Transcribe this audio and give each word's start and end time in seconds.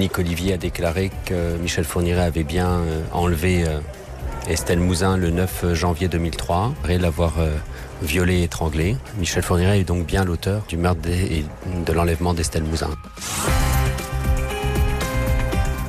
Monique 0.00 0.18
Olivier 0.18 0.54
a 0.54 0.56
déclaré 0.56 1.10
que 1.26 1.58
Michel 1.58 1.84
Fourniret 1.84 2.22
avait 2.22 2.42
bien 2.42 2.70
euh, 2.70 3.02
enlevé 3.12 3.64
euh, 3.68 3.80
Estelle 4.48 4.78
Mouzin 4.78 5.18
le 5.18 5.28
9 5.28 5.74
janvier 5.74 6.08
2003, 6.08 6.72
après 6.80 6.96
l'avoir 6.96 7.34
euh, 7.38 7.54
violée 8.00 8.38
et 8.38 8.44
étranglée. 8.44 8.96
Michel 9.18 9.42
Fourniret 9.42 9.80
est 9.80 9.84
donc 9.84 10.06
bien 10.06 10.24
l'auteur 10.24 10.62
du 10.66 10.78
meurtre 10.78 11.06
et 11.06 11.44
de 11.84 11.92
l'enlèvement 11.92 12.32
d'Estelle 12.32 12.62
Mouzin. 12.62 12.88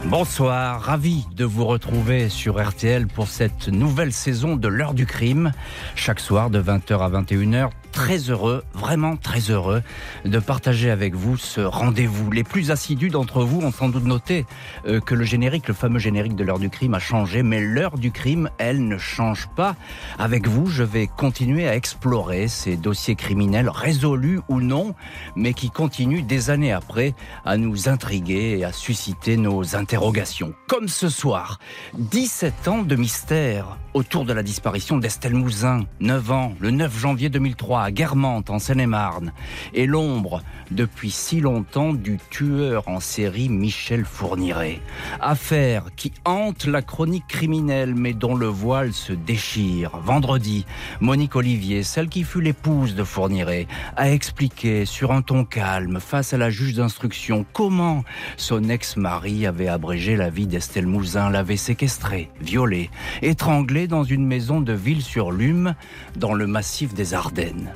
Bonsoir, 0.08 0.82
ravi 0.82 1.26
de 1.38 1.46
vous 1.46 1.64
retrouver 1.64 2.28
sur 2.28 2.62
RTL 2.62 3.08
pour 3.08 3.30
cette 3.30 3.70
nouvelle 3.70 4.12
saison 4.12 4.58
de 4.58 4.68
l'heure 4.68 4.94
du 4.94 5.06
crime. 5.06 5.54
Chaque 5.96 6.20
soir 6.20 6.50
de 6.50 6.62
20h 6.62 7.00
à 7.00 7.10
21h, 7.10 7.70
très 7.92 8.18
heureux, 8.30 8.64
vraiment 8.74 9.18
très 9.18 9.52
heureux 9.52 9.84
de 10.26 10.40
partager 10.40 10.90
avec 10.90 11.16
vous 11.16 11.38
ce 11.38 11.62
rendez-vous. 11.62 12.32
Les 12.32 12.44
plus 12.44 12.72
assidus 12.72 13.10
d'entre 13.10 13.44
vous 13.44 13.62
ont 13.62 13.72
sans 13.72 13.90
doute 13.90 14.06
noté 14.06 14.46
euh, 14.88 15.00
que 15.00 15.16
le 15.16 15.24
générique, 15.24 15.68
le 15.68 15.74
fameux 15.74 16.00
générique 16.00 16.36
de 16.36 16.44
l'heure 16.44 16.60
du 16.60 16.70
crime 16.70 16.94
a 16.94 17.00
changé, 17.00 17.44
mais 17.44 17.60
l'heure 17.60 17.98
du 17.98 18.12
crime, 18.12 18.50
elle 18.58 18.88
ne 18.88 18.98
change 18.98 19.48
pas. 19.56 19.76
Avec 20.18 20.48
vous, 20.48 20.68
je 20.68 20.84
vais 20.84 21.08
continuer 21.08 21.68
à 21.68 21.76
explorer 21.76 22.48
ces 22.48 22.78
dossiers 22.78 23.16
criminels 23.16 23.70
résolus 23.70 24.40
ou 24.50 24.62
non, 24.62 24.96
mais 25.36 25.54
qui 25.54 25.70
continuent 25.70 26.24
des 26.24 26.50
années 26.50 26.72
après 26.72 27.14
à 27.46 27.58
nous 27.58 27.90
intriguer 27.90 28.58
et 28.58 28.66
à 28.66 28.72
susciter 28.72 29.38
nos 29.38 29.76
interrogations. 29.76 30.54
Comme 30.68 30.88
ce 30.88 31.10
soir, 31.10 31.60
17 31.98 32.68
ans 32.68 32.82
de 32.84 32.96
mystère 32.96 33.78
autour 33.94 34.26
de 34.26 34.34
la 34.34 34.44
disparition 34.44 34.98
d'Estelle 34.98 35.36
Mouzin, 35.36 35.86
9 36.00 36.32
ans, 36.32 36.54
le 36.60 36.72
9 36.72 36.98
janvier 36.98 37.30
2003 37.30 37.81
Guermantes, 37.90 38.52
en 38.52 38.60
Seine-et-Marne, 38.60 39.34
et 39.74 39.88
l'ombre, 39.88 40.44
depuis 40.70 41.10
si 41.10 41.40
longtemps, 41.40 41.94
du 41.94 42.20
tueur 42.30 42.88
en 42.88 43.00
série 43.00 43.50
Michel 43.50 44.06
Fourniret. 44.06 44.80
Affaire 45.20 45.86
qui 45.96 46.14
hante 46.26 46.66
la 46.66 46.82
chronique 46.82 47.28
criminelle, 47.28 47.96
mais 47.96 48.14
dont 48.14 48.36
le 48.36 48.48
voile 48.48 48.94
se 48.94 49.14
déchire. 49.14 49.98
Vendredi, 50.04 50.66
Monique 51.00 51.36
Olivier, 51.36 51.84
celle 51.84 52.10
qui 52.10 52.24
fut 52.24 52.42
l'épouse 52.42 52.94
de 52.94 53.04
Fourniret, 53.04 53.68
a 53.96 54.12
expliqué 54.12 54.86
sur 54.86 55.12
un 55.12 55.22
ton 55.22 55.46
calme, 55.46 56.00
face 56.00 56.34
à 56.34 56.38
la 56.38 56.50
juge 56.50 56.76
d'instruction, 56.76 57.46
comment 57.54 58.04
son 58.38 58.70
ex-mari 58.70 59.46
avait 59.48 59.68
abrégé 59.68 60.16
la 60.16 60.30
vie 60.30 60.48
d'Estelle 60.48 60.88
Mouzin, 60.88 61.30
l'avait 61.30 61.58
séquestrée, 61.58 62.30
violée, 62.42 62.90
étranglée 63.22 63.88
dans 63.88 64.04
une 64.04 64.26
maison 64.26 64.62
de 64.62 64.74
Ville-sur-Lume, 64.74 65.76
dans 66.18 66.34
le 66.34 66.48
massif 66.48 66.94
des 66.94 67.14
Ardennes. 67.14 67.71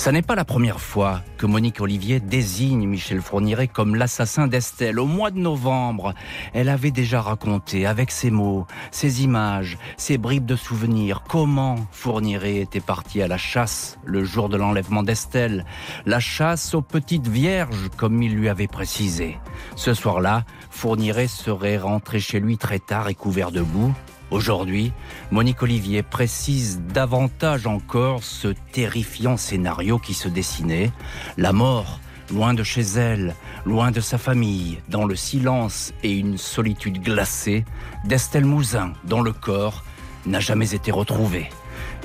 Ça 0.00 0.12
n'est 0.12 0.22
pas 0.22 0.34
la 0.34 0.46
première 0.46 0.80
fois 0.80 1.20
que 1.36 1.44
Monique 1.44 1.82
Olivier 1.82 2.20
désigne 2.20 2.88
Michel 2.88 3.20
Fourniret 3.20 3.68
comme 3.68 3.96
l'assassin 3.96 4.46
d'Estelle. 4.46 4.98
Au 4.98 5.04
mois 5.04 5.30
de 5.30 5.38
novembre, 5.38 6.14
elle 6.54 6.70
avait 6.70 6.90
déjà 6.90 7.20
raconté 7.20 7.84
avec 7.84 8.10
ses 8.10 8.30
mots, 8.30 8.66
ses 8.92 9.24
images, 9.24 9.76
ses 9.98 10.16
bribes 10.16 10.46
de 10.46 10.56
souvenirs 10.56 11.22
comment 11.28 11.76
Fourniret 11.92 12.60
était 12.60 12.80
parti 12.80 13.20
à 13.20 13.28
la 13.28 13.36
chasse 13.36 13.98
le 14.06 14.24
jour 14.24 14.48
de 14.48 14.56
l'enlèvement 14.56 15.02
d'Estelle. 15.02 15.66
La 16.06 16.18
chasse 16.18 16.72
aux 16.72 16.80
petites 16.80 17.28
vierges 17.28 17.90
comme 17.98 18.22
il 18.22 18.34
lui 18.34 18.48
avait 18.48 18.68
précisé. 18.68 19.36
Ce 19.76 19.92
soir-là, 19.92 20.44
Fourniret 20.70 21.28
serait 21.28 21.76
rentré 21.76 22.20
chez 22.20 22.40
lui 22.40 22.56
très 22.56 22.78
tard 22.78 23.10
et 23.10 23.14
couvert 23.14 23.50
de 23.50 23.60
boue. 23.60 23.92
Aujourd'hui, 24.30 24.92
Monique 25.32 25.62
Olivier 25.62 26.04
précise 26.04 26.80
davantage 26.94 27.66
encore 27.66 28.22
ce 28.22 28.48
terrifiant 28.72 29.36
scénario 29.36 29.98
qui 29.98 30.14
se 30.14 30.28
dessinait. 30.28 30.92
La 31.36 31.52
mort, 31.52 31.98
loin 32.30 32.54
de 32.54 32.62
chez 32.62 32.82
elle, 32.82 33.34
loin 33.66 33.90
de 33.90 34.00
sa 34.00 34.18
famille, 34.18 34.78
dans 34.88 35.04
le 35.04 35.16
silence 35.16 35.92
et 36.04 36.16
une 36.16 36.38
solitude 36.38 37.02
glacée, 37.02 37.64
d'Estelle 38.04 38.44
Mouzin, 38.44 38.92
dont 39.04 39.20
le 39.20 39.32
corps 39.32 39.82
n'a 40.26 40.38
jamais 40.38 40.74
été 40.74 40.92
retrouvé. 40.92 41.48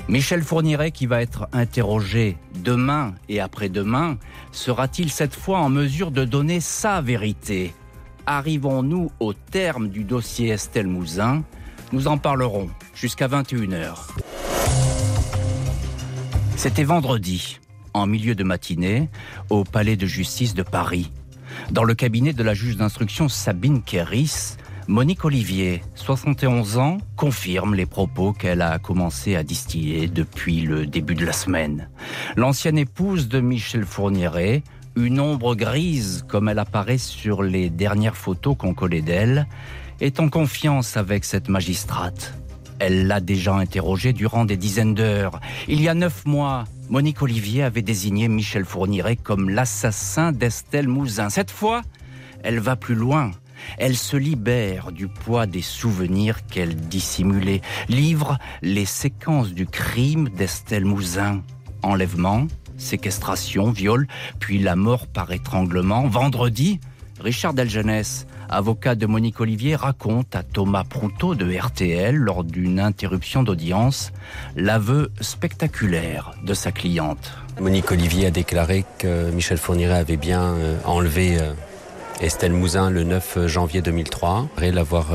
Michel 0.08 0.42
Fourniret, 0.42 0.90
qui 0.90 1.06
va 1.06 1.22
être 1.22 1.46
interrogé 1.52 2.38
demain 2.56 3.14
et 3.28 3.38
après-demain, 3.38 4.18
sera-t-il 4.50 5.10
cette 5.10 5.34
fois 5.36 5.60
en 5.60 5.68
mesure 5.68 6.10
de 6.10 6.24
donner 6.24 6.58
sa 6.58 7.00
vérité? 7.00 7.72
Arrivons-nous 8.26 9.12
au 9.20 9.32
terme 9.32 9.88
du 9.88 10.02
dossier 10.02 10.48
Estelle 10.48 10.88
Mouzin? 10.88 11.44
Nous 11.96 12.08
en 12.08 12.18
parlerons 12.18 12.68
jusqu'à 12.94 13.26
21h. 13.26 13.94
C'était 16.54 16.84
vendredi, 16.84 17.58
en 17.94 18.06
milieu 18.06 18.34
de 18.34 18.44
matinée, 18.44 19.08
au 19.48 19.64
palais 19.64 19.96
de 19.96 20.04
justice 20.04 20.52
de 20.52 20.62
Paris. 20.62 21.10
Dans 21.70 21.84
le 21.84 21.94
cabinet 21.94 22.34
de 22.34 22.42
la 22.42 22.52
juge 22.52 22.76
d'instruction 22.76 23.30
Sabine 23.30 23.82
Kéris, 23.82 24.58
Monique 24.88 25.24
Olivier, 25.24 25.80
71 25.94 26.76
ans, 26.76 26.98
confirme 27.16 27.74
les 27.74 27.86
propos 27.86 28.34
qu'elle 28.34 28.60
a 28.60 28.78
commencé 28.78 29.34
à 29.34 29.42
distiller 29.42 30.06
depuis 30.06 30.60
le 30.60 30.84
début 30.84 31.14
de 31.14 31.24
la 31.24 31.32
semaine. 31.32 31.88
L'ancienne 32.36 32.76
épouse 32.76 33.26
de 33.26 33.40
Michel 33.40 33.86
Fourniret, 33.86 34.62
une 34.96 35.18
ombre 35.18 35.54
grise 35.54 36.26
comme 36.28 36.50
elle 36.50 36.58
apparaît 36.58 36.98
sur 36.98 37.42
les 37.42 37.70
dernières 37.70 38.18
photos 38.18 38.54
qu'on 38.54 38.74
collait 38.74 39.00
d'elle, 39.00 39.46
est 40.00 40.20
en 40.20 40.28
confiance 40.28 40.96
avec 40.96 41.24
cette 41.24 41.48
magistrate. 41.48 42.34
Elle 42.78 43.06
l'a 43.06 43.20
déjà 43.20 43.54
interrogée 43.54 44.12
durant 44.12 44.44
des 44.44 44.56
dizaines 44.56 44.94
d'heures. 44.94 45.40
Il 45.68 45.80
y 45.80 45.88
a 45.88 45.94
neuf 45.94 46.26
mois, 46.26 46.64
Monique 46.88 47.22
Olivier 47.22 47.62
avait 47.62 47.82
désigné 47.82 48.28
Michel 48.28 48.64
Fourniret 48.64 49.16
comme 49.16 49.48
l'assassin 49.48 50.32
d'Estelle 50.32 50.88
Mouzin. 50.88 51.30
Cette 51.30 51.50
fois, 51.50 51.82
elle 52.42 52.60
va 52.60 52.76
plus 52.76 52.94
loin. 52.94 53.30
Elle 53.78 53.96
se 53.96 54.16
libère 54.16 54.92
du 54.92 55.08
poids 55.08 55.46
des 55.46 55.62
souvenirs 55.62 56.46
qu'elle 56.46 56.76
dissimulait, 56.76 57.62
livre 57.88 58.38
les 58.62 58.84
séquences 58.84 59.52
du 59.52 59.66
crime 59.66 60.28
d'Estelle 60.28 60.84
Mouzin. 60.84 61.42
Enlèvement, 61.82 62.46
séquestration, 62.76 63.70
viol, 63.70 64.06
puis 64.38 64.58
la 64.58 64.76
mort 64.76 65.06
par 65.06 65.32
étranglement. 65.32 66.06
Vendredi, 66.06 66.80
Richard 67.20 67.54
Delgenès 67.54 68.26
avocat 68.48 68.94
de 68.94 69.06
Monique 69.06 69.40
Olivier, 69.40 69.76
raconte 69.76 70.34
à 70.36 70.42
Thomas 70.42 70.84
Proutot 70.84 71.34
de 71.34 71.52
RTL 71.56 72.14
lors 72.14 72.44
d'une 72.44 72.80
interruption 72.80 73.42
d'audience 73.42 74.12
l'aveu 74.56 75.10
spectaculaire 75.20 76.32
de 76.44 76.54
sa 76.54 76.72
cliente. 76.72 77.32
Monique 77.60 77.90
Olivier 77.90 78.26
a 78.26 78.30
déclaré 78.30 78.84
que 78.98 79.30
Michel 79.30 79.58
Fourniret 79.58 79.98
avait 79.98 80.16
bien 80.16 80.42
euh, 80.42 80.76
enlevé 80.84 81.38
euh, 81.40 81.52
Estelle 82.20 82.52
Mouzin 82.52 82.90
le 82.90 83.04
9 83.04 83.46
janvier 83.46 83.82
2003, 83.82 84.48
après 84.52 84.72
l'avoir 84.72 85.08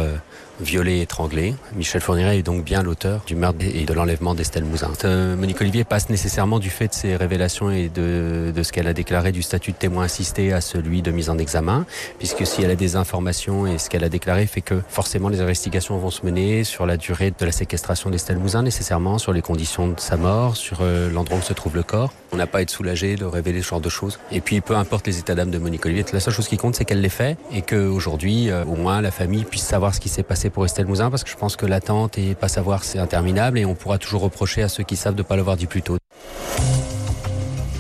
violée 0.62 0.98
et 0.98 1.02
étranglée. 1.02 1.56
Michel 1.76 2.02
Fourniret 2.02 2.38
est 2.38 2.44
donc 2.44 2.64
bien 2.64 2.84
l'auteur 2.84 3.24
du 3.26 3.36
meurtre 3.36 3.60
et 3.62 3.86
de 3.86 3.94
l'enlèvement 3.94 4.36
d'Estelle 4.36 4.64
Mouzin. 4.64 4.92
Euh, 5.04 5.36
Monique 5.36 5.60
Olivier 5.62 5.84
passe 5.84 6.10
nécessairement 6.10 6.60
du 6.60 6.70
fait 6.70 6.88
de 6.88 6.94
ses 6.94 7.16
révélations 7.16 7.72
et 7.72 7.90
de, 7.90 8.52
de 8.56 8.64
ce 8.64 8.72
qu'elle 8.72 8.88
a 8.88 8.94
déclaré 8.94 9.32
du 9.32 9.42
statut 9.42 9.72
de 9.72 9.78
témoin 9.78 10.06
assisté 10.06 10.54
à 10.54 10.62
celui 10.62 11.02
de 11.02 11.12
mise 11.12 11.30
en 11.30 11.38
examen, 11.38 11.86
puisque 12.18 12.46
si 12.46 12.62
elle 12.62 12.72
a 12.72 12.76
des 12.76 12.96
informations 12.96 13.68
et 13.68 13.78
ce 13.78 13.90
qu'elle 13.90 14.04
a 14.04 14.10
déclaré 14.10 14.46
fait 14.46 14.62
que 14.62 14.82
forcément 14.88 15.30
les 15.30 15.42
investigations 15.42 15.98
vont 15.98 16.12
se 16.12 16.26
mener 16.26 16.64
sur 16.64 16.86
la 16.86 16.98
durée 16.98 17.32
de 17.38 17.46
la 17.46 17.52
séquestration 17.52 18.10
d'Estelle 18.10 18.38
Mouzin 18.38 18.64
nécessairement, 18.64 19.18
sur 19.18 19.34
les 19.34 19.42
conditions 19.42 19.88
de 19.88 20.00
sa 20.00 20.18
mort, 20.18 20.56
sur 20.56 20.80
euh, 20.82 21.10
l'endroit 21.10 21.40
où 21.40 21.42
se 21.42 21.54
trouve 21.54 21.76
le 21.76 21.84
corps. 21.84 22.14
On 22.32 22.38
n'a 22.38 22.48
pas 22.48 22.60
à 22.60 22.62
être 22.62 22.70
soulagé 22.70 23.16
de 23.16 23.26
révéler 23.26 23.62
ce 23.62 23.70
genre 23.70 23.82
de 23.82 23.90
choses. 23.90 24.20
Et 24.32 24.42
puis 24.42 24.62
peu 24.62 24.76
importe 24.76 25.08
les 25.08 25.20
états 25.20 25.36
d'âme 25.36 25.52
de 25.52 25.58
Monique 25.58 25.86
Olivier, 25.86 26.06
la 26.14 26.20
seule 26.20 26.34
chose 26.34 26.48
qui 26.48 26.58
compte 26.58 26.76
c'est 26.76 26.86
qu'elle 26.86 27.02
les 27.02 27.10
fait 27.10 27.38
et 27.52 27.62
qu'aujourd'hui 27.62 28.50
euh, 28.50 28.64
au 28.66 28.76
moins 28.76 29.02
la 29.02 29.12
famille 29.12 29.44
puisse 29.44 29.64
savoir 29.64 29.96
ce 29.96 30.00
qui 30.00 30.10
s'est 30.10 30.24
passé 30.24 30.50
pour 30.52 30.66
Estelle 30.66 30.86
Mouzin 30.86 31.10
parce 31.10 31.24
que 31.24 31.30
je 31.30 31.36
pense 31.36 31.56
que 31.56 31.66
l'attente 31.66 32.18
et 32.18 32.36
pas 32.36 32.48
savoir 32.48 32.84
c'est 32.84 33.00
interminable 33.00 33.58
et 33.58 33.66
on 33.66 33.76
pourra 33.76 33.98
toujours 33.98 34.22
reprocher 34.22 34.62
à 34.62 34.70
ceux 34.70 34.84
qui 34.84 34.96
savent 34.96 35.16
de 35.16 35.24
ne 35.24 35.28
pas 35.28 35.36
l'avoir 35.36 35.58
dit 35.58 35.66
plus 35.66 35.82
tôt. 35.82 35.98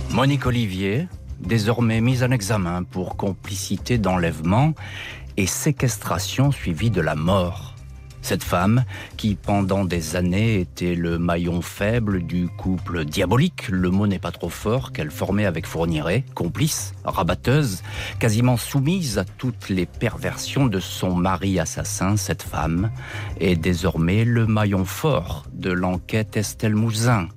Monique 0.10 0.46
Olivier, 0.46 1.08
désormais 1.40 2.02
mise 2.02 2.24
en 2.24 2.32
examen 2.32 2.84
pour 2.84 3.16
complicité 3.18 3.98
d'enlèvement 3.98 4.74
et 5.38 5.48
séquestration 5.48 6.52
suivie 6.52 6.90
de 6.90 7.02
la 7.02 7.16
mort. 7.16 7.76
Cette 8.22 8.44
femme, 8.44 8.86
qui 9.18 9.36
pendant 9.36 9.84
des 9.84 10.16
années 10.16 10.60
était 10.60 10.96
le 10.96 11.18
maillon 11.18 11.62
faible 11.62 12.22
du 12.22 12.48
couple 12.48 13.04
diabolique, 13.04 13.68
le 13.70 13.90
mot 13.90 14.08
n'est 14.08 14.20
pas 14.20 14.32
trop 14.32 14.50
fort, 14.50 14.92
qu'elle 14.92 15.12
formait 15.12 15.46
avec 15.46 15.66
Fourniret, 15.66 16.24
complice, 16.36 16.94
rabatteuse, 17.04 17.82
quasiment 18.20 18.58
soumise 18.58 19.18
à 19.18 19.26
toutes 19.26 19.70
les 19.70 19.86
perversions 19.86 20.68
de 20.68 20.80
son 20.80 21.16
mari 21.16 21.60
assassin, 21.60 22.16
cette 22.16 22.44
femme 22.44 22.92
est 23.40 23.56
désormais 23.56 24.24
le 24.24 24.46
maillon 24.46 24.86
fort 24.86 25.46
de 25.54 25.72
l'enquête 25.72 26.38
Estelle 26.38 26.76
Mouzin, 26.76 27.28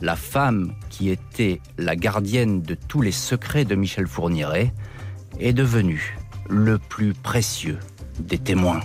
la 0.00 0.16
femme 0.16 0.74
qui 0.90 1.10
était 1.10 1.60
la 1.78 1.94
gardienne 1.94 2.62
de 2.62 2.74
tous 2.74 3.00
les 3.00 3.12
secrets 3.12 3.64
de 3.64 3.76
Michel 3.76 4.06
Fourniret, 4.06 4.74
est 5.38 5.52
devenue 5.52 6.18
le 6.48 6.78
plus 6.78 7.14
précieux 7.14 7.78
des 8.18 8.38
témoins. 8.38 8.80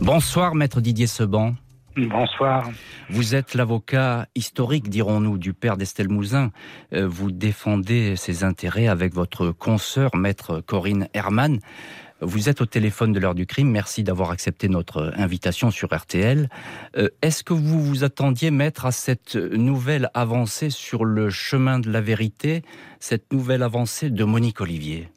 Bonsoir, 0.00 0.54
maître 0.54 0.80
Didier 0.80 1.06
Seban. 1.06 1.54
Bonsoir. 1.96 2.68
Vous 3.08 3.34
êtes 3.34 3.54
l'avocat 3.54 4.26
historique, 4.34 4.88
dirons-nous, 4.88 5.38
du 5.38 5.54
père 5.54 5.76
d'Estelle 5.76 6.08
Mouzin. 6.08 6.50
Euh, 6.92 7.06
vous 7.06 7.30
défendez 7.30 8.16
ses 8.16 8.42
intérêts 8.42 8.88
avec 8.88 9.14
votre 9.14 9.50
consoeur, 9.52 10.16
maître 10.16 10.60
Corinne 10.60 11.08
Herman. 11.14 11.60
Vous 12.20 12.48
êtes 12.48 12.60
au 12.60 12.66
téléphone 12.66 13.12
de 13.12 13.20
l'heure 13.20 13.34
du 13.34 13.46
crime. 13.46 13.70
Merci 13.70 14.02
d'avoir 14.02 14.30
accepté 14.30 14.68
notre 14.68 15.12
invitation 15.16 15.70
sur 15.70 15.94
RTL. 15.94 16.48
Euh, 16.96 17.08
est-ce 17.22 17.44
que 17.44 17.52
vous 17.52 17.80
vous 17.80 18.02
attendiez, 18.02 18.50
maître, 18.50 18.86
à 18.86 18.92
cette 18.92 19.36
nouvelle 19.36 20.10
avancée 20.14 20.70
sur 20.70 21.04
le 21.04 21.30
chemin 21.30 21.78
de 21.78 21.90
la 21.90 22.00
vérité, 22.00 22.62
cette 22.98 23.32
nouvelle 23.32 23.62
avancée 23.62 24.10
de 24.10 24.24
Monique 24.24 24.60
Olivier? 24.60 25.08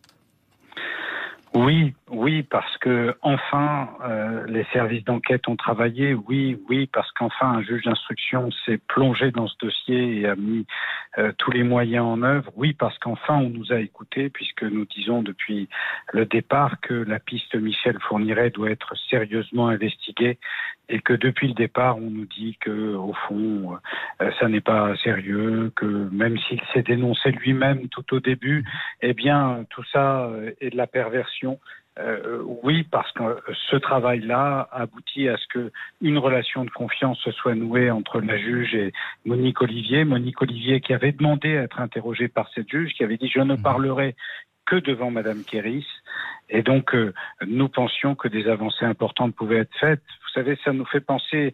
Oui, 1.54 1.94
oui, 2.10 2.44
parce 2.44 2.78
que 2.78 3.16
enfin 3.22 3.90
euh, 4.04 4.46
les 4.48 4.66
services 4.74 5.04
d'enquête 5.06 5.48
ont 5.48 5.56
travaillé. 5.56 6.14
Oui, 6.14 6.62
oui, 6.70 6.88
parce 6.88 7.10
qu'enfin 7.14 7.48
un 7.48 7.62
juge 7.62 7.84
d'instruction 7.84 8.50
s'est 8.66 8.80
plongé 8.88 9.32
dans 9.32 9.48
ce 9.48 9.56
dossier 9.60 10.20
et 10.20 10.28
a 10.28 10.36
mis 10.36 10.66
euh, 11.18 11.32
tous 11.38 11.52
les 11.52 11.64
moyens 11.64 12.06
en 12.06 12.22
œuvre. 12.22 12.52
Oui, 12.58 12.74
parce 12.74 12.98
qu'enfin 13.00 13.36
on 13.38 13.50
nous 13.50 13.72
a 13.72 13.80
écoutés, 13.80 14.30
puisque 14.30 14.64
nous 14.64 14.86
disons 14.86 15.22
depuis 15.22 15.70
le 16.12 16.26
départ 16.26 16.82
que 16.82 16.94
la 16.94 17.20
piste 17.20 17.56
Michel 17.56 17.98
Fourniret 18.02 18.50
doit 18.50 18.70
être 18.70 18.96
sérieusement 19.10 19.68
investiguée 19.68 20.38
et 20.90 21.00
que 21.00 21.14
depuis 21.14 21.50
le 21.50 21.54
départ 21.54 21.98
on 21.98 22.10
nous 22.10 22.26
dit 22.26 22.58
que 22.62 22.96
au 22.96 23.14
fond 23.28 23.78
euh, 24.22 24.32
ça 24.40 24.48
n'est 24.48 24.62
pas 24.62 24.96
sérieux, 24.98 25.72
que 25.76 25.86
même 25.86 26.38
s'il 26.40 26.62
s'est 26.74 26.84
dénoncé 26.84 27.32
lui-même 27.32 27.88
tout 27.90 28.14
au 28.14 28.20
début, 28.20 28.64
eh 29.02 29.14
bien 29.14 29.66
tout 29.70 29.84
ça 29.92 30.30
est 30.62 30.70
de 30.70 30.78
la 30.78 30.88
perversion. 30.88 31.37
Euh, 32.00 32.44
oui, 32.64 32.84
parce 32.84 33.12
que 33.14 33.42
ce 33.70 33.76
travail-là 33.76 34.68
aboutit 34.72 35.30
à 35.30 35.38
ce 35.38 35.48
que 35.48 35.72
une 36.00 36.20
relation 36.20 36.64
de 36.64 36.70
confiance 36.70 37.18
se 37.20 37.32
soit 37.32 37.56
nouée 37.56 37.90
entre 37.90 38.22
la 38.22 38.38
juge 38.38 38.76
et 38.76 38.94
Monique 39.26 39.62
Olivier. 39.62 40.06
Monique 40.06 40.42
Olivier 40.42 40.80
qui 40.80 40.94
avait 40.94 41.12
demandé 41.12 41.58
à 41.58 41.64
être 41.64 41.80
interrogée 41.80 42.28
par 42.28 42.50
cette 42.54 42.70
juge, 42.70 42.94
qui 42.94 43.04
avait 43.04 43.18
dit 43.18 43.30
je 43.34 43.40
ne 43.40 43.56
mmh. 43.56 43.62
parlerai 43.64 44.16
que 44.68 44.76
devant 44.76 45.10
Madame 45.10 45.44
Kéris. 45.44 45.88
Et 46.50 46.62
donc, 46.62 46.94
euh, 46.94 47.14
nous 47.46 47.70
pensions 47.70 48.16
que 48.16 48.28
des 48.28 48.48
avancées 48.48 48.86
importantes 48.86 49.36
pouvaient 49.36 49.60
être 49.60 49.76
faites. 49.80 50.04
Vous 50.24 50.30
savez, 50.34 50.58
ça 50.64 50.74
nous 50.74 50.86
fait 50.86 51.02
penser 51.02 51.54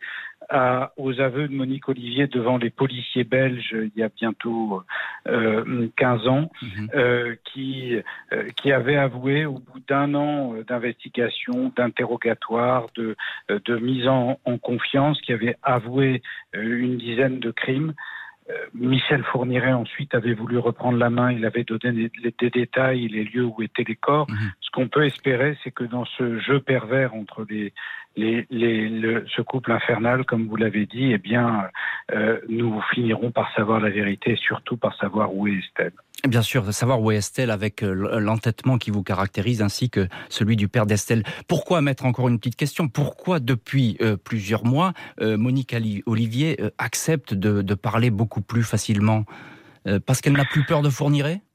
aux 0.97 1.19
aveux 1.19 1.47
de 1.47 1.53
Monique 1.53 1.89
Olivier 1.89 2.27
devant 2.27 2.57
les 2.57 2.69
policiers 2.69 3.23
belges 3.23 3.73
il 3.73 3.91
y 3.95 4.03
a 4.03 4.09
bientôt 4.09 4.83
euh, 5.27 5.87
15 5.97 6.27
ans, 6.27 6.51
mhm. 6.61 6.89
euh, 6.95 7.35
qui, 7.45 7.95
euh, 8.31 8.49
qui 8.57 8.71
avait 8.71 8.97
avoué 8.97 9.45
au 9.45 9.59
bout 9.59 9.79
d'un 9.87 10.13
an 10.15 10.53
d'investigation, 10.67 11.71
d'interrogatoire, 11.75 12.87
de, 12.95 13.15
de 13.49 13.77
mise 13.77 14.07
en, 14.07 14.39
en, 14.45 14.57
confiance, 14.57 15.19
qui 15.21 15.33
avait 15.33 15.55
avoué 15.63 16.21
une 16.53 16.97
dizaine 16.97 17.39
de 17.39 17.51
crimes. 17.51 17.93
Euh, 18.49 18.53
Michel 18.73 19.23
Fourniret 19.23 19.71
ensuite 19.71 20.13
avait 20.15 20.33
voulu 20.33 20.57
reprendre 20.57 20.97
la 20.97 21.09
main, 21.09 21.31
il 21.31 21.45
avait 21.45 21.63
donné 21.63 22.11
des, 22.39 22.49
détails, 22.49 23.07
les 23.07 23.23
lieux 23.23 23.45
où 23.45 23.61
étaient 23.61 23.85
les 23.87 23.95
corps. 23.95 24.29
Mhm. 24.29 24.51
Ce 24.59 24.69
qu'on 24.71 24.89
peut 24.89 25.05
espérer, 25.05 25.57
c'est 25.63 25.71
que 25.71 25.85
dans 25.85 26.03
ce 26.03 26.39
jeu 26.39 26.59
pervers 26.59 27.13
entre 27.15 27.45
les, 27.49 27.73
ce 28.15 29.41
couple 29.41 29.71
infernal, 29.71 30.25
comme 30.25 30.47
vous 30.47 30.55
l'avez 30.55 30.85
dit, 30.85 31.11
eh 31.11 31.17
bien, 31.17 31.63
euh, 32.13 32.39
nous 32.49 32.81
finirons 32.93 33.31
par 33.31 33.53
savoir 33.55 33.79
la 33.79 33.89
vérité 33.89 34.31
et 34.31 34.35
surtout 34.35 34.77
par 34.77 34.95
savoir 34.97 35.33
où 35.33 35.47
est 35.47 35.57
Estelle. 35.57 35.93
Bien 36.27 36.41
sûr, 36.41 36.71
savoir 36.73 37.01
où 37.01 37.11
est 37.11 37.17
Estelle 37.17 37.51
avec 37.51 37.83
euh, 37.83 38.19
l'entêtement 38.19 38.77
qui 38.77 38.91
vous 38.91 39.03
caractérise 39.03 39.61
ainsi 39.61 39.89
que 39.89 40.07
celui 40.29 40.55
du 40.55 40.67
père 40.67 40.85
d'Estelle. 40.85 41.23
Pourquoi 41.47 41.81
mettre 41.81 42.05
encore 42.05 42.29
une 42.29 42.37
petite 42.37 42.55
question? 42.55 42.87
Pourquoi 42.87 43.39
depuis 43.39 43.97
euh, 44.01 44.15
plusieurs 44.15 44.65
mois, 44.65 44.93
Monique 45.19 45.75
Olivier 46.05 46.57
accepte 46.77 47.33
de, 47.33 47.73
parler 47.73 48.09
beaucoup 48.09 48.41
plus 48.41 48.63
facilement? 48.63 49.25
Parce 50.05 50.21
qu'elle 50.21 50.33
n'a 50.33 50.45
plus 50.45 50.65
peur 50.65 50.81
de 50.81 50.89
Fourniret 50.89 51.41
Hmm, 51.41 51.52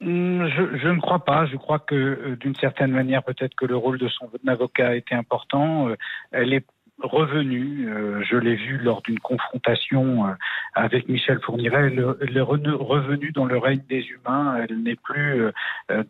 je, 0.00 0.78
je, 0.78 0.88
ne 0.88 1.00
crois 1.00 1.24
pas. 1.24 1.46
Je 1.46 1.56
crois 1.56 1.78
que 1.78 1.94
euh, 1.94 2.36
d'une 2.36 2.54
certaine 2.54 2.92
manière, 2.92 3.22
peut-être 3.24 3.54
que 3.54 3.66
le 3.66 3.76
rôle 3.76 3.98
de 3.98 4.08
son 4.08 4.30
avocat 4.46 4.94
été 4.94 5.14
important. 5.14 5.88
Euh, 5.88 5.96
elle 6.30 6.52
est 6.52 6.64
revenue, 7.00 7.88
euh, 7.88 8.24
je 8.28 8.36
l'ai 8.36 8.56
vu 8.56 8.76
lors 8.78 9.02
d'une 9.02 9.20
confrontation 9.20 10.34
avec 10.74 11.08
Michel 11.08 11.38
Fourniret, 11.40 11.92
elle, 12.20 12.36
est 12.36 12.40
revenue 12.40 13.30
dans 13.30 13.44
le 13.44 13.56
règne 13.56 13.82
des 13.88 14.04
humains, 14.04 14.56
elle 14.56 14.82
n'est 14.82 14.96
plus 14.96 15.44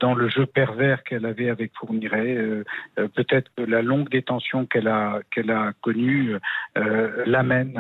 dans 0.01 0.15
le 0.15 0.31
jeu 0.31 0.47
pervers 0.47 1.05
qu'elle 1.05 1.27
avait 1.27 1.51
avec 1.51 1.73
Fourniret. 1.75 2.39
Peut-être 2.97 3.51
que 3.55 3.65
la 3.65 3.83
longue 3.83 4.09
détention 4.09 4.65
qu'elle 4.65 4.89
a, 4.89 5.21
connue 5.83 6.37
l'amène 7.27 7.79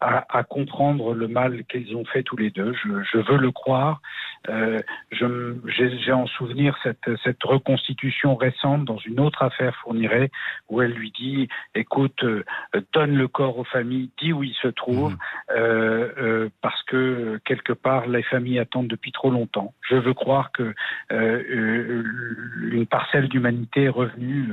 à, 0.00 0.42
comprendre 0.42 1.14
le 1.14 1.28
mal 1.28 1.62
qu'ils 1.66 1.94
ont 1.94 2.04
fait 2.06 2.24
tous 2.24 2.36
les 2.36 2.50
deux. 2.50 2.74
Je 2.74 3.18
veux 3.18 3.38
le 3.38 3.52
croire. 3.52 4.00
Euh, 4.48 4.78
j'ai 5.10 6.12
en 6.12 6.26
souvenir 6.26 6.76
cette, 6.82 7.10
cette, 7.24 7.42
reconstitution 7.42 8.36
récente 8.36 8.84
dans 8.84 8.98
une 8.98 9.20
autre 9.20 9.42
affaire 9.42 9.74
Fourniret 9.82 10.30
où 10.68 10.80
elle 10.80 10.92
lui 10.92 11.12
dit 11.18 11.48
écoute, 11.74 12.22
euh, 12.24 12.44
donne 12.92 13.14
le 13.16 13.28
corps 13.28 13.58
aux 13.58 13.64
familles, 13.64 14.10
dis 14.20 14.32
où 14.32 14.42
il 14.42 14.54
se 14.54 14.68
trouve, 14.68 15.12
mmh. 15.12 15.18
euh, 15.56 16.48
parce 16.62 16.82
que 16.84 17.40
quelque 17.44 17.72
part 17.72 18.06
les 18.06 18.22
familles 18.22 18.58
attendent 18.58 18.88
depuis 18.88 19.12
trop 19.12 19.30
longtemps. 19.30 19.74
Je 19.88 19.96
veux 19.96 20.14
croire 20.14 20.52
que 20.52 20.74
une 21.10 22.86
parcelle 22.86 23.28
d'humanité 23.28 23.84
est 23.84 23.88
revenue 23.88 24.48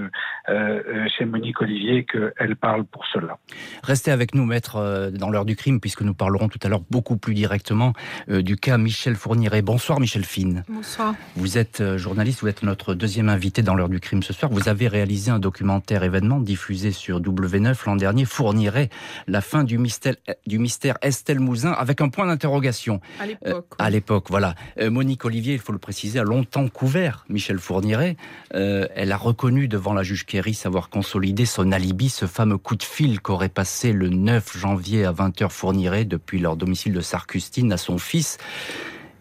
chez 1.07 1.25
Monique 1.25 1.61
Olivier 1.61 1.97
et 1.97 2.05
qu'elle 2.05 2.55
parle 2.55 2.85
pour 2.85 3.05
cela. 3.07 3.37
Restez 3.83 4.11
avec 4.11 4.33
nous, 4.35 4.45
maître, 4.45 5.11
dans 5.11 5.29
l'heure 5.29 5.45
du 5.45 5.55
crime, 5.55 5.79
puisque 5.79 6.01
nous 6.01 6.13
parlerons 6.13 6.47
tout 6.47 6.59
à 6.63 6.69
l'heure 6.69 6.83
beaucoup 6.89 7.17
plus 7.17 7.33
directement 7.33 7.93
du 8.27 8.55
cas 8.55 8.77
Michel 8.77 9.15
Fourniret. 9.15 9.61
Bonsoir 9.75 9.99
Michel 9.99 10.23
Fine. 10.23 10.63
Bonsoir. 10.69 11.15
Vous 11.35 11.57
êtes 11.57 11.81
euh, 11.81 11.97
journaliste, 11.97 12.39
vous 12.39 12.47
êtes 12.47 12.63
notre 12.63 12.93
deuxième 12.93 13.27
invité 13.27 13.61
dans 13.61 13.75
l'heure 13.75 13.89
du 13.89 13.99
crime 13.99 14.23
ce 14.23 14.31
soir. 14.31 14.49
Vous 14.49 14.69
avez 14.69 14.87
réalisé 14.87 15.31
un 15.31 15.39
documentaire 15.39 16.03
événement 16.03 16.39
diffusé 16.39 16.93
sur 16.93 17.19
W9 17.19 17.75
l'an 17.85 17.97
dernier, 17.97 18.23
fournirait 18.23 18.87
la 19.27 19.41
fin 19.41 19.65
du 19.65 19.77
mystère, 19.77 20.15
du 20.47 20.59
mystère 20.59 20.97
Estelle 21.01 21.41
Mouzin 21.41 21.73
avec 21.73 21.99
un 21.99 22.07
point 22.07 22.25
d'interrogation. 22.25 23.01
À 23.19 23.25
l'époque. 23.25 23.65
Euh, 23.69 23.75
à 23.83 23.89
l'époque, 23.89 24.27
voilà. 24.29 24.55
Euh, 24.79 24.89
Monique 24.89 25.25
Olivier, 25.25 25.55
il 25.55 25.59
faut 25.59 25.73
le 25.73 25.77
préciser, 25.77 26.19
a 26.19 26.23
longtemps 26.23 26.69
couvert 26.69 27.25
Michel 27.27 27.59
Fourniret. 27.59 28.15
elle 28.51 29.11
a 29.11 29.17
reconnu 29.17 29.67
devant 29.67 29.91
la 29.91 30.03
juge 30.03 30.25
Kéris 30.25 30.61
avoir 30.63 30.87
consolidé 30.87 31.45
son 31.45 31.73
alibi, 31.73 32.07
ce 32.07 32.27
fameux 32.27 32.57
coup 32.57 32.77
de 32.77 32.83
fil 32.83 33.19
qu'aurait 33.19 33.49
passé 33.49 33.91
le 33.91 34.07
9 34.07 34.57
janvier 34.57 35.03
à 35.03 35.11
20h 35.11 35.49
Fourniret 35.49 36.05
depuis 36.05 36.39
leur 36.39 36.55
domicile 36.55 36.93
de 36.93 37.01
Sarcustine 37.01 37.73
à 37.73 37.77
son 37.77 37.97
fils. 37.97 38.37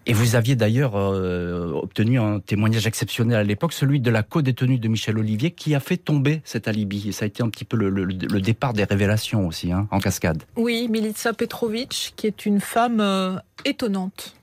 Et 0.07 0.13
vous 0.13 0.35
aviez 0.35 0.55
d'ailleurs 0.55 0.97
euh, 0.97 1.73
obtenu 1.73 2.21
un 2.21 2.41
témoignage 2.41 2.87
exceptionnel 2.87 3.39
à 3.39 3.43
l'époque, 3.43 3.73
celui 3.73 4.01
de 4.01 4.11
la 4.11 4.23
co-détenue 4.23 4.79
de 4.79 4.89
Michel 4.89 5.19
Olivier, 5.19 5.51
qui 5.51 5.75
a 5.75 5.81
fait 5.81 5.97
tomber 5.97 6.43
cet 6.45 6.69
alibi. 6.69 7.09
Et 7.09 7.13
ça 7.13 7.25
a 7.25 7.27
été 7.27 7.43
un 7.43 7.49
petit 7.49 7.65
peu 7.65 7.77
le, 7.77 8.41
départ 8.41 8.75
des 8.75 8.85
révélations 8.85 9.47
aussi, 9.47 9.73
hein, 9.73 9.89
en 9.91 10.01
cascade. 10.01 10.43
Oui, 10.57 10.89
Milica 10.91 11.33
Petrovic, 11.33 12.13
qui 12.17 12.27
est 12.27 12.45
une 12.45 12.61
femme 12.61 13.01
euh, 13.01 13.37
étonnante. 13.65 14.35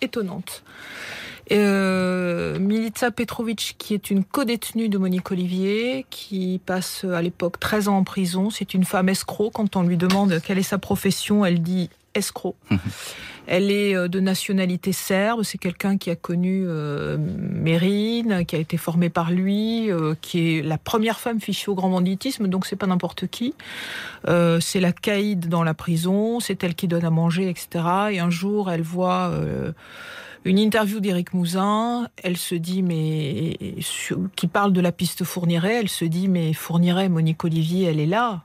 Étonnante. 0.00 0.62
Euh, 1.50 2.58
Milica 2.60 3.10
Petrovic, 3.10 3.74
qui 3.78 3.94
est 3.94 4.10
une 4.10 4.22
co-détenue 4.22 4.88
de 4.88 4.98
Monique 4.98 5.32
Olivier, 5.32 6.06
qui 6.10 6.60
passe 6.64 7.04
à 7.04 7.22
l'époque 7.22 7.58
13 7.58 7.88
ans 7.88 7.96
en 7.96 8.04
prison. 8.04 8.50
C'est 8.50 8.72
une 8.74 8.84
femme 8.84 9.08
escroc. 9.08 9.50
Quand 9.52 9.74
on 9.74 9.82
lui 9.82 9.96
demande 9.96 10.40
quelle 10.44 10.58
est 10.58 10.62
sa 10.62 10.78
profession, 10.78 11.44
elle 11.44 11.60
dit 11.60 11.90
escroc. 12.14 12.54
Elle 13.50 13.70
est 13.70 13.96
euh, 13.96 14.08
de 14.08 14.20
nationalité 14.20 14.92
serbe. 14.92 15.42
C'est 15.42 15.56
quelqu'un 15.56 15.96
qui 15.96 16.10
a 16.10 16.16
connu 16.16 16.64
euh, 16.66 17.16
Mérine, 17.18 18.44
qui 18.46 18.54
a 18.54 18.58
été 18.58 18.76
formé 18.76 19.08
par 19.08 19.30
lui, 19.30 19.90
euh, 19.90 20.14
qui 20.20 20.58
est 20.58 20.62
la 20.62 20.76
première 20.76 21.18
femme 21.18 21.40
fichée 21.40 21.70
au 21.70 21.74
grand 21.74 21.88
banditisme. 21.88 22.46
Donc 22.46 22.66
c'est 22.66 22.76
pas 22.76 22.86
n'importe 22.86 23.26
qui. 23.26 23.54
c'est 24.26 24.80
la 24.80 24.92
caïd 24.92 25.48
dans 25.48 25.64
la 25.64 25.72
prison. 25.72 26.40
C'est 26.40 26.62
elle 26.62 26.74
qui 26.74 26.88
donne 26.88 27.06
à 27.06 27.10
manger, 27.10 27.48
etc. 27.48 27.68
Et 28.10 28.18
un 28.18 28.30
jour, 28.30 28.70
elle 28.70 28.82
voit 28.82 29.32
une 30.44 30.58
interview 30.58 31.00
d'Éric 31.00 31.32
Mouzin, 31.32 32.08
elle 32.22 32.36
se 32.36 32.54
dit, 32.54 32.82
mais 32.82 33.56
qui 34.36 34.46
parle 34.46 34.72
de 34.72 34.80
la 34.80 34.92
piste 34.92 35.24
Fourniret, 35.24 35.76
elle 35.80 35.88
se 35.88 36.04
dit, 36.04 36.28
mais 36.28 36.52
Fourniret, 36.52 37.08
Monique 37.08 37.44
Olivier, 37.44 37.86
elle 37.86 38.00
est 38.00 38.06
là 38.06 38.42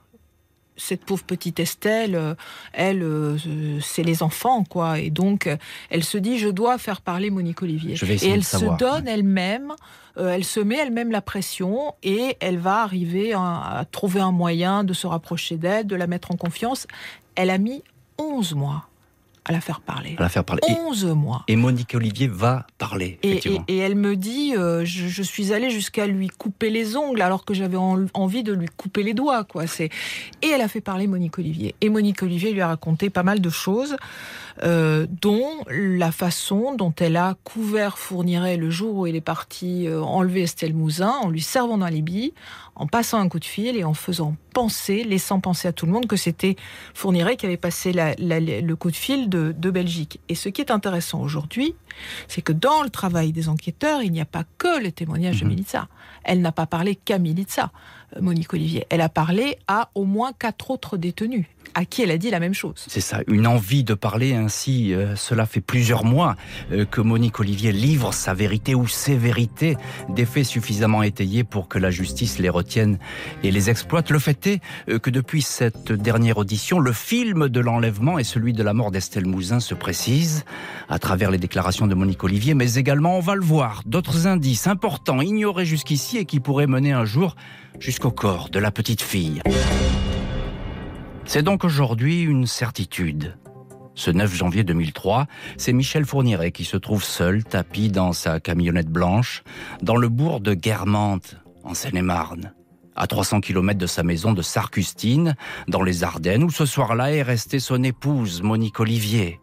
cette 0.77 1.06
pauvre 1.06 1.24
petite 1.24 1.60
Estelle, 1.60 2.15
euh, 2.15 2.36
elle, 2.74 3.03
euh, 3.03 3.38
c'est 3.82 4.03
les 4.03 4.24
enfants, 4.24 4.63
quoi. 4.63 5.00
Et 5.00 5.10
donc, 5.10 5.50
elle 5.89 6.03
se 6.03 6.18
dit, 6.18 6.38
je 6.38 6.50
dois 6.50 6.77
faire 6.77 7.01
parler 7.01 7.30
Monique 7.30 7.62
Olivier. 7.62 7.96
et 8.03 8.30
elle 8.30 8.44
se 8.44 8.77
donne 8.77 9.08
elle-même, 9.08 9.74
euh, 10.18 10.30
elle 10.30 10.44
se 10.44 10.60
met 10.60 10.77
elle-même 10.77 11.12
la 11.12 11.22
pression 11.22 11.94
et 12.03 12.38
elle 12.39 12.58
va 12.58 12.82
arriver 12.82 13.34
à, 13.34 13.86
trouver 13.92 14.20
un 14.20 14.32
moyen 14.32 14.84
de 14.84 14.94
se 14.94 15.08
rapprocher 15.08 15.58
d'elle, 15.58 15.88
de 15.88 15.96
la 15.96 16.08
mettre 16.08 16.32
en 16.32 16.36
confiance. 16.36 16.88
Elle 17.36 17.50
a 17.50 17.58
mis 17.58 17.84
11 18.18 18.53
mois. 18.53 18.88
À 19.45 19.51
la 19.51 19.62
faire 19.62 19.81
parler. 19.81 20.15
À 20.17 20.23
la 20.23 20.29
faire 20.29 20.43
parler. 20.43 20.62
11 20.67 21.05
mois. 21.05 21.43
Et 21.47 21.55
Monique 21.55 21.93
Olivier 21.95 22.27
va 22.27 22.65
parler. 22.77 23.19
Et, 23.23 23.41
et, 23.67 23.77
elle 23.77 23.95
me 23.95 24.15
dit, 24.15 24.55
euh, 24.55 24.85
je, 24.85 25.21
suis 25.21 25.53
allée 25.53 25.69
jusqu'à 25.69 26.07
lui 26.07 26.29
couper 26.29 26.69
les 26.69 26.95
ongles 26.95 27.21
alors 27.21 27.43
que 27.43 27.53
j'avais 27.53 27.77
envie 27.77 28.43
de 28.43 28.53
lui 28.53 28.67
couper 28.77 29.03
les 29.03 29.13
doigts. 29.13 29.43
Quoi. 29.43 29.67
C'est... 29.67 29.89
Et 30.41 30.47
elle 30.47 30.62
a 30.62 30.67
fait 30.67 30.81
parler 30.81 31.07
Monique 31.07 31.38
Olivier. 31.38 31.75
Et 31.81 31.89
Monique 31.89 32.23
Olivier 32.23 32.53
lui 32.53 32.62
a 32.62 32.67
raconté 32.67 33.09
pas 33.09 33.23
mal 33.23 33.41
de 33.41 33.50
choses, 33.50 33.97
euh, 34.63 35.07
dont 35.21 35.50
la 35.69 36.12
façon 36.12 36.75
dont 36.75 36.93
elle 37.00 37.17
a 37.17 37.35
couvert 37.43 37.97
Fourniret 37.97 38.55
le 38.57 38.69
jour 38.69 38.95
où 38.95 39.07
elle 39.07 39.15
est 39.15 39.21
partie 39.21 39.88
euh, 39.88 40.01
enlever 40.01 40.43
Estelle 40.43 40.73
Mouzin, 40.73 41.13
en 41.21 41.29
lui 41.29 41.41
servant 41.41 41.77
d'un 41.77 41.89
Libye, 41.89 42.33
en 42.75 42.88
passant 42.88 43.19
un 43.19 43.29
coup 43.29 43.39
de 43.39 43.45
fil 43.45 43.75
et 43.75 43.83
en 43.83 43.93
faisant 43.93 44.35
penser, 44.53 45.03
laissant 45.03 45.39
penser 45.39 45.67
à 45.67 45.73
tout 45.73 45.85
le 45.85 45.91
monde 45.91 46.07
que 46.07 46.15
c'était 46.15 46.55
Fourniret 46.93 47.35
qui 47.35 47.45
avait 47.45 47.57
passé 47.57 47.91
le 47.93 48.73
coup 48.73 48.91
de 48.91 48.95
fil 48.95 49.29
de, 49.36 49.72
Belgique. 49.72 50.20
Et 50.30 50.36
ce 50.36 50.50
qui 50.50 50.62
est 50.62 50.72
intéressant 50.72 51.22
aujourd'hui, 51.22 51.75
c'est 52.28 52.42
que 52.42 52.54
dans 52.54 52.84
le 52.84 52.90
travail 52.90 53.32
des 53.32 53.50
enquêteurs, 53.50 54.02
il 54.02 54.12
n'y 54.12 54.22
a 54.22 54.25
pas 54.25 54.44
que 54.58 54.82
le 54.82 54.92
témoignage 54.92 55.40
de 55.40 55.46
mhm. 55.46 55.52
Militza. 55.52 55.88
Elle 56.24 56.42
n'a 56.42 56.52
pas 56.52 56.66
parlé 56.66 56.96
qu'à 56.96 57.18
Militza, 57.18 57.63
euh, 57.63 58.02
Monique 58.20 58.53
Olivier. 58.53 58.86
Elle 58.89 59.01
a 59.01 59.10
parlé 59.10 59.58
à 59.67 59.89
au 59.96 60.05
moins 60.05 60.32
quatre 60.34 60.72
autres 60.72 60.98
détenus 60.98 61.46
à 61.75 61.86
qui 61.86 62.03
elle 62.03 62.12
a 62.12 62.17
dit 62.17 62.29
la 62.29 62.39
même 62.39 62.53
chose. 62.53 62.75
C'est 62.88 63.01
ça, 63.01 63.22
une 63.27 63.48
envie 63.48 63.84
de 63.84 63.93
parler 63.93 64.34
ainsi. 64.34 64.93
Euh, 64.93 65.15
cela 65.15 65.46
fait 65.46 65.62
plusieurs 65.62 66.05
mois 66.05 66.36
euh, 66.72 66.86
que 66.86 67.01
Monique 67.01 67.39
Olivier 67.39 67.72
livre 67.72 68.13
sa 68.13 68.34
vérité 68.34 68.75
ou 68.75 68.88
ses 68.88 69.15
vérités, 69.15 69.77
des 70.10 70.25
faits 70.25 70.46
suffisamment 70.46 71.03
étayés 71.03 71.43
pour 71.43 71.67
que 71.67 71.79
la 71.79 71.91
justice 71.91 72.39
les 72.39 72.50
retienne 72.50 73.00
et 73.43 73.51
les 73.51 73.70
exploite. 73.70 74.12
Le 74.12 74.20
fait 74.20 74.48
est 74.48 74.62
euh, 74.89 75.00
que 75.00 75.10
depuis 75.10 75.41
cette 75.41 75.91
dernière 75.91 76.38
audition, 76.38 76.79
le 76.79 76.93
film 76.93 77.50
de 77.50 77.60
l'enlèvement 77.60 78.20
et 78.20 78.24
celui 78.24 78.53
de 78.53 78.63
la 78.63 78.74
mort 78.74 78.91
d'Estelle 78.91 79.25
Mouzin 79.25 79.60
se 79.60 79.74
précisent 79.74 80.46
à 80.89 81.00
travers 81.00 81.32
les 81.32 81.38
déclarations 81.38 81.88
de 81.88 81.96
Monique 81.96 82.24
Olivier, 82.24 82.53
mais 82.53 82.75
également, 82.75 83.17
on 83.17 83.22
va 83.22 83.36
le 83.36 83.41
voir, 83.41 83.82
d'autres 83.86 84.27
indices 84.27 84.67
importants 84.67 85.22
ignorés 85.22 85.65
jusqu'ici 85.65 86.17
et 86.17 86.25
qui 86.25 86.39
pourraient 86.39 86.67
mener 86.67 86.91
un 86.91 87.05
jour 87.05 87.36
jusqu'au 87.80 88.12
corps 88.12 88.50
de 88.50 88.60
la 88.60 88.72
petite 88.72 89.01
fille. 89.01 89.42
C'est 91.25 91.44
donc 91.44 91.63
aujourd'hui 91.63 92.22
une 92.22 92.48
certitude. 92.48 93.38
Ce 93.96 94.10
9 94.10 94.34
janvier 94.34 94.63
2003, 94.63 95.27
c'est 95.58 95.72
Michel 95.72 96.06
Fourniret 96.06 96.51
qui 96.51 96.65
se 96.65 96.77
trouve 96.77 97.03
seul, 97.03 97.44
tapis 97.44 97.89
dans 97.89 98.12
sa 98.12 98.39
camionnette 98.39 98.89
blanche, 98.89 99.44
dans 99.82 99.96
le 99.96 100.10
bourg 100.10 100.39
de 100.39 100.53
Guermantes, 100.53 101.38
en 101.63 101.74
Seine-et-Marne, 101.74 102.53
à 102.96 103.08
300 103.08 103.42
km 103.42 103.77
de 103.77 103.88
sa 103.88 104.03
maison 104.03 104.34
de 104.34 104.42
Sarcustine, 104.42 105.36
dans 105.68 105.84
les 105.84 106.03
Ardennes, 106.03 106.44
où 106.44 106.50
ce 106.50 106.65
soir-là 106.65 107.13
est 107.13 107.22
restée 107.22 107.60
son 107.60 107.84
épouse, 107.84 108.42
Monique 108.42 108.80
Olivier. 108.80 109.39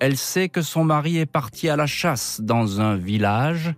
Elle 0.00 0.16
sait 0.16 0.48
que 0.48 0.62
son 0.62 0.82
mari 0.82 1.18
est 1.18 1.26
parti 1.26 1.68
à 1.68 1.76
la 1.76 1.86
chasse 1.86 2.40
dans 2.40 2.80
un 2.80 2.96
village 2.96 3.74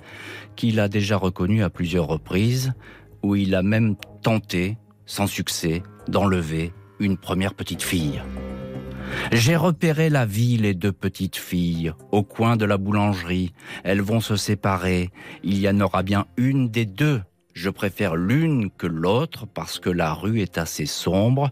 qu'il 0.54 0.78
a 0.78 0.88
déjà 0.88 1.16
reconnu 1.16 1.64
à 1.64 1.71
plusieurs 1.71 2.06
reprises, 2.06 2.75
où 3.22 3.36
il 3.36 3.54
a 3.54 3.62
même 3.62 3.96
tenté, 4.22 4.76
sans 5.06 5.26
succès, 5.26 5.82
d'enlever 6.08 6.72
une 6.98 7.16
première 7.16 7.54
petite 7.54 7.82
fille. 7.82 8.22
J'ai 9.30 9.56
repéré 9.56 10.08
la 10.08 10.26
ville 10.26 10.64
et 10.64 10.74
deux 10.74 10.92
petites 10.92 11.36
filles 11.36 11.92
au 12.10 12.22
coin 12.22 12.56
de 12.56 12.64
la 12.64 12.78
boulangerie. 12.78 13.52
Elles 13.84 14.00
vont 14.00 14.20
se 14.20 14.36
séparer. 14.36 15.10
Il 15.42 15.58
y 15.58 15.68
en 15.68 15.80
aura 15.80 16.02
bien 16.02 16.26
une 16.36 16.70
des 16.70 16.86
deux. 16.86 17.22
Je 17.54 17.68
préfère 17.68 18.16
l'une 18.16 18.70
que 18.70 18.86
l'autre 18.86 19.46
parce 19.46 19.78
que 19.78 19.90
la 19.90 20.14
rue 20.14 20.40
est 20.40 20.56
assez 20.56 20.86
sombre 20.86 21.50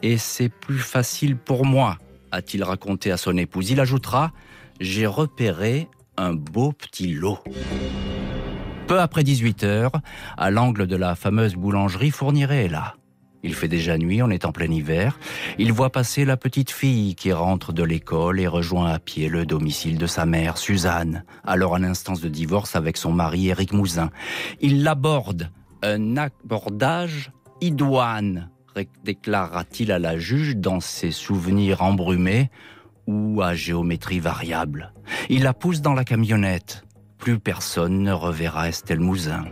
et 0.00 0.16
c'est 0.16 0.48
plus 0.48 0.78
facile 0.78 1.36
pour 1.36 1.66
moi, 1.66 1.98
a-t-il 2.30 2.64
raconté 2.64 3.12
à 3.12 3.18
son 3.18 3.36
épouse. 3.36 3.70
Il 3.70 3.78
ajoutera, 3.78 4.32
j'ai 4.80 5.06
repéré 5.06 5.88
un 6.16 6.32
beau 6.32 6.72
petit 6.72 7.12
lot. 7.12 7.38
Peu 8.92 9.00
après 9.00 9.24
18 9.24 9.64
heures, 9.64 9.92
à 10.36 10.50
l'angle 10.50 10.86
de 10.86 10.96
la 10.96 11.14
fameuse 11.14 11.54
boulangerie, 11.54 12.10
Fourniret 12.10 12.66
est 12.66 12.68
là. 12.68 12.96
Il 13.42 13.54
fait 13.54 13.66
déjà 13.66 13.96
nuit, 13.96 14.22
on 14.22 14.28
est 14.28 14.44
en 14.44 14.52
plein 14.52 14.70
hiver. 14.70 15.18
Il 15.56 15.72
voit 15.72 15.88
passer 15.88 16.26
la 16.26 16.36
petite 16.36 16.70
fille 16.70 17.14
qui 17.14 17.32
rentre 17.32 17.72
de 17.72 17.82
l'école 17.82 18.38
et 18.38 18.46
rejoint 18.46 18.92
à 18.92 18.98
pied 18.98 19.30
le 19.30 19.46
domicile 19.46 19.96
de 19.96 20.06
sa 20.06 20.26
mère, 20.26 20.58
Suzanne, 20.58 21.24
alors 21.42 21.72
en 21.72 21.82
instance 21.82 22.20
de 22.20 22.28
divorce 22.28 22.76
avec 22.76 22.98
son 22.98 23.12
mari, 23.12 23.48
Éric 23.48 23.72
Mouzin. 23.72 24.10
Il 24.60 24.82
l'aborde. 24.82 25.48
Un 25.82 26.18
abordage 26.18 27.32
idoine, 27.62 28.50
déclara-t-il 29.04 29.90
à 29.90 29.98
la 29.98 30.18
juge 30.18 30.58
dans 30.58 30.80
ses 30.80 31.12
souvenirs 31.12 31.80
embrumés 31.80 32.50
ou 33.06 33.40
à 33.40 33.54
géométrie 33.54 34.20
variable. 34.20 34.92
Il 35.30 35.44
la 35.44 35.54
pousse 35.54 35.80
dans 35.80 35.94
la 35.94 36.04
camionnette. 36.04 36.84
Plus 37.22 37.38
personne 37.38 38.02
ne 38.02 38.10
reverra 38.10 38.68
Estelle 38.68 38.98
Mouzin 38.98 39.44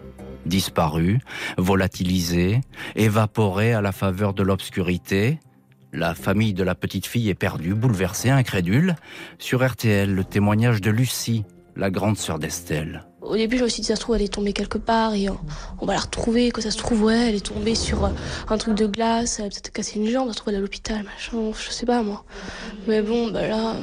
disparu, 0.44 1.20
volatilisé, 1.56 2.62
évaporé 2.96 3.74
à 3.74 3.80
la 3.80 3.92
faveur 3.92 4.34
de 4.34 4.42
l'obscurité. 4.42 5.38
La 5.92 6.16
famille 6.16 6.52
de 6.52 6.64
la 6.64 6.74
petite 6.74 7.06
fille 7.06 7.28
est 7.28 7.34
perdue, 7.36 7.74
bouleversée, 7.74 8.30
incrédule. 8.30 8.96
Sur 9.38 9.64
RTL, 9.64 10.12
le 10.12 10.24
témoignage 10.24 10.80
de 10.80 10.90
Lucie, 10.90 11.44
la 11.76 11.92
grande 11.92 12.18
sœur 12.18 12.40
d'Estelle. 12.40 13.04
Au 13.22 13.36
début, 13.36 13.62
me 13.62 13.68
suis 13.68 13.82
dit, 13.82 13.86
ça 13.86 13.94
se 13.94 14.00
trouve, 14.00 14.16
elle 14.16 14.22
est 14.22 14.34
tombée 14.34 14.52
quelque 14.52 14.78
part 14.78 15.14
et 15.14 15.28
on, 15.28 15.86
va 15.86 15.92
la 15.92 16.00
retrouver. 16.00 16.50
Que 16.50 16.60
ça 16.60 16.72
se 16.72 16.78
trouve, 16.78 17.04
ouais, 17.04 17.28
elle 17.28 17.36
est 17.36 17.46
tombée 17.46 17.76
sur 17.76 18.10
un 18.48 18.58
truc 18.58 18.74
de 18.74 18.86
glace, 18.86 19.38
elle 19.38 19.46
a 19.46 19.48
peut-être 19.50 19.70
cassé 19.70 20.00
une 20.00 20.08
jambe, 20.08 20.26
ça 20.26 20.32
se 20.32 20.38
trouve, 20.38 20.52
elle 20.52 20.58
à 20.58 20.60
l'hôpital, 20.60 21.04
machin, 21.04 21.52
je 21.56 21.70
sais 21.70 21.86
pas, 21.86 22.02
moi. 22.02 22.24
Mais 22.88 23.02
bon, 23.02 23.30
bah 23.30 23.46
là, 23.46 23.76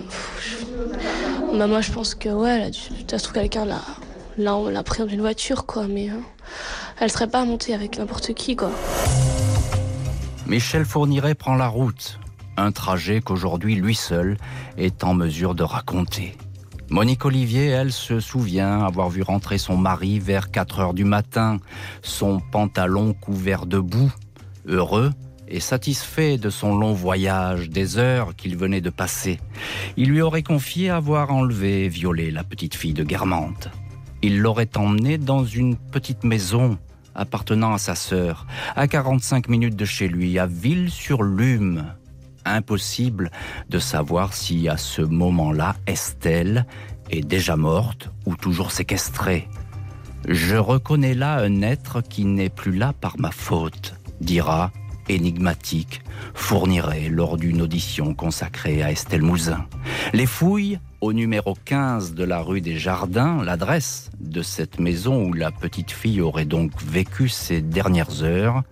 moi, 1.66 1.82
je 1.82 1.92
pense 1.92 2.14
que, 2.14 2.30
ouais, 2.30 2.70
dû, 2.70 2.80
ça 3.10 3.18
se 3.18 3.24
trouve, 3.24 3.34
quelqu'un 3.34 3.66
l'a, 3.66 3.82
Là, 4.38 4.56
on 4.56 4.70
l'a 4.70 4.84
pris 4.84 5.00
dans 5.00 5.08
une 5.08 5.22
voiture, 5.22 5.66
quoi, 5.66 5.88
mais 5.88 6.10
hein, 6.10 6.22
elle 7.00 7.10
serait 7.10 7.28
pas 7.28 7.44
montée 7.44 7.74
avec 7.74 7.98
n'importe 7.98 8.36
qui, 8.36 8.56
quoi. 8.56 8.70
Michel 10.46 10.86
Fourniret 10.86 11.34
prend 11.34 11.56
la 11.56 11.68
route, 11.68 12.20
un 12.56 12.72
trajet 12.72 13.20
qu'aujourd'hui 13.20 13.76
lui 13.76 13.96
seul 13.96 14.38
est 14.78 15.04
en 15.04 15.16
mesure 15.16 15.56
de 15.56 15.64
raconter. 15.64 16.38
Monique 16.90 17.26
Olivier, 17.26 17.66
elle, 17.66 17.92
se 17.92 18.20
souvient 18.20 18.86
avoir 18.86 19.10
vu 19.10 19.24
rentrer 19.24 19.58
son 19.58 19.76
mari 19.76 20.20
vers 20.20 20.52
4 20.52 20.80
heures 20.80 20.94
du 20.94 21.04
matin, 21.04 21.58
son 22.04 22.40
pantalon 22.40 23.14
couvert 23.14 23.66
de 23.66 23.80
boue, 23.80 24.12
heureux 24.68 25.12
et 25.48 25.60
satisfait 25.60 26.38
de 26.38 26.50
son 26.50 26.78
long 26.78 26.94
voyage, 26.94 27.70
des 27.70 27.98
heures 27.98 28.36
qu'il 28.36 28.58
venait 28.58 28.82
de 28.82 28.90
passer. 28.90 29.40
Il 29.96 30.10
lui 30.10 30.22
aurait 30.22 30.44
confié 30.44 30.90
avoir 30.90 31.32
enlevé 31.32 31.86
et 31.86 31.90
violé 31.90 32.32
la 32.32 32.44
petite 32.44 32.76
fille 32.76 32.94
de 32.94 33.04
Guermantes. 33.04 33.70
Il 34.22 34.40
l'aurait 34.40 34.78
emmenée 34.78 35.18
dans 35.18 35.46
une 35.46 35.76
petite 35.76 36.24
maison 36.24 36.78
appartenant 37.18 37.74
à 37.74 37.78
sa 37.78 37.96
sœur, 37.96 38.46
à 38.76 38.88
45 38.88 39.50
minutes 39.50 39.76
de 39.76 39.86
chez 39.86 40.08
lui, 40.08 40.40
à 40.40 40.46
Ville-sur-Lume. 40.46 41.86
Impossible 42.46 43.32
de 43.70 43.80
savoir 43.80 44.34
si 44.34 44.70
à 44.70 44.78
ce 44.78 45.02
moment-là 45.02 45.76
Estelle 45.88 46.66
est 47.10 47.26
déjà 47.26 47.58
morte 47.58 48.10
ou 48.26 48.36
toujours 48.36 48.72
séquestrée. 48.72 49.50
Je 50.28 50.56
reconnais 50.56 51.14
là 51.14 51.40
un 51.40 51.62
être 51.62 52.02
qui 52.02 52.26
n'est 52.26 52.50
plus 52.50 52.76
là 52.78 52.94
par 52.94 53.20
ma 53.20 53.32
faute, 53.32 53.96
dira, 54.22 54.72
énigmatique, 55.10 56.02
fournirait 56.34 57.10
lors 57.10 57.38
d'une 57.38 57.62
audition 57.62 58.14
consacrée 58.14 58.84
à 58.84 58.92
Estelle 58.92 59.22
Mouzin. 59.22 59.66
Les 60.14 60.26
fouilles 60.26 60.80
au 61.02 61.14
numéro 61.14 61.56
15 61.66 62.14
de 62.14 62.24
la 62.24 62.42
rue 62.42 62.62
des 62.62 62.78
Jardins, 62.78 63.44
l'adresse 63.44 64.10
de 64.20 64.42
cette 64.42 64.80
maison 64.80 65.26
où 65.26 65.34
la 65.34 65.52
petite 65.52 65.92
fille 65.92 66.22
aurait 66.22 66.46
donc 66.46 66.72
vécu 66.82 67.30
ses 67.30 67.62
dernières 67.62 68.24
heures. 68.24 68.64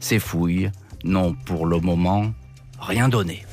Ces 0.00 0.18
fouilles 0.18 0.70
n'ont 1.04 1.34
pour 1.34 1.66
le 1.66 1.80
moment 1.80 2.32
rien 2.78 3.08
donné. 3.08 3.44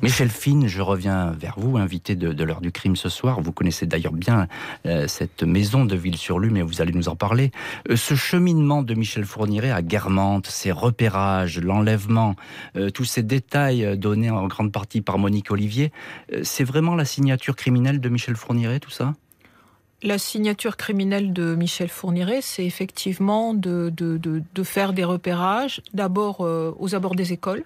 Michel 0.00 0.28
Fine, 0.28 0.68
je 0.68 0.80
reviens 0.80 1.32
vers 1.32 1.58
vous, 1.58 1.76
invité 1.76 2.14
de, 2.14 2.44
l'heure 2.44 2.60
du 2.60 2.70
crime 2.70 2.94
ce 2.94 3.08
soir. 3.08 3.40
Vous 3.40 3.50
connaissez 3.50 3.84
d'ailleurs 3.84 4.12
bien 4.12 4.46
euh, 4.86 5.08
cette 5.08 5.42
maison 5.42 5.84
de 5.84 5.96
Ville-sur-Lume, 5.96 6.52
mais 6.52 6.62
vous 6.62 6.80
allez 6.80 6.92
nous 6.92 7.08
en 7.08 7.16
parler. 7.16 7.50
Euh, 7.90 7.96
ce 7.96 8.14
cheminement 8.14 8.84
de 8.84 8.94
Michel 8.94 9.24
Fourniret 9.24 9.72
à 9.72 9.82
Guermantes, 9.82 10.46
ses 10.46 10.70
repérages, 10.70 11.58
l'enlèvement, 11.58 12.36
euh, 12.76 12.90
tous 12.90 13.04
ces 13.04 13.24
détails 13.24 13.98
donnés 13.98 14.30
en 14.30 14.46
grande 14.46 14.70
partie 14.70 15.00
par 15.00 15.18
Monique 15.18 15.50
Olivier, 15.50 15.90
c'est 16.42 16.64
vraiment 16.64 16.94
la 16.94 17.04
signature 17.04 17.56
criminelle 17.56 18.00
de 18.00 18.08
Michel 18.08 18.36
Fourniret, 18.36 18.78
tout 18.78 18.90
ça? 18.90 19.14
La 20.02 20.18
signature 20.18 20.76
criminelle 20.76 21.32
de 21.32 21.56
Michel 21.56 21.88
Fourniret, 21.88 22.40
c'est 22.40 22.64
effectivement 22.64 23.52
de, 23.52 23.92
de, 23.92 24.62
faire 24.62 24.92
des 24.92 25.02
repérages, 25.02 25.82
d'abord 25.92 26.40
aux 26.40 26.94
abords 26.94 27.16
des 27.16 27.32
écoles, 27.32 27.64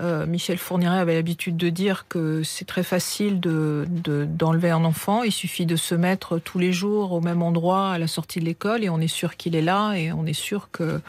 Euh, 0.00 0.24
Michel 0.26 0.56
Fourniret 0.56 0.98
avait 0.98 1.14
l'habitude 1.14 1.56
de 1.56 1.68
dire 1.68 2.06
que 2.08 2.42
c'est 2.42 2.64
très 2.64 2.82
facile 2.82 3.40
de, 3.40 3.86
d'enlever 4.26 4.70
un 4.70 4.84
enfant. 4.84 5.22
Il 5.22 5.32
suffit 5.32 5.66
de 5.66 5.76
se 5.76 5.94
mettre 5.94 6.38
tous 6.38 6.58
les 6.58 6.72
jours 6.72 7.12
au 7.12 7.20
même 7.20 7.42
endroit 7.42 7.90
à 7.90 7.98
la 7.98 8.06
sortie 8.06 8.40
de 8.40 8.46
l'école 8.46 8.84
et 8.84 8.88
on 8.88 9.00
est 9.00 9.08
sûr 9.08 9.36
qu'il 9.36 9.54
est 9.54 9.62
là 9.62 9.92
et 9.92 10.10
on 10.12 10.24
est 10.24 10.32
sûr 10.32 10.70
que, 10.72 11.00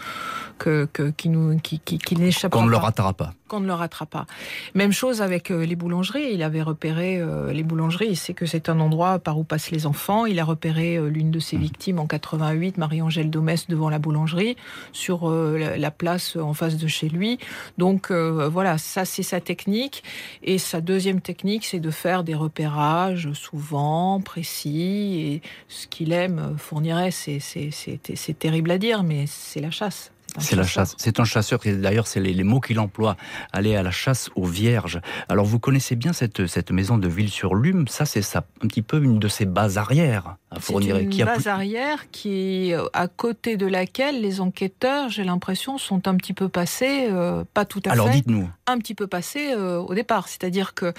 que, 0.58 0.88
qu'il, 1.16 1.32
nous, 1.32 1.58
qu'il, 1.60 2.20
n'échappe 2.20 2.52
pas. 2.52 2.58
Qu'on 2.58 2.66
ne 2.66 2.72
le 2.72 2.78
rattrapera 2.78 3.14
pas. 3.14 3.34
Qu'on 3.48 3.60
ne 3.62 3.68
le 3.68 3.74
rattrape 3.74 4.10
pas. 4.10 4.26
Même 4.74 4.92
chose 4.92 5.22
avec 5.22 5.52
euh, 5.52 5.66
les 5.66 5.76
boulangeries. 5.76 6.34
Il 6.34 6.44
avait 6.44 6.62
repéré 6.62 7.20
euh, 7.20 7.54
les 7.54 7.64
boulangeries. 7.64 8.08
Il 8.10 8.18
sait 8.18 8.34
que 8.34 8.46
c'est 8.46 8.68
un 8.68 8.80
endroit 8.80 9.20
par 9.20 9.38
où 9.38 9.44
passent 9.44 9.72
les 9.72 9.86
enfants. 9.86 10.26
Il 10.26 10.40
a 10.40 10.46
repéré 10.46 11.00
l'une 11.10 11.32
de 11.32 11.40
ses 11.40 11.58
mmh. 11.58 11.62
victimes 11.62 12.00
en 12.00 12.08
88, 12.08 12.78
Marie-Angèle 12.78 13.30
Domès, 13.30 13.68
devant 13.68 13.90
la 13.90 14.00
boulangerie, 14.00 14.58
sur 14.92 15.30
la 15.30 15.92
place 15.92 16.36
en 16.36 16.54
face 16.54 16.78
de 16.78 16.88
chez 16.88 17.10
lui. 17.10 17.38
Donc 17.78 18.12
voilà, 18.12 18.73
ça 18.78 19.06
c'est 19.06 19.24
sa 19.24 19.40
technique. 19.40 20.04
Et 20.44 20.58
sa 20.58 20.82
deuxième 20.82 21.22
technique, 21.22 21.66
c'est 21.66 21.80
de 21.80 21.92
faire 21.92 22.24
des 22.24 22.36
repérages 22.36 23.32
souvent 23.34 24.22
précis. 24.22 25.20
Et 25.20 25.42
ce 25.68 25.88
qu'il 25.88 26.12
aime, 26.12 26.56
fournirait, 26.58 27.12
c'est 27.12 28.40
terrible 28.40 28.72
à 28.72 28.78
dire, 28.78 29.04
mais 29.04 29.26
c'est 29.28 29.62
la 29.62 29.72
chasse. 29.72 30.12
C'est 30.40 30.56
la 30.56 30.64
chasse. 30.64 30.96
C'est 30.98 31.20
un 31.20 31.26
chasseur. 31.26 31.60
D'ailleurs, 31.64 32.08
c'est 32.08 32.20
les, 32.20 32.44
mots 32.44 32.60
qu'il 32.60 32.80
emploie. 32.80 33.16
Aller 33.52 33.76
à 33.76 33.84
la 33.84 33.92
chasse 33.92 34.30
aux 34.36 34.46
vierges. 34.46 35.00
Alors, 35.30 35.46
vous 35.46 35.60
connaissez 35.60 35.96
bien 35.96 36.14
cette, 36.14 36.48
cette 36.48 36.72
maison 36.72 36.98
de 36.98 37.08
Ville-sur-Lume. 37.08 37.88
Ça, 37.88 38.06
c'est 38.06 38.22
ça, 38.22 38.44
un 38.64 38.68
petit 38.68 38.82
peu 38.82 39.02
une 39.04 39.20
de 39.20 39.28
ses 39.28 39.46
bases 39.46 39.78
arrières 39.78 40.38
à 40.50 40.60
fournir. 40.60 40.98
Une 40.98 41.24
base 41.24 41.48
arrière 41.48 42.10
qui 42.12 42.72
est 42.72 42.76
à 42.94 43.08
côté 43.08 43.58
de 43.58 43.68
laquelle 43.68 44.22
les 44.22 44.42
enquêteurs, 44.42 45.10
j'ai 45.10 45.24
l'impression, 45.24 45.78
sont 45.78 46.08
un 46.08 46.16
petit 46.16 46.34
peu 46.34 46.50
passés, 46.50 47.08
euh, 47.10 47.44
pas 47.54 47.66
tout 47.66 47.80
à 47.86 47.90
fait. 47.90 47.92
Alors, 47.92 48.10
dites-nous. 48.10 48.50
Un 48.66 48.78
petit 48.78 48.96
peu 48.96 49.08
passés 49.08 49.52
euh, 49.52 49.80
au 49.80 49.94
départ. 49.94 50.30
C'est-à-dire 50.30 50.74
que 50.74 50.94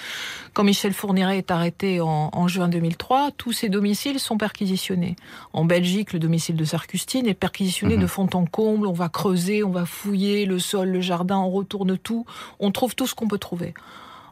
quand 0.53 0.65
Michel 0.65 0.93
Fourniret 0.93 1.39
est 1.39 1.51
arrêté 1.51 2.01
en, 2.01 2.31
en, 2.33 2.47
juin 2.47 2.69
2003, 2.69 3.31
tous 3.37 3.53
ses 3.53 3.69
domiciles 3.69 4.21
sont 4.21 4.37
perquisitionnés. 4.37 5.17
En 5.53 5.65
Belgique, 5.65 6.13
le 6.13 6.19
domicile 6.19 6.57
de 6.57 6.65
Sarcustine 6.65 7.27
est 7.27 7.35
perquisitionné 7.35 7.97
mhm. 7.97 8.03
de 8.03 8.07
fond 8.07 8.29
en 8.35 8.45
comble. 8.45 8.87
On 8.87 8.93
va 8.93 9.09
creuser, 9.09 9.65
on 9.65 9.71
va 9.71 9.87
fouiller 9.87 10.45
le 10.45 10.59
sol, 10.59 10.89
le 10.89 11.01
jardin, 11.01 11.39
on 11.39 11.51
retourne 11.51 11.97
tout, 11.97 12.27
on 12.61 12.71
trouve 12.71 12.95
tout 12.95 13.07
ce 13.07 13.15
qu'on 13.15 13.29
peut 13.29 13.39
trouver. 13.39 13.73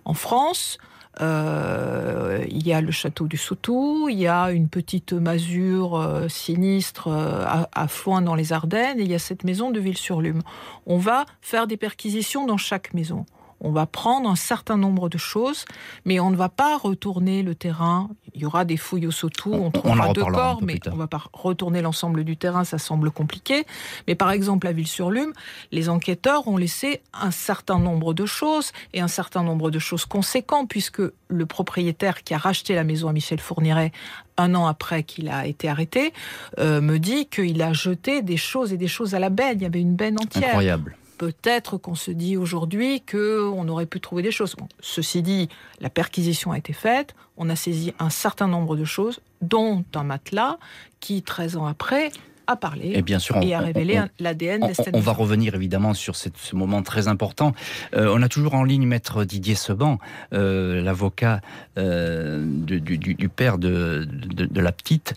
En 0.04 0.14
France, 0.14 0.78
euh, 1.20 2.44
il 2.48 2.66
y 2.66 2.72
a 2.72 2.80
le 2.80 2.90
château 2.90 3.26
du 3.26 3.36
Sautou, 3.36 4.08
il 4.08 4.18
y 4.18 4.26
a 4.26 4.50
une 4.50 4.68
petite 4.68 5.12
masure 5.12 5.96
euh, 5.96 6.28
sinistre 6.28 7.08
euh, 7.08 7.44
à, 7.44 7.68
à, 7.72 7.88
Foin 7.88 8.22
dans 8.22 8.34
les 8.34 8.52
Ardennes, 8.52 8.98
et 8.98 9.02
il 9.02 9.10
y 9.10 9.14
a 9.14 9.18
cette 9.18 9.44
maison 9.44 9.70
de 9.70 9.78
Ville-sur-Lume. 9.78 10.42
On 10.86 10.96
va 10.96 11.26
faire 11.42 11.66
des 11.66 11.76
perquisitions 11.76 12.46
dans 12.46 12.56
chaque 12.56 12.94
maison 12.94 13.26
on 13.62 13.70
va 13.70 13.86
prendre 13.86 14.28
un 14.28 14.36
certain 14.36 14.76
nombre 14.76 15.08
de 15.08 15.18
choses, 15.18 15.64
mais 16.04 16.20
on 16.20 16.30
ne 16.30 16.36
va 16.36 16.48
pas 16.48 16.76
retourner 16.76 17.42
le 17.42 17.54
terrain. 17.54 18.10
Il 18.34 18.42
y 18.42 18.44
aura 18.44 18.64
des 18.64 18.76
fouilles 18.76 19.06
au 19.06 19.10
sautou, 19.10 19.52
on 19.52 19.70
trouvera 19.70 20.12
deux 20.12 20.24
corps, 20.24 20.60
mais 20.62 20.78
on 20.88 20.92
ne 20.92 20.98
va 20.98 21.06
pas 21.06 21.22
retourner 21.32 21.80
l'ensemble 21.80 22.24
du 22.24 22.36
terrain, 22.36 22.64
ça 22.64 22.78
semble 22.78 23.10
compliqué. 23.10 23.64
Mais 24.08 24.14
par 24.14 24.30
exemple, 24.32 24.66
à 24.66 24.72
Ville-sur-Lume, 24.72 25.32
les 25.70 25.88
enquêteurs 25.88 26.48
ont 26.48 26.56
laissé 26.56 27.02
un 27.12 27.30
certain 27.30 27.78
nombre 27.78 28.14
de 28.14 28.26
choses, 28.26 28.72
et 28.92 29.00
un 29.00 29.08
certain 29.08 29.42
nombre 29.42 29.70
de 29.70 29.78
choses 29.78 30.04
conséquentes, 30.04 30.68
puisque 30.68 31.02
le 31.28 31.46
propriétaire 31.46 32.24
qui 32.24 32.34
a 32.34 32.38
racheté 32.38 32.74
la 32.74 32.84
maison 32.84 33.08
à 33.08 33.12
Michel 33.12 33.40
Fourniret 33.40 33.92
un 34.38 34.54
an 34.54 34.66
après 34.66 35.02
qu'il 35.02 35.28
a 35.28 35.46
été 35.46 35.68
arrêté, 35.68 36.12
euh, 36.58 36.80
me 36.80 36.98
dit 36.98 37.26
qu'il 37.26 37.60
a 37.60 37.74
jeté 37.74 38.22
des 38.22 38.38
choses 38.38 38.72
et 38.72 38.78
des 38.78 38.88
choses 38.88 39.14
à 39.14 39.18
la 39.18 39.28
benne. 39.28 39.58
Il 39.58 39.62
y 39.62 39.66
avait 39.66 39.80
une 39.80 39.94
benne 39.94 40.18
entière. 40.18 40.48
Incroyable 40.48 40.96
peut-être 41.22 41.78
qu'on 41.78 41.94
se 41.94 42.10
dit 42.10 42.36
aujourd'hui 42.36 43.00
qu'on 43.00 43.68
aurait 43.68 43.86
pu 43.86 44.00
trouver 44.00 44.22
des 44.22 44.32
choses. 44.32 44.56
ceci 44.80 45.22
dit, 45.22 45.48
la 45.78 45.88
perquisition 45.88 46.50
a 46.50 46.58
été 46.58 46.72
faite, 46.72 47.14
on 47.36 47.48
a 47.48 47.54
saisi 47.54 47.94
un 48.00 48.10
certain 48.10 48.48
nombre 48.48 48.74
de 48.74 48.84
choses, 48.84 49.20
dont 49.40 49.84
un 49.94 50.02
matelas 50.02 50.58
qui, 50.98 51.22
13 51.22 51.58
ans 51.58 51.66
après, 51.66 52.10
a 52.52 52.56
parlé 52.56 52.92
et, 52.94 53.02
bien 53.02 53.18
sûr, 53.18 53.36
et 53.42 53.54
a 53.54 53.60
révélé 53.60 54.00
l'ADN. 54.20 54.70
On, 54.92 55.00
va 55.00 55.12
revenir 55.12 55.54
évidemment 55.54 55.94
sur 55.94 56.16
ce 56.16 56.28
moment 56.54 56.82
très 56.82 57.08
important. 57.08 57.54
Euh, 57.94 58.12
on 58.14 58.22
a 58.22 58.28
toujours 58.28 58.54
en 58.54 58.64
ligne 58.64 58.86
maître 58.86 59.24
Didier 59.24 59.54
Seban, 59.54 59.98
euh, 60.32 60.82
l'avocat 60.82 61.40
euh, 61.78 62.44
du, 62.44 62.80
du, 62.98 63.28
père 63.28 63.58
de, 63.58 64.06
de, 64.06 64.60
la 64.60 64.72
petite, 64.72 65.14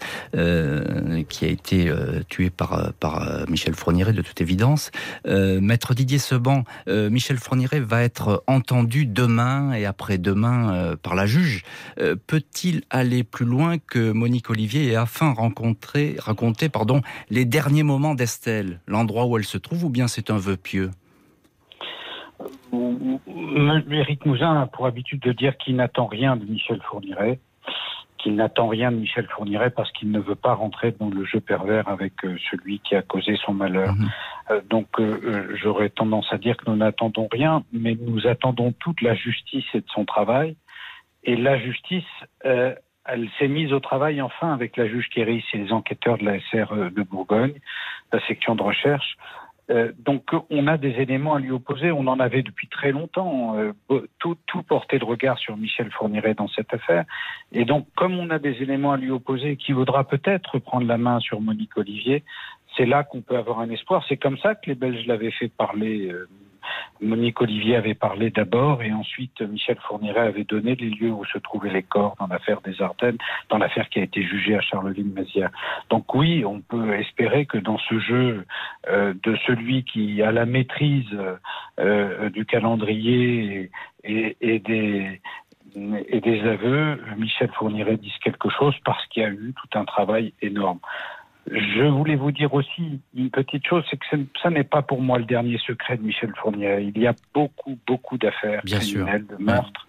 qui 1.29 1.45
a 1.45 1.47
été 1.47 1.91
tué 2.29 2.49
par, 2.49 2.93
par 2.99 3.45
Michel 3.49 3.75
Fourniret 3.75 4.13
de 4.13 4.21
toute 4.21 4.39
évidence. 4.41 4.91
maître 5.25 5.93
Didier 5.93 6.19
Seban, 6.19 6.63
Michel 6.87 7.37
Fourniret 7.37 7.79
va 7.79 8.03
être 8.03 8.43
entendu 8.47 9.05
demain 9.05 9.73
et 9.73 9.85
après-demain 9.85 10.95
par 11.01 11.15
la 11.15 11.25
juge. 11.25 11.63
Peut-il 12.27 12.83
aller 12.89 13.23
plus 13.23 13.45
loin 13.45 13.77
que 13.77 14.11
Monique 14.11 14.49
Olivier 14.49 14.85
et 14.85 14.95
afin 14.95 15.33
rencontrer, 15.33 16.15
raconter 16.19 16.69
pardon, 16.69 17.01
les 17.29 17.45
derniers 17.45 17.83
moments 17.83 18.15
d'Estelle, 18.15 18.79
l'endroit 18.87 19.25
où 19.25 19.37
elle 19.37 19.45
se 19.45 19.57
trouve, 19.57 19.85
ou 19.85 19.89
bien 19.89 20.07
c'est 20.07 20.29
un 20.29 20.37
vœu 20.37 20.57
pieux 20.57 20.91
Éric 23.91 24.25
Mouzin 24.25 24.61
a 24.61 24.67
pour 24.67 24.85
habitude 24.85 25.21
de 25.21 25.31
dire 25.31 25.57
qu'il 25.57 25.75
n'attend 25.75 26.05
rien 26.05 26.35
de 26.35 26.45
Michel 26.45 26.81
Fourniret, 26.81 27.39
qu'il 28.17 28.35
n'attend 28.35 28.67
rien 28.67 28.91
de 28.91 28.97
Michel 28.97 29.27
Fourniret 29.27 29.69
parce 29.69 29.91
qu'il 29.91 30.11
ne 30.11 30.19
veut 30.19 30.35
pas 30.35 30.53
rentrer 30.53 30.91
dans 30.99 31.09
le 31.09 31.25
jeu 31.25 31.39
pervers 31.39 31.87
avec 31.87 32.13
euh, 32.23 32.37
celui 32.49 32.79
qui 32.79 32.95
a 32.95 33.01
causé 33.01 33.35
son 33.45 33.53
malheur. 33.53 33.93
Mhm. 33.93 34.09
Euh, 34.51 34.61
donc 34.69 34.87
euh, 34.99 35.55
j'aurais 35.61 35.89
tendance 35.89 36.27
à 36.31 36.37
dire 36.37 36.57
que 36.57 36.69
nous 36.69 36.75
n'attendons 36.75 37.27
rien, 37.31 37.63
mais 37.71 37.97
nous 37.99 38.27
attendons 38.27 38.73
toute 38.79 39.01
la 39.01 39.15
justice 39.15 39.65
et 39.73 39.79
de 39.79 39.89
son 39.93 40.05
travail. 40.05 40.55
Et 41.23 41.35
la 41.35 41.57
justice 41.57 42.03
elle 43.05 43.29
s'est 43.37 43.47
mise 43.47 43.71
au 43.73 43.79
travail 43.79 44.21
enfin 44.21 44.53
avec 44.53 44.77
la 44.77 44.87
juge 44.87 45.09
Kéris 45.09 45.45
et 45.53 45.57
les 45.57 45.71
enquêteurs 45.71 46.17
de 46.17 46.25
la 46.25 46.39
SR 46.39 46.73
euh, 46.73 46.89
de 46.89 47.03
Bourgogne, 47.03 47.53
la 48.11 48.25
section 48.27 48.55
de 48.55 48.63
recherche. 48.63 49.17
Euh, 49.71 49.91
donc 49.97 50.23
on 50.51 50.67
a 50.67 50.77
des 50.77 50.91
éléments 51.01 51.33
à 51.33 51.39
lui 51.39 51.51
opposer, 51.51 51.91
on 51.91 52.05
en 52.05 52.19
avait 52.19 52.43
depuis 52.43 52.67
très 52.67 52.91
longtemps, 52.91 53.57
euh, 53.57 53.73
tout, 54.19 54.37
tout 54.45 54.61
porté 54.61 54.99
de 54.99 55.05
regard 55.05 55.39
sur 55.39 55.57
Michel 55.57 55.91
Fourniret 55.91 56.35
dans 56.35 56.47
cette 56.47 56.71
affaire. 56.73 57.05
Et 57.51 57.65
donc 57.65 57.87
comme 57.95 58.17
on 58.19 58.29
a 58.29 58.37
des 58.37 58.61
éléments 58.61 58.93
à 58.93 58.97
lui 58.97 59.11
opposer 59.11 59.55
qui 59.57 59.71
vaudra 59.71 60.03
peut-être 60.03 60.59
prendre 60.59 60.85
la 60.85 60.97
main 60.97 61.19
sur 61.19 61.41
Monique 61.41 61.77
Olivier, 61.77 62.23
c'est 62.77 62.85
là 62.85 63.03
qu'on 63.03 63.21
peut 63.21 63.37
avoir 63.37 63.59
un 63.59 63.69
espoir. 63.69 64.03
C'est 64.07 64.17
comme 64.17 64.37
ça 64.37 64.53
que 64.53 64.67
les 64.67 64.75
Belges 64.75 65.07
l'avaient 65.07 65.31
fait 65.31 65.47
parler 65.47 66.11
Monique 67.01 67.41
Olivier 67.41 67.75
avait 67.75 67.93
parlé 67.93 68.29
d'abord 68.29 68.81
et 68.81 68.91
ensuite 68.91 69.41
Michel 69.41 69.77
Fourniret 69.87 70.21
avait 70.21 70.43
donné 70.43 70.75
les 70.75 70.89
lieux 70.89 71.11
où 71.11 71.25
se 71.25 71.37
trouvaient 71.37 71.71
les 71.71 71.83
corps 71.83 72.15
dans 72.19 72.27
l'affaire 72.27 72.61
des 72.61 72.81
Ardennes, 72.81 73.17
dans 73.49 73.57
l'affaire 73.57 73.89
qui 73.89 73.99
a 73.99 74.03
été 74.03 74.23
jugée 74.23 74.55
à 74.55 74.61
Charleville-Mézières. 74.61 75.51
Donc 75.89 76.13
oui, 76.15 76.45
on 76.45 76.61
peut 76.61 76.93
espérer 76.95 77.45
que 77.45 77.57
dans 77.57 77.77
ce 77.77 77.99
jeu 77.99 78.45
euh, 78.89 79.13
de 79.23 79.35
celui 79.45 79.83
qui 79.83 80.21
a 80.21 80.31
la 80.31 80.45
maîtrise 80.45 81.05
euh, 81.79 82.29
du 82.29 82.45
calendrier 82.45 83.69
et, 84.03 84.37
et, 84.41 84.59
des 84.59 85.21
et 86.07 86.21
des 86.21 86.41
aveux, 86.41 87.01
Michel 87.17 87.51
Fourniret 87.51 87.97
dise 87.97 88.17
quelque 88.23 88.49
chose 88.49 88.75
parce 88.85 89.05
qu'il 89.07 89.23
y 89.23 89.25
a 89.25 89.29
eu 89.29 89.53
tout 89.53 89.77
un 89.77 89.85
travail 89.85 90.33
énorme. 90.41 90.79
Je 91.51 91.83
voulais 91.83 92.15
vous 92.15 92.31
dire 92.31 92.53
aussi 92.53 92.99
une 93.15 93.29
petite 93.29 93.67
chose, 93.67 93.83
c'est 93.89 93.97
que 93.97 94.05
ça 94.41 94.49
n'est 94.49 94.63
pas 94.63 94.81
pour 94.81 95.01
moi 95.01 95.19
le 95.19 95.25
dernier 95.25 95.59
secret 95.59 95.97
de 95.97 96.01
Michel 96.01 96.33
Fournier. 96.41 96.79
Il 96.81 96.97
y 96.99 97.05
a 97.05 97.13
beaucoup, 97.33 97.77
beaucoup 97.85 98.17
d'affaires 98.17 98.61
criminelles, 98.65 99.27
de 99.27 99.35
meurtres, 99.37 99.87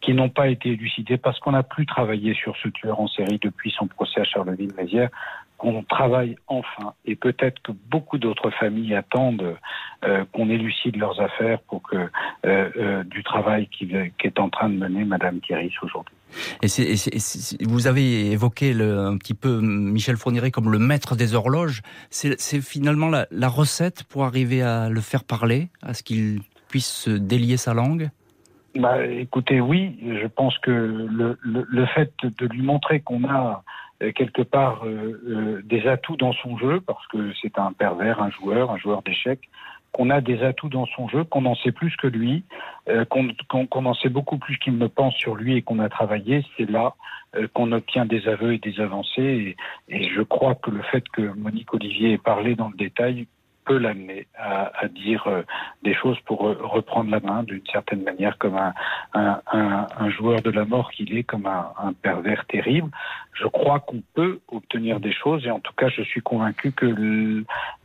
qui 0.00 0.14
n'ont 0.14 0.28
pas 0.28 0.48
été 0.48 0.70
élucidées 0.70 1.16
parce 1.16 1.38
qu'on 1.38 1.52
n'a 1.52 1.62
plus 1.62 1.86
travaillé 1.86 2.34
sur 2.34 2.56
ce 2.56 2.68
tueur 2.68 2.98
en 2.98 3.06
série 3.06 3.38
depuis 3.40 3.70
son 3.70 3.86
procès 3.86 4.20
à 4.20 4.24
Charleville-Mézières 4.24 5.10
qu'on 5.58 5.82
travaille 5.82 6.36
enfin. 6.46 6.94
Et 7.04 7.16
peut-être 7.16 7.60
que 7.62 7.72
beaucoup 7.72 8.18
d'autres 8.18 8.50
familles 8.50 8.94
attendent 8.94 9.56
euh, 10.04 10.24
qu'on 10.32 10.50
élucide 10.50 10.96
leurs 10.96 11.20
affaires 11.20 11.60
pour 11.68 11.82
que 11.82 11.96
euh, 11.96 12.08
euh, 12.44 13.04
du 13.04 13.22
travail 13.22 13.68
qui, 13.68 13.88
qui, 13.88 14.26
est 14.26 14.38
en 14.38 14.50
train 14.50 14.68
de 14.68 14.76
mener 14.76 15.04
Madame 15.04 15.40
Thierry 15.40 15.72
aujourd'hui. 15.82 16.14
Et, 16.62 17.64
vous 17.64 17.86
avez 17.86 18.32
évoqué 18.32 18.74
le, 18.74 18.98
un 18.98 19.16
petit 19.16 19.34
peu 19.34 19.60
Michel 19.60 20.16
Fourniret 20.16 20.50
comme 20.50 20.70
le 20.70 20.78
maître 20.78 21.16
des 21.16 21.34
horloges. 21.34 21.82
C'est 22.10 22.60
finalement 22.60 23.08
la, 23.08 23.26
la, 23.30 23.48
recette 23.48 24.04
pour 24.04 24.24
arriver 24.24 24.62
à 24.62 24.88
le 24.90 25.00
faire 25.00 25.24
parler, 25.24 25.68
à 25.82 25.94
ce 25.94 26.02
qu'il 26.02 26.40
puisse 26.68 27.08
délier 27.08 27.56
sa 27.56 27.72
langue? 27.74 28.10
Bah, 28.74 29.06
Écoutez, 29.06 29.60
oui, 29.60 29.98
je 30.02 30.26
pense 30.26 30.58
que 30.58 30.70
le, 30.70 31.38
le, 31.40 31.64
le 31.66 31.86
fait 31.86 32.12
de 32.22 32.46
lui 32.46 32.62
montrer 32.62 33.00
qu'on 33.00 33.24
a 33.24 33.62
quelque 34.00 34.42
part 34.42 34.84
euh, 34.84 35.20
euh, 35.26 35.62
des 35.64 35.86
atouts 35.86 36.16
dans 36.16 36.32
son 36.32 36.58
jeu, 36.58 36.80
parce 36.80 37.06
que 37.08 37.32
c'est 37.40 37.58
un 37.58 37.72
pervers, 37.72 38.20
un 38.22 38.30
joueur, 38.30 38.70
un 38.70 38.78
joueur 38.78 39.02
d'échecs, 39.02 39.48
qu'on 39.92 40.10
a 40.10 40.20
des 40.20 40.42
atouts 40.42 40.68
dans 40.68 40.86
son 40.86 41.08
jeu, 41.08 41.24
qu'on 41.24 41.46
en 41.46 41.54
sait 41.54 41.72
plus 41.72 41.96
que 41.96 42.06
lui, 42.06 42.44
qu'on 43.08 43.86
en 43.86 43.94
sait 43.94 44.10
beaucoup 44.10 44.36
plus 44.36 44.58
qu'il 44.58 44.76
ne 44.76 44.86
pense 44.88 45.14
sur 45.14 45.36
lui 45.36 45.56
et 45.56 45.62
qu'on 45.62 45.78
a 45.78 45.88
travaillé, 45.88 46.44
c'est 46.56 46.68
là 46.68 46.94
qu'on 47.54 47.72
obtient 47.72 48.04
des 48.04 48.28
aveux 48.28 48.52
et 48.52 48.58
des 48.58 48.78
avancées. 48.78 49.56
Et, 49.88 49.96
et, 49.96 50.10
je 50.10 50.20
crois 50.20 50.54
que 50.54 50.70
le 50.70 50.82
fait 50.82 51.08
que 51.08 51.22
Monique 51.22 51.72
Olivier 51.72 52.12
ait 52.12 52.18
parlé 52.18 52.54
dans 52.56 52.68
le 52.68 52.76
détail 52.76 53.26
peut 53.66 53.76
l'amener 53.76 54.26
à, 54.38 54.88
dire 54.88 55.26
euh, 55.26 55.42
des 55.82 55.94
choses 55.94 56.18
pour 56.20 56.40
reprendre 56.40 57.10
la 57.10 57.20
main 57.20 57.42
d'une 57.42 57.66
certaine 57.70 58.02
manière 58.02 58.38
comme 58.38 58.56
un, 58.56 58.72
un, 59.12 60.10
joueur 60.10 60.40
de 60.40 60.50
la 60.50 60.64
mort 60.64 60.90
qu'il 60.92 61.16
est, 61.18 61.24
comme 61.24 61.46
un, 61.46 61.92
pervers 62.00 62.46
terrible. 62.46 62.90
Je 63.34 63.46
crois 63.46 63.80
qu'on 63.80 64.02
peut 64.14 64.40
obtenir 64.48 65.00
des 65.00 65.12
choses 65.12 65.44
et 65.46 65.50
en 65.50 65.60
tout 65.60 65.74
cas 65.76 65.88
je 65.88 66.02
suis 66.02 66.22
convaincu 66.22 66.72
que 66.72 66.86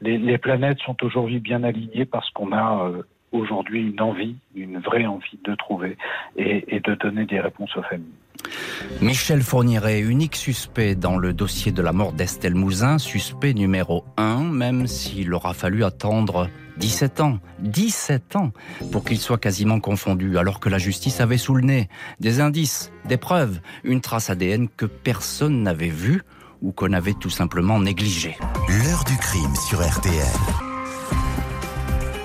les, 0.01 0.17
les, 0.17 0.37
planètes 0.37 0.79
sont 0.79 1.03
aujourd'hui 1.03 1.39
bien 1.39 1.63
alignées 1.63 2.05
parce 2.05 2.29
qu'on 2.29 2.53
a 2.53 2.91
aujourd'hui 3.31 3.81
une 3.81 4.01
envie, 4.01 4.35
une 4.55 4.79
vraie 4.79 5.05
envie 5.05 5.39
de 5.43 5.55
trouver 5.55 5.97
et, 6.35 6.79
de 6.79 6.95
donner 6.95 7.25
des 7.25 7.39
réponses 7.39 7.75
aux 7.77 7.83
familles. 7.83 8.07
Michel 9.01 9.41
Fourniret, 9.41 9.99
unique 9.99 10.35
suspect 10.35 10.95
dans 10.95 11.17
le 11.17 11.33
dossier 11.33 11.71
de 11.71 11.81
la 11.81 11.93
mort 11.93 12.13
d'Estelle 12.13 12.55
Mouzin, 12.55 12.97
suspect 12.97 13.53
numéro 13.53 14.03
1, 14.17 14.43
même 14.43 14.87
s'il 14.87 15.33
aura 15.33 15.53
fallu 15.53 15.83
attendre 15.83 16.49
17 16.77 17.21
ans, 17.21 17.39
17 17.59 18.35
ans, 18.35 18.51
pour 18.91 19.03
qu'il 19.03 19.19
soit 19.19 19.37
quasiment 19.37 19.79
confondu, 19.79 20.37
alors 20.37 20.59
que 20.59 20.69
la 20.69 20.79
justice 20.79 21.21
avait 21.21 21.37
sous 21.37 21.55
le 21.55 21.63
nez 21.63 21.89
des 22.19 22.39
indices, 22.39 22.91
des 23.05 23.17
preuves, 23.17 23.61
une 23.83 24.01
trace 24.01 24.29
ADN 24.29 24.67
que 24.69 24.85
personne 24.85 25.61
n'avait 25.61 25.89
vue 25.89 26.21
ou 26.61 26.71
qu'on 26.71 26.93
avait 26.93 27.13
tout 27.13 27.29
simplement 27.29 27.79
négligée. 27.79 28.37
L'heure 28.67 29.03
du 29.03 29.17
crime 29.17 29.55
sur 29.55 29.79
RTL. 29.79 30.70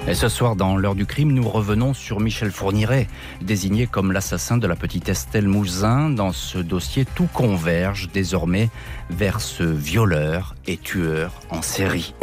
Et 0.08 0.14
ce 0.14 0.28
soir, 0.28 0.54
dans 0.54 0.76
l'heure 0.76 0.94
du 0.94 1.04
crime, 1.04 1.32
nous 1.32 1.48
revenons 1.48 1.92
sur 1.92 2.20
Michel 2.20 2.52
Fourniret, 2.52 3.08
désigné 3.42 3.88
comme 3.88 4.12
l'assassin 4.12 4.56
de 4.56 4.68
la 4.68 4.76
petite 4.76 5.08
Estelle 5.08 5.48
Mouzin. 5.48 6.10
Dans 6.10 6.30
ce 6.30 6.58
dossier, 6.58 7.04
tout 7.04 7.26
converge 7.32 8.08
désormais 8.12 8.70
vers 9.10 9.40
ce 9.40 9.64
violeur 9.64 10.54
et 10.64 10.76
tueur 10.76 11.32
en 11.50 11.60
série. 11.60 12.14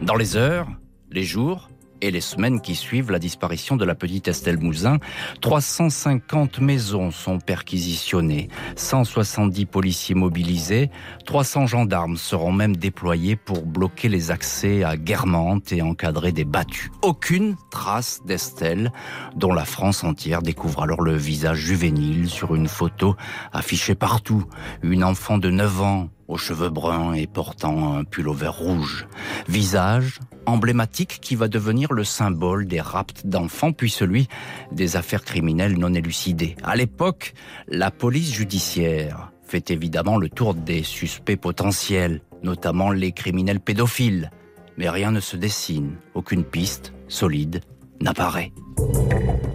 Dans 0.00 0.14
les 0.14 0.36
heures, 0.36 0.68
les 1.10 1.22
jours, 1.22 1.68
et 2.00 2.10
les 2.10 2.20
semaines 2.20 2.60
qui 2.60 2.74
suivent 2.74 3.10
la 3.10 3.18
disparition 3.18 3.76
de 3.76 3.84
la 3.84 3.94
petite 3.94 4.28
Estelle 4.28 4.58
Mouzin, 4.58 4.98
350 5.40 6.60
maisons 6.60 7.10
sont 7.10 7.38
perquisitionnées, 7.38 8.48
170 8.76 9.66
policiers 9.66 10.14
mobilisés, 10.14 10.90
300 11.24 11.66
gendarmes 11.66 12.16
seront 12.16 12.52
même 12.52 12.76
déployés 12.76 13.36
pour 13.36 13.64
bloquer 13.66 14.08
les 14.08 14.30
accès 14.30 14.84
à 14.84 14.96
Guermantes 14.96 15.72
et 15.72 15.82
encadrer 15.82 16.32
des 16.32 16.44
battues. 16.44 16.90
Aucune 17.02 17.56
trace 17.70 18.20
d'Estelle, 18.24 18.92
dont 19.34 19.52
la 19.52 19.64
France 19.64 20.04
entière 20.04 20.42
découvre 20.42 20.82
alors 20.82 21.02
le 21.02 21.16
visage 21.16 21.58
juvénile 21.58 22.28
sur 22.28 22.54
une 22.54 22.68
photo 22.68 23.16
affichée 23.52 23.94
partout. 23.94 24.44
Une 24.82 25.04
enfant 25.04 25.38
de 25.38 25.50
9 25.50 25.82
ans 25.82 26.08
aux 26.28 26.36
cheveux 26.36 26.70
bruns 26.70 27.14
et 27.14 27.26
portant 27.26 27.96
un 27.96 28.04
pullover 28.04 28.48
rouge. 28.48 29.06
Visage 29.48 30.20
emblématique 30.46 31.18
qui 31.20 31.34
va 31.36 31.48
devenir 31.48 31.92
le 31.92 32.04
symbole 32.04 32.66
des 32.66 32.80
rapts 32.80 33.26
d'enfants 33.26 33.72
puis 33.72 33.90
celui 33.90 34.28
des 34.72 34.96
affaires 34.96 35.24
criminelles 35.24 35.78
non 35.78 35.94
élucidées. 35.94 36.56
À 36.62 36.76
l'époque, 36.76 37.34
la 37.68 37.90
police 37.90 38.32
judiciaire 38.32 39.30
fait 39.46 39.70
évidemment 39.70 40.16
le 40.16 40.28
tour 40.28 40.54
des 40.54 40.82
suspects 40.82 41.36
potentiels, 41.36 42.20
notamment 42.42 42.90
les 42.90 43.12
criminels 43.12 43.60
pédophiles. 43.60 44.30
Mais 44.76 44.90
rien 44.90 45.10
ne 45.10 45.20
se 45.20 45.36
dessine, 45.36 45.96
aucune 46.14 46.44
piste 46.44 46.92
solide 47.08 47.60
n'apparaît. 48.00 48.52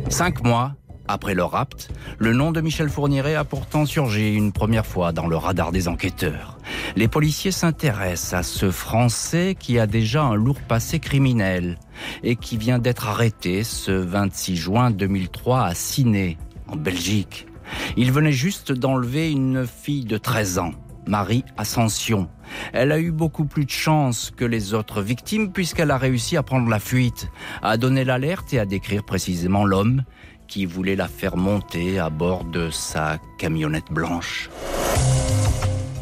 Cinq 0.10 0.44
mois 0.44 0.74
après 1.12 1.34
le 1.34 1.44
rapt, 1.44 1.90
le 2.20 2.34
nom 2.34 2.52
de 2.52 2.62
Michel 2.62 2.90
Fourniret 2.90 3.36
a 3.36 3.44
pourtant 3.44 3.86
surgi 3.86 4.34
une 4.34 4.52
première 4.52 4.86
fois 4.86 5.12
dans 5.12 5.28
le 5.28 5.36
radar 5.36 5.72
des 5.72 5.88
enquêteurs. 5.88 6.58
Les 6.96 7.08
policiers 7.08 7.52
s'intéressent 7.52 8.34
à 8.34 8.44
ce 8.44 8.72
Français 8.72 9.56
qui 9.60 9.78
a 9.78 9.88
déjà 9.88 10.24
un 10.24 10.36
lourd 10.36 10.62
passé 10.62 11.00
criminel 11.00 11.78
et 12.24 12.36
qui 12.36 12.58
vient 12.58 12.80
d'être 12.80 13.08
arrêté 13.08 13.64
ce 13.64 13.92
26 13.92 14.56
juin 14.56 14.92
2003 14.92 15.66
à 15.66 15.76
Ciné, 15.76 16.38
en 16.68 16.76
Belgique. 16.76 17.48
Il 17.98 18.12
venait 18.12 18.32
juste 18.32 18.72
d'enlever 18.72 19.32
une 19.32 19.68
fille 19.68 20.06
de 20.06 20.18
13 20.18 20.60
ans, 20.60 20.72
Marie 21.08 21.44
Ascension. 21.58 22.30
Elle 22.74 22.92
a 22.92 23.00
eu 23.00 23.12
beaucoup 23.12 23.46
plus 23.46 23.66
de 23.66 23.72
chance 23.72 24.32
que 24.36 24.46
les 24.46 24.74
autres 24.74 25.02
victimes 25.02 25.52
puisqu'elle 25.52 25.92
a 25.92 25.98
réussi 25.98 26.38
à 26.38 26.44
prendre 26.44 26.70
la 26.70 26.80
fuite, 26.80 27.30
à 27.62 27.78
donner 27.78 28.04
l'alerte 28.04 28.54
et 28.54 28.60
à 28.60 28.66
décrire 28.66 29.04
précisément 29.04 29.66
l'homme 29.66 30.04
qui 30.52 30.66
voulait 30.66 30.98
la 30.98 31.08
faire 31.08 31.38
monter 31.38 31.98
à 31.98 32.10
bord 32.10 32.44
de 32.44 32.70
sa 32.72 33.20
camionnette 33.38 33.90
blanche. 33.90 34.50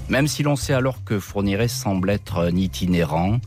Même 0.09 0.27
si 0.27 0.41
l'on 0.41 0.55
sait 0.55 0.73
alors 0.73 1.03
que 1.03 1.19
Fourniret 1.19 1.67
semble 1.67 2.09
être 2.09 2.39
un 2.39 2.55
itinérant, 2.55 3.37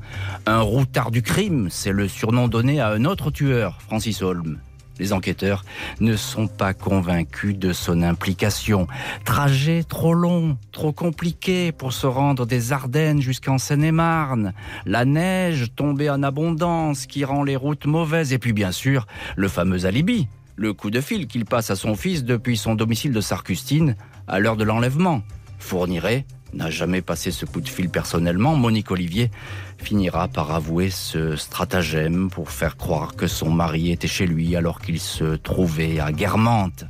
un 0.46 0.60
routard 0.60 1.10
du 1.10 1.22
crime, 1.22 1.66
c'est 1.70 1.90
le 1.90 2.06
surnom 2.06 2.46
donné 2.46 2.78
à 2.80 2.90
un 2.90 3.04
autre 3.04 3.32
tueur, 3.32 3.80
Francis 3.82 4.22
Holm. 4.22 4.60
Les 5.00 5.12
enquêteurs 5.12 5.64
ne 5.98 6.14
sont 6.14 6.46
pas 6.46 6.72
convaincus 6.72 7.58
de 7.58 7.72
son 7.72 8.02
implication. 8.02 8.86
Trajet 9.24 9.82
trop 9.82 10.14
long, 10.14 10.56
trop 10.70 10.92
compliqué 10.92 11.72
pour 11.72 11.92
se 11.92 12.06
rendre 12.06 12.46
des 12.46 12.70
Ardennes 12.70 13.20
jusqu'en 13.20 13.58
Seine-et-Marne. 13.58 14.52
La 14.86 15.04
neige 15.04 15.72
tombée 15.74 16.10
en 16.10 16.22
abondance 16.22 17.06
qui 17.06 17.24
rend 17.24 17.42
les 17.42 17.56
routes 17.56 17.86
mauvaises. 17.86 18.32
Et 18.32 18.38
puis 18.38 18.52
bien 18.52 18.70
sûr, 18.70 19.08
le 19.34 19.48
fameux 19.48 19.84
alibi 19.84 20.28
le 20.62 20.72
coup 20.72 20.92
de 20.92 21.00
fil 21.00 21.26
qu'il 21.26 21.44
passe 21.44 21.70
à 21.70 21.76
son 21.76 21.96
fils 21.96 22.22
depuis 22.22 22.56
son 22.56 22.76
domicile 22.76 23.12
de 23.12 23.20
Sarcustine 23.20 23.96
à 24.28 24.38
l'heure 24.38 24.56
de 24.56 24.62
l'enlèvement. 24.62 25.22
Fournirait 25.58 26.24
n'a 26.52 26.70
jamais 26.70 27.02
passé 27.02 27.32
ce 27.32 27.44
coup 27.44 27.60
de 27.60 27.68
fil 27.68 27.88
personnellement. 27.88 28.54
Monique 28.54 28.92
Olivier 28.92 29.32
finira 29.78 30.28
par 30.28 30.52
avouer 30.52 30.88
ce 30.90 31.34
stratagème 31.34 32.30
pour 32.30 32.52
faire 32.52 32.76
croire 32.76 33.16
que 33.16 33.26
son 33.26 33.50
mari 33.50 33.90
était 33.90 34.06
chez 34.06 34.24
lui 34.24 34.54
alors 34.54 34.80
qu'il 34.80 35.00
se 35.00 35.34
trouvait 35.34 35.98
à 35.98 36.12
Guermantes. 36.12 36.84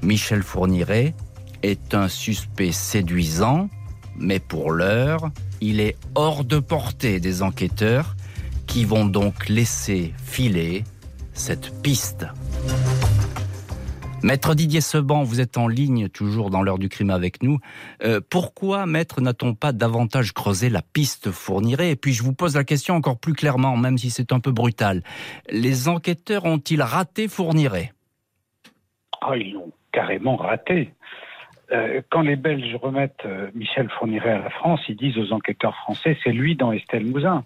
Michel 0.00 0.44
Fourniret 0.44 1.16
est 1.64 1.94
un 1.94 2.06
suspect 2.06 2.70
séduisant, 2.70 3.68
mais 4.16 4.38
pour 4.38 4.70
l'heure, 4.70 5.32
il 5.60 5.80
est 5.80 5.96
hors 6.14 6.44
de 6.44 6.60
portée 6.60 7.18
des 7.18 7.42
enquêteurs 7.42 8.14
qui 8.68 8.84
vont 8.84 9.06
donc 9.06 9.48
laisser 9.48 10.14
filer 10.24 10.84
cette 11.32 11.82
piste. 11.82 12.26
Maître 14.24 14.54
Didier 14.54 14.80
Seban, 14.80 15.22
vous 15.22 15.40
êtes 15.40 15.56
en 15.56 15.68
ligne 15.68 16.08
toujours 16.08 16.50
dans 16.50 16.62
l'heure 16.62 16.78
du 16.78 16.88
crime 16.88 17.10
avec 17.10 17.42
nous. 17.42 17.58
Euh, 18.02 18.20
pourquoi, 18.28 18.84
maître, 18.84 19.20
n'a-t-on 19.20 19.54
pas 19.54 19.72
davantage 19.72 20.32
creusé 20.32 20.70
la 20.70 20.82
piste 20.82 21.30
fournirait? 21.30 21.92
Et 21.92 21.96
puis 21.96 22.12
je 22.12 22.24
vous 22.24 22.34
pose 22.34 22.56
la 22.56 22.64
question 22.64 22.94
encore 22.94 23.18
plus 23.18 23.32
clairement, 23.32 23.76
même 23.76 23.96
si 23.96 24.10
c'est 24.10 24.32
un 24.32 24.40
peu 24.40 24.50
brutal. 24.50 25.02
Les 25.50 25.88
enquêteurs 25.88 26.46
ont-ils 26.46 26.82
raté 26.82 27.28
Fourniret 27.28 27.92
Ah, 29.20 29.36
ils 29.36 29.52
l'ont 29.52 29.70
carrément 29.92 30.36
raté. 30.36 30.92
Euh, 31.70 32.02
quand 32.10 32.22
les 32.22 32.36
Belges 32.36 32.74
remettent 32.82 33.24
euh, 33.24 33.50
Michel 33.54 33.88
Fourniret 33.98 34.30
à 34.30 34.38
la 34.38 34.50
France, 34.50 34.80
ils 34.88 34.96
disent 34.96 35.18
aux 35.18 35.32
enquêteurs 35.32 35.76
français, 35.76 36.18
c'est 36.24 36.32
lui 36.32 36.56
dans 36.56 36.72
Estelle 36.72 37.06
Mouzin 37.06 37.44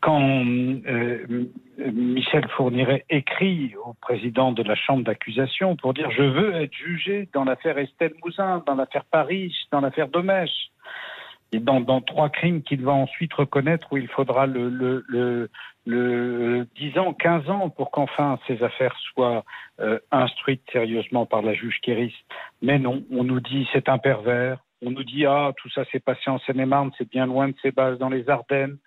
quand 0.00 0.44
euh, 0.44 1.48
Michel 1.78 2.46
Fourniret 2.48 3.04
écrit 3.10 3.74
au 3.84 3.94
président 3.94 4.52
de 4.52 4.62
la 4.62 4.74
Chambre 4.74 5.04
d'accusation 5.04 5.76
pour 5.76 5.94
dire 5.94 6.10
je 6.10 6.22
veux 6.22 6.54
être 6.54 6.74
jugé 6.74 7.28
dans 7.32 7.44
l'affaire 7.44 7.78
Estelle 7.78 8.14
Mouzin, 8.22 8.62
dans 8.66 8.74
l'affaire 8.74 9.04
Paris, 9.04 9.54
dans 9.72 9.80
l'affaire 9.80 10.08
Domèche, 10.08 10.70
et 11.52 11.58
dans, 11.58 12.00
trois 12.00 12.28
crimes 12.28 12.62
qu'il 12.62 12.82
va 12.82 12.92
ensuite 12.92 13.34
reconnaître 13.34 13.92
où 13.92 13.96
il 13.96 14.06
faudra 14.06 14.46
le, 14.46 14.68
le, 14.68 15.50
le, 15.84 16.68
10 16.76 16.98
ans, 16.98 17.12
15 17.12 17.50
ans 17.50 17.70
pour 17.70 17.90
qu'enfin 17.90 18.38
ces 18.46 18.62
affaires 18.62 18.96
soient 19.12 19.44
euh, 19.80 19.98
instruites 20.12 20.62
sérieusement 20.72 21.26
par 21.26 21.42
la 21.42 21.54
juge 21.54 21.80
Kéris. 21.82 22.14
Mais 22.62 22.78
non, 22.78 23.02
on 23.10 23.24
nous 23.24 23.40
dit 23.40 23.66
c'est 23.72 23.88
un 23.88 23.98
pervers, 23.98 24.58
on 24.80 24.90
nous 24.90 25.02
dit 25.02 25.26
ah 25.26 25.52
tout 25.56 25.68
ça 25.70 25.84
s'est 25.86 26.00
passé 26.00 26.30
en 26.30 26.38
Seine-et-Marne, 26.38 26.92
c'est 26.96 27.10
bien 27.10 27.26
loin 27.26 27.48
de 27.48 27.54
ses 27.62 27.72
bases 27.72 27.98
dans 27.98 28.10
les 28.10 28.28
Ardennes. 28.30 28.78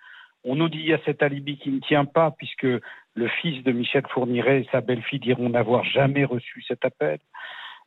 On 0.44 0.56
nous 0.56 0.70
dit 0.70 0.80
qu'il 0.80 0.88
y 0.88 0.94
a 0.94 1.00
cet 1.06 1.22
alibi 1.24 1.58
qui 1.58 1.70
ne 1.70 1.80
tient 1.80 2.06
pas, 2.06 2.32
puisque 2.32 2.64
le 2.64 3.28
fils 3.42 3.64
de 3.64 3.72
Michel 3.72 4.04
Fourniret 4.10 4.62
et 4.62 4.68
sa 4.72 4.82
belle-fille 4.82 5.20
diront 5.20 5.50
n'avoir 5.50 5.84
jamais 5.84 6.26
reçu 6.26 6.64
cet 6.68 6.84
appel. 6.86 7.20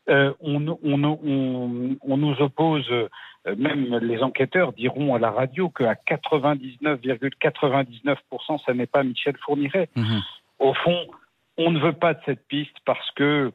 Euh, 0.09 0.33
on, 0.40 0.61
nous 0.61 2.37
oppose, 2.40 2.88
euh, 2.90 3.09
même 3.57 3.99
les 3.99 4.23
enquêteurs 4.23 4.73
diront 4.73 5.16
à 5.16 5.19
la 5.19 5.33
radio 5.33 5.69
qu'à 5.69 5.95
99,99%, 5.95 8.64
ça 8.64 8.73
n'est 8.73 8.87
pas 8.87 9.03
Michel 9.03 9.37
Fourniret. 9.45 9.88
Mmh. 9.97 10.21
Au 10.61 10.75
fond, 10.75 11.09
on 11.59 11.73
ne 11.73 11.81
veut 11.81 11.92
pas 11.92 12.14
de 12.14 12.21
cette 12.25 12.47
piste 12.47 12.77
parce 12.85 13.11
que 13.12 13.53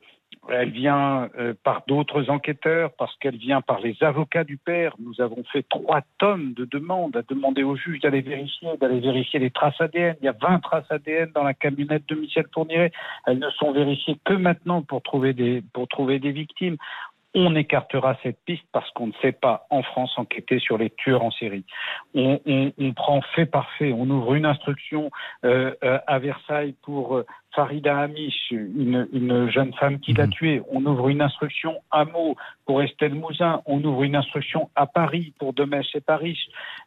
elle 0.50 0.72
vient 0.72 1.30
euh, 1.38 1.54
par 1.64 1.84
d'autres 1.88 2.30
enquêteurs, 2.30 2.92
parce 2.98 3.16
qu'elle 3.18 3.38
vient 3.38 3.62
par 3.62 3.80
les 3.80 3.96
avocats 4.02 4.44
du 4.44 4.58
père. 4.58 4.96
Nous 5.00 5.22
avons 5.22 5.44
fait 5.52 5.64
trois 5.70 6.02
tonnes 6.18 6.54
de 6.54 6.66
demandes 6.66 7.16
à 7.16 7.22
demander 7.22 7.64
au 7.64 7.76
juge 7.76 8.00
d'aller 8.02 8.22
vérifier, 8.22 8.70
d'aller 8.80 9.00
vérifier 9.00 9.40
les 9.40 9.52
traces 9.52 9.80
ADN. 9.80 10.16
Il 10.22 10.26
y 10.26 10.30
a 10.30 10.36
20 10.40 10.60
traces 10.60 10.90
ADN 10.90 11.32
dans 11.34 11.44
la 11.44 11.54
camionnette 11.54 12.08
de 12.08 12.16
Michel 12.16 12.46
Fourniret. 12.54 12.92
Elles 13.28 13.40
ne 13.40 13.50
sont 13.52 13.72
vérifiées 13.72 14.18
que 14.26 14.34
maintenant 14.34 14.82
pour 14.82 15.04
trouver 15.04 15.34
des, 15.34 15.64
pour 15.74 15.88
trouver 15.88 16.20
des 16.20 16.32
victimes. 16.32 16.78
On 17.34 17.56
écartera 17.56 18.18
cette 18.24 18.40
piste 18.46 18.66
parce 18.72 18.90
qu'on 18.92 19.08
ne 19.08 19.14
sait 19.22 19.32
pas 19.32 19.66
en 19.70 19.84
France 19.84 20.12
enquêter 20.18 20.60
sur 20.60 20.78
les 20.78 20.90
tueurs 20.90 21.24
en 21.24 21.32
série. 21.32 21.64
On, 22.14 22.42
prend 22.96 23.22
fait 23.36 23.46
par 23.46 23.72
fait, 23.78 23.94
on 23.94 24.10
ouvre 24.10 24.36
une 24.36 24.46
instruction 24.46 25.12
euh, 25.46 25.74
euh, 25.84 25.98
à 26.08 26.20
Versailles 26.20 26.76
pour 26.82 27.16
euh, 27.16 27.26
Farida 27.56 27.98
Amish, 28.00 28.52
une, 28.52 29.50
jeune 29.50 29.74
femme 29.74 30.00
qui 30.00 30.14
l'a 30.14 30.26
mhm. 30.26 30.34
tué. 30.34 30.62
On 30.72 30.86
ouvre 30.86 31.10
une 31.10 31.22
instruction 31.22 31.82
à 31.90 32.06
Meaux 32.06 32.36
pour 32.66 32.82
Estelle 32.82 33.16
Mouzin. 33.16 33.62
On 33.66 33.84
ouvre 33.84 34.04
une 34.04 34.16
instruction 34.16 34.70
à 34.76 34.86
Paris 34.86 35.34
pour 35.40 35.54
Demèche 35.54 35.96
et 35.96 36.02
Paris. 36.02 36.38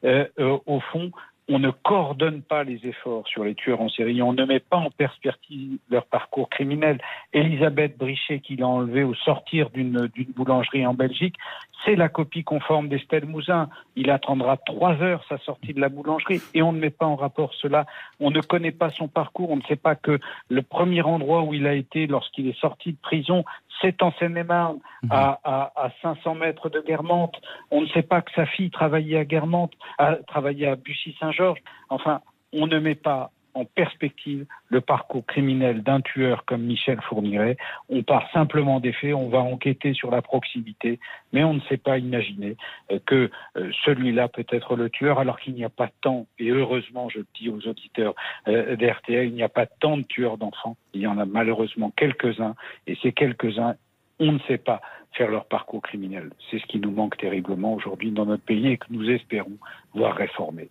au 0.04 0.80
fond, 0.92 1.10
on 1.48 1.58
ne 1.58 1.70
coordonne 1.70 2.42
pas 2.42 2.64
les 2.64 2.86
efforts 2.86 3.26
sur 3.28 3.44
les 3.44 3.54
tueurs 3.54 3.80
en 3.80 3.88
série, 3.88 4.22
on 4.22 4.32
ne 4.32 4.44
met 4.44 4.60
pas 4.60 4.78
en 4.78 4.90
perspective 4.90 5.78
leur 5.90 6.06
parcours 6.06 6.48
criminel. 6.48 6.98
Elisabeth 7.32 7.98
Brichet, 7.98 8.40
qui 8.40 8.56
l'a 8.56 8.66
enlevé 8.66 9.04
au 9.04 9.14
sortir 9.14 9.70
d'une 9.70 10.08
boulangerie 10.34 10.86
en 10.86 10.94
Belgique, 10.94 11.36
c'est 11.84 11.96
la 11.96 12.08
copie 12.08 12.44
conforme 12.44 12.88
d'Estelle 12.88 13.26
Mouzin. 13.26 13.68
Il 13.94 14.10
attendra 14.10 14.56
trois 14.56 14.94
heures 15.02 15.22
sa 15.28 15.38
sortie 15.38 15.74
de 15.74 15.80
la 15.80 15.88
boulangerie 15.90 16.40
et 16.54 16.62
on 16.62 16.72
ne 16.72 16.78
met 16.78 16.90
pas 16.90 17.06
en 17.06 17.16
rapport 17.16 17.52
cela. 17.54 17.84
On 18.20 18.30
ne 18.30 18.40
connaît 18.40 18.72
pas 18.72 18.90
son 18.90 19.08
parcours. 19.08 19.50
On 19.50 19.56
ne 19.56 19.62
sait 19.62 19.76
pas 19.76 19.94
que 19.94 20.18
le 20.48 20.62
premier 20.62 21.02
endroit 21.02 21.42
où 21.42 21.52
il 21.52 21.66
a 21.66 21.74
été 21.74 22.06
lorsqu'il 22.06 22.48
est 22.48 22.58
sorti 22.58 22.92
de 22.92 22.98
prison, 23.02 23.44
c'est 23.80 24.02
en 24.02 24.12
Seine-et-Marne, 24.12 24.78
mhm. 25.02 25.10
à, 25.12 25.40
à, 25.44 25.90
500 26.02 26.34
mètres 26.36 26.68
de 26.68 26.80
Guermantes. 26.80 27.40
On 27.70 27.82
ne 27.82 27.86
sait 27.88 28.02
pas 28.02 28.22
que 28.22 28.30
sa 28.32 28.46
fille 28.46 28.70
travaillait 28.70 29.18
à 29.18 29.24
Guermantes, 29.24 29.74
a 29.98 30.16
travaillé 30.26 30.66
à 30.66 30.76
Bussy-Saint-Georges. 30.76 31.62
Enfin, 31.90 32.20
on 32.52 32.66
ne 32.66 32.78
met 32.78 32.94
pas 32.94 33.30
en 33.54 33.64
perspective 33.64 34.46
le 34.68 34.80
parcours 34.80 35.24
criminel 35.24 35.82
d'un 35.82 36.00
tueur 36.00 36.44
comme 36.44 36.62
Michel 36.62 37.00
Fourniret. 37.02 37.56
On 37.88 38.02
part 38.02 38.30
simplement 38.32 38.80
des 38.80 38.92
faits, 38.92 39.14
on 39.14 39.28
va 39.28 39.38
enquêter 39.38 39.94
sur 39.94 40.10
la 40.10 40.22
proximité, 40.22 40.98
mais 41.32 41.44
on 41.44 41.54
ne 41.54 41.60
sait 41.60 41.76
pas 41.76 41.98
imaginer 41.98 42.56
euh, 42.90 42.98
que 43.06 43.30
euh, 43.56 43.70
celui-là 43.84 44.28
peut 44.28 44.46
être 44.50 44.76
le 44.76 44.90
tueur 44.90 45.18
alors 45.18 45.38
qu'il 45.38 45.54
n'y 45.54 45.64
a 45.64 45.70
pas 45.70 45.90
tant, 46.02 46.26
et 46.38 46.50
heureusement 46.50 47.08
je 47.08 47.18
le 47.18 47.26
dis 47.38 47.48
aux 47.48 47.66
auditeurs 47.68 48.14
euh, 48.48 48.76
d'RTL, 48.76 49.26
il 49.26 49.34
n'y 49.34 49.42
a 49.42 49.48
pas 49.48 49.66
tant 49.66 49.96
de 49.96 50.02
tueurs 50.02 50.36
d'enfants, 50.36 50.76
il 50.92 51.00
y 51.00 51.06
en 51.06 51.18
a 51.18 51.24
malheureusement 51.24 51.92
quelques-uns, 51.96 52.54
et 52.86 52.96
ces 53.02 53.12
quelques-uns, 53.12 53.76
on 54.18 54.32
ne 54.32 54.38
sait 54.40 54.58
pas 54.58 54.80
faire 55.12 55.30
leur 55.30 55.44
parcours 55.46 55.82
criminel. 55.82 56.30
C'est 56.50 56.58
ce 56.58 56.66
qui 56.66 56.78
nous 56.78 56.90
manque 56.90 57.16
terriblement 57.16 57.74
aujourd'hui 57.74 58.10
dans 58.10 58.26
notre 58.26 58.44
pays 58.44 58.68
et 58.68 58.78
que 58.78 58.86
nous 58.90 59.08
espérons 59.10 59.58
voir 59.94 60.16
réformer. 60.16 60.68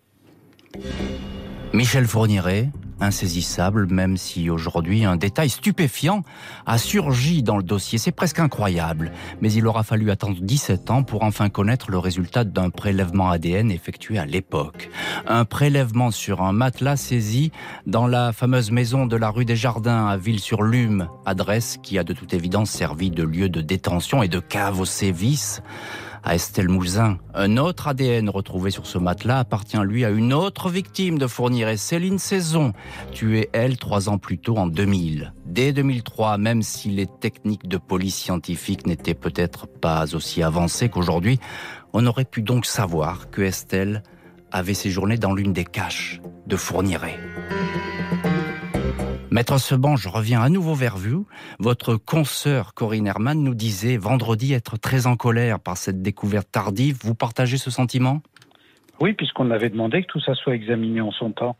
Michel 1.74 2.06
Fourniret, 2.06 2.70
insaisissable, 3.00 3.88
même 3.88 4.16
si 4.16 4.48
aujourd'hui 4.48 5.04
un 5.04 5.16
détail 5.16 5.50
stupéfiant 5.50 6.22
a 6.66 6.78
surgi 6.78 7.42
dans 7.42 7.56
le 7.56 7.64
dossier. 7.64 7.98
C'est 7.98 8.12
presque 8.12 8.38
incroyable, 8.38 9.10
mais 9.40 9.52
il 9.52 9.66
aura 9.66 9.82
fallu 9.82 10.12
attendre 10.12 10.38
17 10.40 10.92
ans 10.92 11.02
pour 11.02 11.24
enfin 11.24 11.48
connaître 11.48 11.90
le 11.90 11.98
résultat 11.98 12.44
d'un 12.44 12.70
prélèvement 12.70 13.28
ADN 13.28 13.72
effectué 13.72 14.18
à 14.18 14.24
l'époque. 14.24 14.88
Un 15.26 15.44
prélèvement 15.44 16.12
sur 16.12 16.42
un 16.42 16.52
matelas 16.52 16.96
saisi 16.96 17.50
dans 17.88 18.06
la 18.06 18.32
fameuse 18.32 18.70
maison 18.70 19.06
de 19.06 19.16
la 19.16 19.30
rue 19.30 19.44
des 19.44 19.56
Jardins 19.56 20.06
à 20.06 20.16
Ville-sur-Lume, 20.16 21.08
adresse 21.26 21.80
qui 21.82 21.98
a 21.98 22.04
de 22.04 22.12
toute 22.12 22.34
évidence 22.34 22.70
servi 22.70 23.10
de 23.10 23.24
lieu 23.24 23.48
de 23.48 23.60
détention 23.60 24.22
et 24.22 24.28
de 24.28 24.38
cave 24.38 24.78
aux 24.78 24.84
sévices 24.84 25.60
à 26.24 26.34
Estelle 26.34 26.68
Mouzin. 26.68 27.18
Un 27.34 27.56
autre 27.58 27.88
ADN 27.88 28.30
retrouvé 28.30 28.70
sur 28.70 28.86
ce 28.86 28.98
matelas 28.98 29.40
appartient 29.40 29.78
lui 29.84 30.04
à 30.04 30.10
une 30.10 30.32
autre 30.32 30.70
victime 30.70 31.18
de 31.18 31.26
et 31.68 31.76
Céline 31.76 32.18
Saison, 32.18 32.72
tuée 33.12 33.50
elle 33.52 33.76
trois 33.76 34.08
ans 34.08 34.18
plus 34.18 34.38
tôt 34.38 34.56
en 34.56 34.66
2000. 34.66 35.32
Dès 35.44 35.72
2003, 35.72 36.38
même 36.38 36.62
si 36.62 36.90
les 36.90 37.06
techniques 37.06 37.68
de 37.68 37.76
police 37.76 38.16
scientifique 38.16 38.86
n'étaient 38.86 39.14
peut-être 39.14 39.66
pas 39.66 40.14
aussi 40.14 40.42
avancées 40.42 40.88
qu'aujourd'hui, 40.88 41.38
on 41.92 42.06
aurait 42.06 42.24
pu 42.24 42.42
donc 42.42 42.66
savoir 42.66 43.30
que 43.30 43.42
Estelle 43.42 44.02
avait 44.50 44.74
séjourné 44.74 45.18
dans 45.18 45.34
l'une 45.34 45.52
des 45.52 45.64
caches 45.64 46.20
de 46.46 46.56
Fourniret. 46.56 47.18
Maître 49.34 49.58
Seban, 49.58 49.96
je 49.96 50.08
reviens 50.08 50.42
à 50.42 50.48
nouveau 50.48 50.74
vers 50.74 50.96
vous. 50.96 51.26
Votre 51.58 51.96
consoeur 51.96 52.72
Corinne 52.72 53.08
Herman 53.08 53.42
nous 53.42 53.56
disait 53.56 53.96
vendredi 53.96 54.54
être 54.54 54.78
très 54.78 55.08
en 55.08 55.16
colère 55.16 55.58
par 55.58 55.76
cette 55.76 56.02
découverte 56.02 56.52
tardive. 56.52 56.98
Vous 57.02 57.16
partagez 57.16 57.56
ce 57.56 57.68
sentiment? 57.68 58.22
Oui, 59.00 59.12
puisqu'on 59.12 59.50
avait 59.50 59.70
demandé 59.70 60.02
que 60.02 60.06
tout 60.06 60.20
ça 60.20 60.34
soit 60.34 60.54
examiné 60.54 61.00
en 61.00 61.10
son 61.10 61.32
temps 61.32 61.56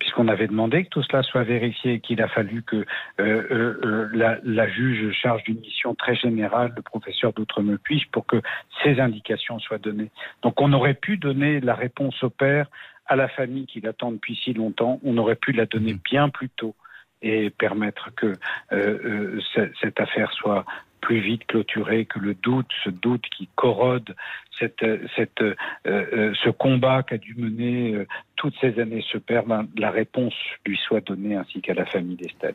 puisqu'on 0.00 0.26
avait 0.26 0.48
demandé 0.48 0.82
que 0.82 0.88
tout 0.88 1.02
cela 1.04 1.22
soit 1.22 1.44
vérifié 1.44 1.92
et 1.92 2.00
qu'il 2.00 2.20
a 2.22 2.26
fallu 2.26 2.64
que 2.64 2.74
euh, 2.74 2.84
euh, 3.20 3.80
euh, 3.84 4.08
la, 4.12 4.38
la, 4.42 4.68
juge 4.68 5.12
charge 5.12 5.44
d'une 5.44 5.60
mission 5.60 5.94
très 5.94 6.16
générale, 6.16 6.72
le 6.74 6.82
professeur 6.82 7.32
d'Outre-me-Puisse, 7.32 8.06
pour 8.06 8.26
que 8.26 8.42
ces 8.82 8.98
indications 8.98 9.60
soient 9.60 9.78
données. 9.78 10.10
Donc 10.42 10.60
on 10.60 10.72
aurait 10.72 10.94
pu 10.94 11.18
donner 11.18 11.60
la 11.60 11.76
réponse 11.76 12.20
au 12.24 12.30
père, 12.30 12.66
à 13.06 13.14
la 13.14 13.28
famille 13.28 13.66
qui 13.66 13.80
l'attend 13.80 14.10
depuis 14.10 14.34
si 14.34 14.54
longtemps, 14.54 14.98
on 15.04 15.16
aurait 15.18 15.36
pu 15.36 15.52
la 15.52 15.66
donner 15.66 15.94
mmh. 15.94 16.00
bien 16.10 16.28
plus 16.28 16.48
tôt 16.48 16.74
et 17.22 17.50
permettre 17.50 18.10
que 18.14 18.34
euh, 18.72 19.38
euh, 19.56 19.70
cette 19.80 20.00
affaire 20.00 20.32
soit 20.32 20.64
plus 21.00 21.20
vite 21.20 21.44
clôturée, 21.46 22.04
que 22.04 22.20
le 22.20 22.34
doute, 22.34 22.68
ce 22.84 22.90
doute 22.90 23.24
qui 23.36 23.48
corrode 23.56 24.14
cette, 24.60 24.84
euh, 24.84 25.54
ce 25.84 26.50
combat 26.50 27.02
qu'a 27.02 27.18
dû 27.18 27.34
mener 27.34 28.06
toutes 28.36 28.54
ces 28.60 28.78
années 28.78 29.04
se 29.10 29.18
perd, 29.18 29.48
ben, 29.48 29.66
la 29.76 29.90
réponse 29.90 30.34
lui 30.64 30.78
soit 30.86 31.00
donnée 31.00 31.34
ainsi 31.34 31.60
qu'à 31.60 31.74
la 31.74 31.84
famille 31.86 32.14
d'Estelle. 32.14 32.54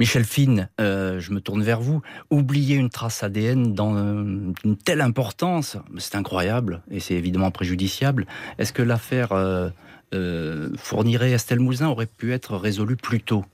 Michel 0.00 0.24
Fine, 0.24 0.70
je 0.78 1.30
me 1.30 1.40
tourne 1.40 1.62
vers 1.62 1.80
vous. 1.80 2.00
Oublier 2.30 2.76
une 2.76 2.88
trace 2.88 3.22
ADN 3.22 3.74
dans 3.74 3.94
une 3.94 4.78
telle 4.82 5.02
importance, 5.02 5.76
c'est 5.98 6.16
incroyable 6.16 6.80
et 6.90 7.00
c'est 7.00 7.14
évidemment 7.14 7.50
préjudiciable. 7.50 8.26
Est-ce 8.56 8.72
que 8.72 8.82
l'affaire 8.82 9.34
fournirait 10.78 11.32
Estelle 11.32 11.60
Mouzin 11.60 11.88
aurait 11.88 12.06
pu 12.06 12.32
être 12.32 12.56
résolue 12.56 12.96
plus 12.96 13.20
tôt? 13.20 13.44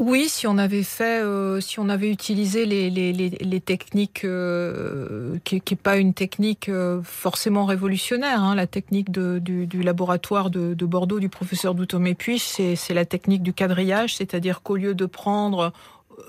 Oui, 0.00 0.30
si 0.30 0.46
on 0.46 0.56
avait 0.56 0.82
fait, 0.82 1.22
euh, 1.22 1.60
si 1.60 1.78
on 1.78 1.90
avait 1.90 2.10
utilisé 2.10 2.64
les, 2.64 2.88
les, 2.88 3.12
les, 3.12 3.60
techniques, 3.60 4.24
euh, 4.24 5.36
qui 5.44 5.56
n'est 5.56 5.76
pas 5.76 5.98
une 5.98 6.14
technique 6.14 6.70
euh, 6.70 7.02
forcément 7.02 7.66
révolutionnaire, 7.66 8.42
hein, 8.42 8.54
la 8.54 8.66
technique 8.66 9.10
du, 9.10 9.82
laboratoire 9.82 10.48
de, 10.48 10.72
de, 10.72 10.86
Bordeaux 10.86 11.20
du 11.20 11.28
professeur 11.28 11.74
Doutomé 11.74 12.14
Puich, 12.14 12.40
c'est 12.40 12.94
la 12.94 13.04
technique 13.04 13.42
du 13.42 13.52
quadrillage, 13.52 14.16
c'est-à-dire 14.16 14.62
qu'au 14.62 14.76
lieu 14.76 14.94
de 14.94 15.04
prendre 15.04 15.70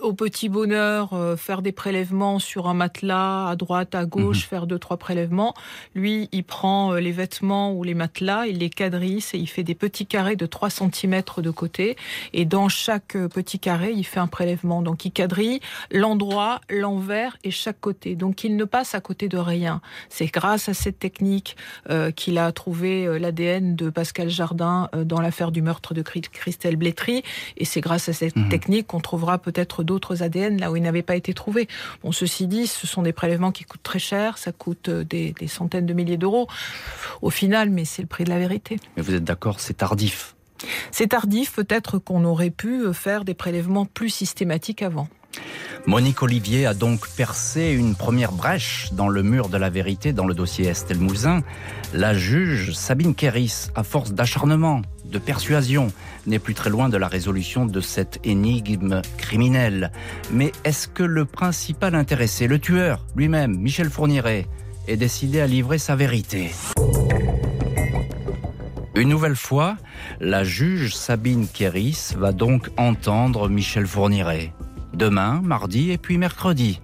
au 0.01 0.13
petit 0.13 0.49
bonheur 0.49 1.13
euh, 1.13 1.35
faire 1.35 1.61
des 1.61 1.71
prélèvements 1.71 2.39
sur 2.39 2.67
un 2.67 2.73
matelas 2.73 3.47
à 3.47 3.55
droite, 3.55 3.95
à 3.95 4.05
gauche, 4.05 4.43
mhm. 4.43 4.49
faire 4.49 4.67
deux 4.67 4.79
trois 4.79 4.97
prélèvements. 4.97 5.53
Lui, 5.95 6.29
il 6.31 6.43
prend 6.43 6.93
euh, 6.93 6.99
les 6.99 7.11
vêtements 7.11 7.73
ou 7.73 7.83
les 7.83 7.93
matelas, 7.93 8.47
il 8.47 8.59
les 8.59 8.69
quadrisse 8.69 9.33
et 9.33 9.37
il 9.37 9.47
fait 9.47 9.63
des 9.63 9.75
petits 9.75 10.05
carrés 10.05 10.35
de 10.35 10.45
3 10.45 10.69
cm 10.69 11.21
de 11.37 11.51
côté 11.51 11.95
et 12.33 12.45
dans 12.45 12.69
chaque 12.69 13.15
euh, 13.15 13.27
petit 13.27 13.59
carré, 13.59 13.91
il 13.91 14.03
fait 14.03 14.19
un 14.19 14.27
prélèvement. 14.27 14.81
Donc 14.81 15.05
il 15.05 15.11
quadrille 15.11 15.59
l'endroit, 15.91 16.61
l'envers 16.69 17.37
et 17.43 17.51
chaque 17.51 17.79
côté. 17.79 18.15
Donc 18.15 18.43
il 18.43 18.55
ne 18.55 18.65
passe 18.65 18.95
à 18.95 19.01
côté 19.01 19.27
de 19.27 19.37
rien. 19.37 19.81
C'est 20.09 20.27
grâce 20.27 20.69
à 20.69 20.73
cette 20.73 20.99
technique 20.99 21.55
qu'il 22.15 22.37
a 22.37 22.51
trouvé 22.51 23.19
l'ADN 23.19 23.75
de 23.75 23.89
Pascal 23.89 24.29
Jardin 24.29 24.89
dans 24.93 25.19
l'affaire 25.19 25.51
du 25.51 25.61
meurtre 25.61 25.93
de 25.93 26.01
Christelle 26.01 26.75
Blétry 26.75 27.23
et 27.57 27.65
c'est 27.65 27.81
grâce 27.81 28.09
à 28.09 28.13
cette 28.13 28.35
mhm. 28.35 28.49
technique 28.49 28.87
qu'on 28.87 28.99
trouvera 28.99 29.37
peut-être 29.37 29.80
d'autres 29.83 30.23
ADN 30.23 30.59
là 30.59 30.71
où 30.71 30.75
ils 30.75 30.83
n'avaient 30.83 31.01
pas 31.01 31.15
été 31.15 31.33
trouvés. 31.33 31.67
Bon, 32.03 32.11
ceci 32.11 32.47
dit, 32.47 32.67
ce 32.67 32.87
sont 32.87 33.01
des 33.01 33.13
prélèvements 33.13 33.51
qui 33.51 33.63
coûtent 33.63 33.83
très 33.83 33.99
cher, 33.99 34.37
ça 34.37 34.51
coûte 34.51 34.89
euh, 34.89 35.03
des, 35.03 35.33
centaines 35.47 35.85
de 35.85 35.93
milliers 35.93 36.17
d'euros 36.17 36.47
au 37.21 37.29
final, 37.29 37.69
mais 37.69 37.85
c'est 37.85 38.01
le 38.01 38.07
prix 38.07 38.23
de 38.23 38.29
la 38.29 38.39
vérité. 38.39 38.77
Mais 38.97 39.03
vous 39.03 39.15
êtes 39.15 39.23
d'accord, 39.23 39.59
c'est 39.59 39.75
tardif 39.75 40.35
C'est 40.91 41.07
tardif, 41.07 41.53
peut-être 41.53 41.97
qu'on 41.97 42.23
aurait 42.23 42.49
pu 42.49 42.81
euh, 42.81 42.93
faire 42.93 43.25
des 43.25 43.33
prélèvements 43.33 43.85
plus 43.85 44.09
systématiques 44.09 44.81
avant. 44.81 45.07
Monique 45.87 46.21
Olivier 46.21 46.67
a 46.67 46.73
donc 46.73 47.07
percé 47.09 47.71
une 47.71 47.95
première 47.95 48.31
brèche 48.31 48.89
dans 48.93 49.07
le 49.07 49.23
mur 49.23 49.49
de 49.49 49.57
la 49.57 49.69
vérité 49.69 50.13
dans 50.13 50.27
le 50.27 50.35
dossier 50.35 50.67
Estelle 50.67 50.99
Mouzin. 50.99 51.41
La 51.93 52.13
juge 52.13 52.73
Sabine 52.73 53.15
Kéris, 53.15 53.69
à 53.73 53.83
force 53.83 54.13
d'acharnement, 54.13 54.83
de 55.05 55.17
persuasion, 55.17 55.91
n'est 56.27 56.39
plus 56.39 56.53
très 56.53 56.69
loin 56.69 56.87
de 56.87 56.97
la 56.97 57.07
résolution 57.07 57.65
de 57.65 57.81
cette 57.81 58.19
énigme 58.23 59.01
criminelle. 59.17 59.91
Mais 60.31 60.51
est-ce 60.63 60.87
que 60.87 61.03
le 61.03 61.25
principal 61.25 61.95
intéressé, 61.95 62.47
le 62.47 62.59
tueur 62.59 63.05
lui-même, 63.15 63.57
Michel 63.57 63.89
Fourniret, 63.89 64.47
est 64.87 64.97
décidé 64.97 65.41
à 65.41 65.47
livrer 65.47 65.79
sa 65.79 65.95
vérité? 65.95 66.51
Une 68.93 69.09
nouvelle 69.09 69.35
fois, 69.35 69.77
la 70.19 70.43
juge 70.43 70.93
Sabine 70.93 71.47
Kéris 71.47 72.13
va 72.15 72.33
donc 72.33 72.69
entendre 72.77 73.49
Michel 73.49 73.87
Fourniret. 73.87 74.53
Demain, 74.93 75.41
mardi 75.43 75.91
et 75.91 75.97
puis 75.97 76.17
mercredi. 76.17 76.81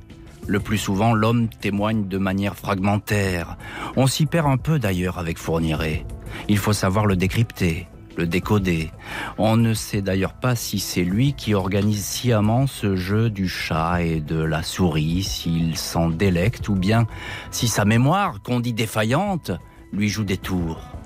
Le 0.47 0.59
plus 0.59 0.77
souvent, 0.77 1.13
l'homme 1.13 1.49
témoigne 1.49 2.07
de 2.07 2.17
manière 2.17 2.55
fragmentaire. 2.55 3.57
On 3.95 4.07
s'y 4.07 4.25
perd 4.25 4.47
un 4.47 4.57
peu 4.57 4.79
d'ailleurs 4.79 5.19
avec 5.19 5.37
Fourniret. 5.37 6.05
Il 6.47 6.57
faut 6.57 6.73
savoir 6.73 7.05
le 7.05 7.15
décrypter 7.15 7.87
le 8.17 8.27
décoder. 8.27 8.91
On 9.37 9.55
ne 9.55 9.73
sait 9.73 10.01
d'ailleurs 10.01 10.33
pas 10.33 10.55
si 10.55 10.79
c'est 10.79 11.03
lui 11.03 11.33
qui 11.33 11.53
organise 11.53 12.03
sciemment 12.03 12.67
ce 12.67 12.95
jeu 12.95 13.29
du 13.29 13.47
chat 13.47 14.01
et 14.01 14.19
de 14.19 14.41
la 14.41 14.63
souris, 14.63 15.23
s'il 15.23 15.77
s'en 15.77 16.09
délecte 16.09 16.67
ou 16.67 16.75
bien 16.75 17.05
si 17.51 17.67
sa 17.67 17.85
mémoire, 17.85 18.41
qu'on 18.41 18.59
dit 18.59 18.73
défaillante, 18.73 19.51
lui 19.93 20.09
joue 20.09 20.23
des 20.23 20.37
tours. 20.37 20.96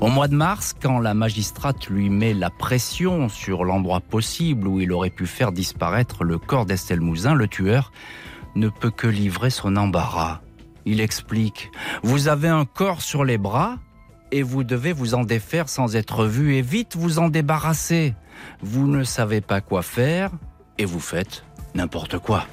Au 0.00 0.08
mois 0.08 0.28
de 0.28 0.34
mars, 0.34 0.74
quand 0.80 0.98
la 0.98 1.14
magistrate 1.14 1.88
lui 1.88 2.10
met 2.10 2.34
la 2.34 2.50
pression 2.50 3.28
sur 3.28 3.64
l'endroit 3.64 4.00
possible 4.00 4.68
où 4.68 4.80
il 4.80 4.92
aurait 4.92 5.10
pu 5.10 5.26
faire 5.26 5.52
disparaître 5.52 6.24
le 6.24 6.38
corps 6.38 6.66
d'Estelle 6.66 7.00
Mouzin, 7.00 7.34
le 7.34 7.48
tueur 7.48 7.92
ne 8.54 8.68
peut 8.68 8.90
que 8.90 9.06
livrer 9.06 9.50
son 9.50 9.76
embarras. 9.76 10.40
Il 10.84 11.00
explique 11.00 11.70
Vous 12.02 12.28
avez 12.28 12.48
un 12.48 12.64
corps 12.64 13.02
sur 13.02 13.24
les 13.24 13.38
bras 13.38 13.76
et 14.32 14.42
vous 14.42 14.64
devez 14.64 14.92
vous 14.92 15.14
en 15.14 15.24
défaire 15.24 15.68
sans 15.68 15.96
être 15.96 16.26
vu 16.26 16.56
et 16.56 16.62
vite 16.62 16.96
vous 16.96 17.18
en 17.18 17.28
débarrasser. 17.28 18.14
Vous 18.62 18.86
ne 18.86 19.04
savez 19.04 19.40
pas 19.40 19.60
quoi 19.60 19.82
faire 19.82 20.30
et 20.78 20.84
vous 20.84 21.00
faites 21.00 21.44
n'importe 21.74 22.18
quoi. 22.18 22.46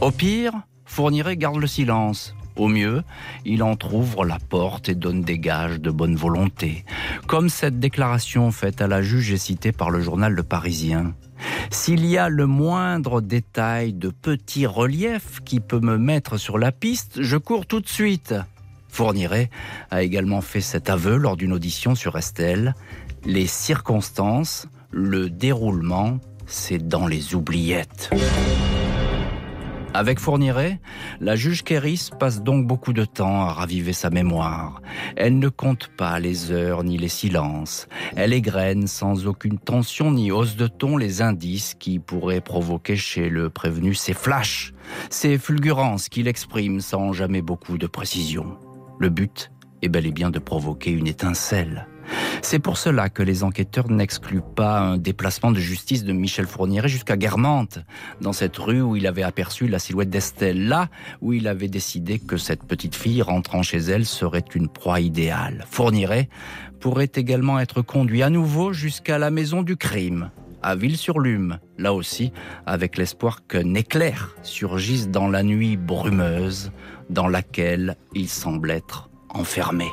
Au 0.00 0.10
pire, 0.10 0.52
Fourniret 0.84 1.36
garde 1.36 1.58
le 1.58 1.66
silence. 1.66 2.34
Au 2.56 2.68
mieux, 2.68 3.02
il 3.44 3.62
entr'ouvre 3.62 4.24
la 4.24 4.38
porte 4.38 4.88
et 4.88 4.94
donne 4.94 5.20
des 5.20 5.38
gages 5.38 5.80
de 5.80 5.90
bonne 5.90 6.16
volonté, 6.16 6.84
comme 7.26 7.50
cette 7.50 7.78
déclaration 7.78 8.50
faite 8.50 8.80
à 8.80 8.86
la 8.86 9.02
juge 9.02 9.30
et 9.30 9.36
citée 9.36 9.72
par 9.72 9.90
le 9.90 10.00
journal 10.00 10.32
Le 10.32 10.42
Parisien. 10.42 11.14
S'il 11.70 12.06
y 12.06 12.16
a 12.16 12.30
le 12.30 12.46
moindre 12.46 13.20
détail 13.20 13.92
de 13.92 14.08
petit 14.08 14.66
relief 14.66 15.40
qui 15.44 15.60
peut 15.60 15.80
me 15.80 15.98
mettre 15.98 16.38
sur 16.38 16.56
la 16.58 16.72
piste, 16.72 17.20
je 17.22 17.36
cours 17.36 17.66
tout 17.66 17.80
de 17.80 17.88
suite. 17.88 18.34
Fourniret 18.88 19.50
a 19.90 20.02
également 20.02 20.40
fait 20.40 20.62
cet 20.62 20.88
aveu 20.88 21.16
lors 21.16 21.36
d'une 21.36 21.52
audition 21.52 21.94
sur 21.94 22.16
Estelle. 22.16 22.74
Les 23.26 23.46
circonstances, 23.46 24.66
le 24.90 25.28
déroulement, 25.28 26.18
c'est 26.46 26.88
dans 26.88 27.06
les 27.06 27.34
oubliettes. 27.34 28.10
Avec 29.96 30.20
Fourniret, 30.20 30.78
la 31.20 31.36
juge 31.36 31.64
Kéris 31.64 32.10
passe 32.20 32.42
donc 32.42 32.66
beaucoup 32.66 32.92
de 32.92 33.06
temps 33.06 33.40
à 33.40 33.54
raviver 33.54 33.94
sa 33.94 34.10
mémoire. 34.10 34.82
Elle 35.16 35.38
ne 35.38 35.48
compte 35.48 35.88
pas 35.88 36.20
les 36.20 36.52
heures 36.52 36.84
ni 36.84 36.98
les 36.98 37.08
silences. 37.08 37.88
Elle 38.14 38.34
égrène 38.34 38.88
sans 38.88 39.26
aucune 39.26 39.58
tension 39.58 40.12
ni 40.12 40.30
hausse 40.30 40.54
de 40.56 40.66
ton 40.66 40.98
les 40.98 41.22
indices 41.22 41.72
qui 41.72 41.98
pourraient 41.98 42.42
provoquer 42.42 42.96
chez 42.96 43.30
le 43.30 43.48
prévenu 43.48 43.94
ces 43.94 44.12
flashs, 44.12 44.74
ces 45.08 45.38
fulgurances 45.38 46.10
qu'il 46.10 46.28
exprime 46.28 46.82
sans 46.82 47.14
jamais 47.14 47.40
beaucoup 47.40 47.78
de 47.78 47.86
précision. 47.86 48.58
Le 48.98 49.08
but 49.08 49.50
est 49.80 49.88
bel 49.88 50.04
et 50.04 50.12
bien 50.12 50.28
de 50.28 50.38
provoquer 50.38 50.90
une 50.90 51.06
étincelle. 51.06 51.86
C'est 52.42 52.58
pour 52.58 52.78
cela 52.78 53.08
que 53.08 53.22
les 53.22 53.42
enquêteurs 53.42 53.90
n'excluent 53.90 54.40
pas 54.54 54.78
un 54.78 54.98
déplacement 54.98 55.50
de 55.50 55.58
justice 55.58 56.04
de 56.04 56.12
Michel 56.12 56.46
Fourniret 56.46 56.88
jusqu'à 56.88 57.16
Guermantes, 57.16 57.80
dans 58.20 58.32
cette 58.32 58.56
rue 58.56 58.82
où 58.82 58.96
il 58.96 59.06
avait 59.06 59.22
aperçu 59.22 59.66
la 59.68 59.78
silhouette 59.78 60.10
d'Estelle, 60.10 60.68
là 60.68 60.88
où 61.20 61.32
il 61.32 61.48
avait 61.48 61.68
décidé 61.68 62.18
que 62.18 62.36
cette 62.36 62.64
petite 62.64 62.94
fille 62.94 63.22
rentrant 63.22 63.62
chez 63.62 63.78
elle 63.78 64.04
serait 64.04 64.44
une 64.54 64.68
proie 64.68 65.00
idéale. 65.00 65.64
Fourniret 65.70 66.28
pourrait 66.80 67.10
également 67.14 67.58
être 67.58 67.82
conduit 67.82 68.22
à 68.22 68.30
nouveau 68.30 68.72
jusqu'à 68.72 69.18
la 69.18 69.30
maison 69.30 69.62
du 69.62 69.76
crime, 69.76 70.30
à 70.62 70.76
Ville-sur-Lume, 70.76 71.58
là 71.78 71.94
aussi 71.94 72.32
avec 72.66 72.96
l'espoir 72.96 73.46
qu'un 73.46 73.74
éclair 73.74 74.36
surgisse 74.42 75.08
dans 75.08 75.28
la 75.28 75.42
nuit 75.42 75.76
brumeuse 75.76 76.70
dans 77.10 77.28
laquelle 77.28 77.96
il 78.14 78.28
semble 78.28 78.70
être 78.70 79.08
enfermé. 79.30 79.86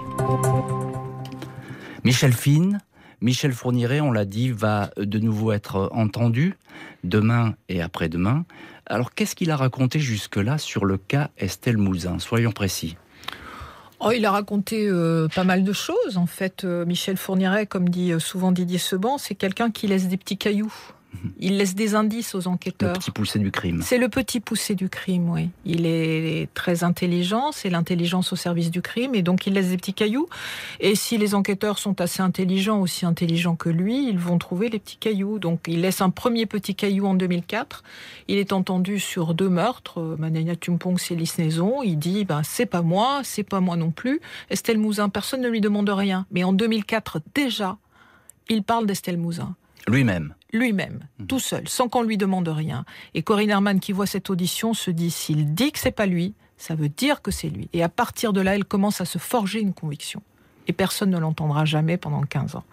Michel 2.04 2.34
Fine, 2.34 2.80
Michel 3.22 3.54
Fourniret, 3.54 4.02
on 4.02 4.12
l'a 4.12 4.26
dit, 4.26 4.52
va 4.52 4.90
de 4.98 5.20
nouveau 5.20 5.54
être 5.54 5.90
entendu 5.94 6.58
demain 7.06 7.56
et 7.70 7.82
après-demain. 7.82 8.46
Alors 8.86 9.14
qu'est-ce 9.14 9.36
qu'il 9.36 9.52
a 9.52 9.56
raconté 9.56 10.00
jusque-là 10.00 10.58
sur 10.58 10.84
le 10.84 10.98
cas 10.98 11.30
Estelle 11.38 11.78
Mouzin? 11.78 12.20
Soyons 12.20 12.52
précis. 12.52 12.98
Oh, 14.02 14.12
il 14.12 14.26
a 14.26 14.32
raconté 14.32 14.86
euh, 14.90 15.30
pas 15.34 15.46
mal 15.46 15.64
de 15.64 15.72
choses. 15.72 16.18
En 16.18 16.26
fait, 16.26 16.66
euh, 16.66 16.84
Michel 16.86 17.16
Fourniret, 17.16 17.68
comme 17.68 17.88
dit 17.88 18.12
euh, 18.12 18.20
souvent 18.20 18.52
Didier 18.52 18.80
Seban, 18.80 19.18
c'est 19.18 19.36
quelqu'un 19.36 19.72
qui 19.72 19.88
laisse 19.88 20.10
des 20.10 20.18
petits 20.18 20.38
cailloux. 20.38 20.74
Il 21.40 21.58
laisse 21.58 21.76
des 21.76 21.96
indices 21.96 22.36
aux 22.36 22.48
enquêteurs. 22.48 22.94
Le 22.94 23.00
petit 23.00 23.12
poussé 23.12 23.40
du 23.40 23.52
crime. 23.52 23.82
C'est 23.82 23.98
le 23.98 24.10
petit 24.10 24.40
poussé 24.40 24.76
du 24.76 24.90
crime, 24.90 25.30
oui. 25.30 25.50
Il 25.66 25.86
est 25.86 26.50
très 26.54 26.84
intelligent, 26.84 27.52
c'est 27.52 27.70
l'intelligence 27.70 28.34
au 28.34 28.36
service 28.36 28.72
du 28.72 28.82
crime, 28.82 29.16
et 29.16 29.22
donc 29.22 29.48
il 29.48 29.54
laisse 29.54 29.70
des 29.70 29.78
petits 29.78 29.94
cailloux. 29.94 30.28
Et 30.80 30.96
si 30.96 31.18
les 31.18 31.36
enquêteurs 31.36 31.80
sont 31.80 32.00
assez 32.02 32.22
intelligents, 32.22 32.80
aussi 32.80 33.06
intelligents 33.06 33.56
que 33.56 33.70
lui, 33.70 34.10
ils 34.10 34.18
vont 34.18 34.38
trouver 34.38 34.70
les 34.70 34.80
petits 34.80 34.98
cailloux. 34.98 35.40
Donc 35.40 35.62
il 35.68 35.82
laisse 35.82 36.02
un 36.02 36.10
premier 36.10 36.46
petit 36.46 36.76
caillou 36.76 37.06
en 37.06 37.14
2004. 37.14 37.84
Il 38.28 38.38
est 38.38 38.54
entendu 38.54 39.00
sur 39.00 39.34
deux 39.34 39.50
meurtres, 39.50 40.00
euh, 40.00 40.16
Manania 40.18 40.56
Tumpong, 40.56 40.98
Célis 40.98 41.34
Naison. 41.38 41.82
Il 41.84 41.98
dit, 41.98 42.26
ben, 42.26 42.42
c'est 42.44 42.66
pas 42.66 42.82
moi, 42.82 43.22
c'est 43.24 43.44
pas 43.44 43.60
moi 43.60 43.76
non 43.76 43.92
plus. 43.92 44.20
Estelle 44.50 44.78
Mouzin, 44.78 45.10
personne 45.10 45.42
ne 45.42 45.50
lui 45.50 45.62
demande 45.62 45.90
rien. 45.90 46.26
Mais 46.32 46.44
en 46.44 46.54
2004, 46.54 47.22
déjà, 47.36 47.78
il 48.50 48.64
parle 48.64 48.86
d'Estelle 48.86 49.18
Mouzin. 49.18 49.56
Lui-même 49.88 50.34
lui-même, 50.54 51.00
mhm. 51.20 51.28
tout 51.28 51.40
seul, 51.40 51.68
sans 51.68 51.90
qu'on 51.90 52.04
lui 52.04 52.18
demande 52.18 52.48
rien. 52.48 52.86
Et 53.16 53.24
Corinne 53.24 53.50
Herman, 53.50 53.80
qui 53.80 53.92
voit 53.92 54.06
cette 54.06 54.30
audition, 54.30 54.74
se 54.74 54.92
dit 54.92 55.12
s'il 55.12 55.54
dit 55.54 55.72
que 55.72 55.80
c'est 55.80 55.92
pas 55.92 56.06
lui, 56.06 56.36
ça 56.58 56.76
veut 56.76 56.90
dire 56.90 57.22
que 57.22 57.32
c'est 57.32 57.50
lui. 57.50 57.70
Et 57.74 57.84
à 57.84 57.90
partir 57.90 58.32
de 58.32 58.40
là, 58.40 58.56
elle 58.56 58.64
commence 58.64 59.02
à 59.02 59.06
se 59.06 59.18
forger 59.18 59.60
une 59.60 59.74
conviction. 59.74 60.22
Et 60.66 60.72
personne 60.72 61.10
ne 61.10 61.18
l'entendra 61.18 61.66
jamais 61.66 61.98
pendant 61.98 62.22
15 62.22 62.56
ans. 62.56 62.64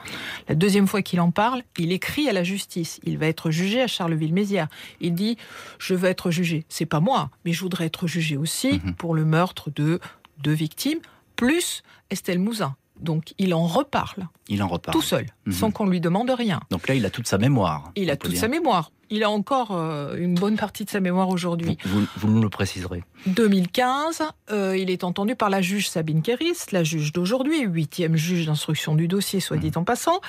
La 0.49 0.55
deuxième 0.55 0.87
fois 0.87 1.03
qu'il 1.03 1.21
en 1.21 1.33
parle, 1.33 1.65
il 1.77 1.91
écrit 1.91 2.29
à 2.29 2.33
la 2.33 2.45
justice. 2.45 3.01
Il 3.03 3.19
va 3.19 3.27
être 3.27 3.51
jugé 3.51 3.83
à 3.83 3.89
Charleville-Mézières. 3.89 4.69
Il 5.01 5.15
dit 5.15 5.37
Je 5.81 5.95
veux 5.95 6.09
être 6.09 6.31
jugé. 6.31 6.65
C'est 6.69 6.87
pas 6.87 7.01
moi, 7.01 7.31
mais 7.45 7.53
je 7.53 7.61
voudrais 7.63 7.87
être 7.87 8.07
jugé 8.07 8.37
aussi 8.37 8.81
mhm. 8.85 8.95
pour 8.95 9.15
le 9.15 9.25
meurtre 9.25 9.71
de 9.71 9.99
deux 10.39 10.53
victimes, 10.53 11.01
plus 11.35 11.83
Estelle 12.11 12.39
Mouzin. 12.39 12.77
Donc 13.01 13.35
il 13.39 13.55
en 13.55 13.67
reparle. 13.67 14.29
Il 14.49 14.63
en 14.63 14.69
reparle. 14.69 14.95
Tout 14.95 15.03
seul, 15.03 15.27
mhm. 15.47 15.53
sans 15.53 15.71
qu'on 15.71 15.87
lui 15.87 16.01
demande 16.01 16.31
rien. 16.31 16.61
Donc 16.71 16.89
là, 16.89 16.95
il 16.95 17.07
a 17.07 17.11
toute 17.11 17.27
sa 17.27 17.39
mémoire. 17.39 17.93
Il 17.97 18.11
a 18.11 18.17
toute 18.17 18.37
sa 18.37 18.49
mémoire. 18.49 18.91
Il 19.13 19.25
a 19.25 19.31
encore 19.31 19.73
euh, 19.73 20.15
une 20.17 20.37
bonne 20.37 20.57
partie 20.57 20.85
de 20.85 20.91
sa 20.91 21.01
mémoire 21.01 21.31
aujourd'hui. 21.31 21.77
Vous, 21.85 22.29
nous 22.29 22.41
le 22.41 22.49
préciserez. 22.49 23.03
2015, 23.27 24.23
euh, 24.53 24.77
il 24.77 24.89
est 24.89 25.03
entendu 25.03 25.35
par 25.35 25.51
la 25.51 25.61
juge 25.61 25.89
Sabine 25.89 26.23
Kéris, 26.23 26.67
la 26.71 26.85
juge 26.85 27.13
d'aujourd'hui, 27.13 27.63
huitième 27.63 28.15
juge 28.15 28.47
d'instruction 28.47 28.95
du 28.95 29.09
dossier, 29.09 29.41
soit 29.41 29.57
dit 29.57 29.69
mhm. 29.69 29.79
en 29.79 29.85
passant, 29.85 30.21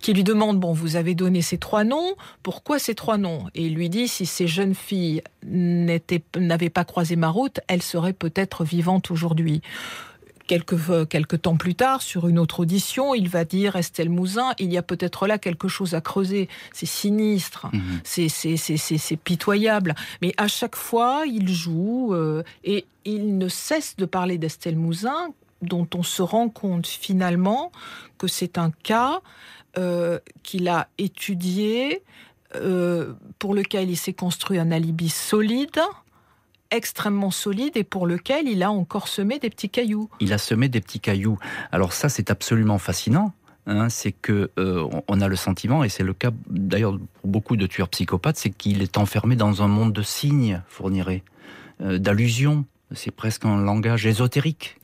qui 0.00 0.14
lui 0.14 0.24
demande, 0.24 0.58
bon, 0.58 0.72
vous 0.72 0.96
avez 0.96 1.14
donné 1.14 1.42
ces 1.42 1.58
trois 1.58 1.84
noms, 1.84 2.14
pourquoi 2.42 2.78
ces 2.78 2.94
trois 2.94 3.18
noms? 3.18 3.44
Et 3.54 3.66
il 3.66 3.74
lui 3.74 3.90
dit, 3.90 4.08
si 4.08 4.24
ces 4.24 4.46
jeunes 4.46 4.74
filles 4.74 5.22
n'avaient 5.44 6.70
pas 6.70 6.84
croisé 6.84 7.16
ma 7.16 7.28
route, 7.28 7.60
elles 7.68 7.82
seraient 7.82 8.14
peut-être 8.14 8.64
vivantes 8.64 9.10
aujourd'hui 9.10 9.60
quelques, 10.50 11.08
quelques 11.08 11.42
temps 11.42 11.56
plus 11.56 11.76
tard, 11.76 12.02
sur 12.02 12.26
une 12.26 12.36
autre 12.36 12.58
audition, 12.58 13.14
il 13.14 13.28
va 13.28 13.44
dire 13.44 13.76
Estelle 13.76 14.10
Mouzin, 14.10 14.52
il 14.58 14.72
y 14.72 14.78
a 14.78 14.82
peut-être 14.82 15.28
là 15.28 15.38
quelque 15.38 15.68
chose 15.68 15.94
à 15.94 16.00
creuser. 16.00 16.48
C'est 16.72 16.86
sinistre, 16.86 17.68
mhm. 17.72 18.00
c'est 18.02 19.16
pitoyable. 19.22 19.94
Mais 20.22 20.34
à 20.38 20.48
chaque 20.48 20.74
fois, 20.74 21.22
il 21.24 21.48
joue 21.48 22.14
euh, 22.14 22.42
et 22.64 22.84
il 23.04 23.38
ne 23.38 23.46
cesse 23.46 23.94
de 23.96 24.06
parler 24.06 24.38
d'Estelle 24.38 24.76
Mouzin, 24.76 25.28
dont 25.62 25.86
on 25.94 26.02
se 26.02 26.20
rend 26.20 26.48
compte 26.48 26.88
finalement 26.88 27.70
que 28.18 28.26
c'est 28.26 28.58
un 28.58 28.72
cas 28.82 29.20
euh, 29.78 30.18
qu'il 30.42 30.66
a 30.66 30.88
étudié, 30.98 32.02
euh, 32.56 33.12
pour 33.38 33.54
lequel 33.54 33.88
il 33.88 33.96
s'est 33.96 34.14
construit 34.14 34.58
un 34.58 34.72
alibi 34.72 35.10
solide 35.10 35.80
extrêmement 36.70 37.30
solide 37.30 37.76
et 37.76 37.84
pour 37.84 38.06
lequel 38.06 38.48
il 38.48 38.62
a 38.62 38.70
encore 38.70 39.08
semé 39.08 39.38
des 39.38 39.50
petits 39.50 39.70
cailloux. 39.70 40.08
Il 40.20 40.32
a 40.32 40.38
semé 40.38 40.68
des 40.68 40.80
petits 40.80 41.00
cailloux. 41.00 41.38
Alors 41.72 41.92
ça, 41.92 42.08
c'est 42.08 42.30
absolument 42.30 42.78
fascinant. 42.78 43.32
Hein, 43.66 43.88
c'est 43.88 44.12
que 44.12 44.50
euh, 44.58 44.88
on 45.06 45.20
a 45.20 45.28
le 45.28 45.36
sentiment, 45.36 45.84
et 45.84 45.88
c'est 45.88 46.02
le 46.02 46.14
cas 46.14 46.30
d'ailleurs 46.48 46.98
pour 47.20 47.30
beaucoup 47.30 47.56
de 47.56 47.66
tueurs 47.66 47.88
psychopathes, 47.88 48.38
c'est 48.38 48.50
qu'il 48.50 48.82
est 48.82 48.96
enfermé 48.96 49.36
dans 49.36 49.62
un 49.62 49.68
monde 49.68 49.92
de 49.92 50.02
signes, 50.02 50.62
fournirait, 50.66 51.22
euh, 51.82 51.98
d'allusions. 51.98 52.64
C'est 52.92 53.12
presque 53.12 53.44
un 53.44 53.62
langage 53.62 54.06
ésotérique. 54.06 54.78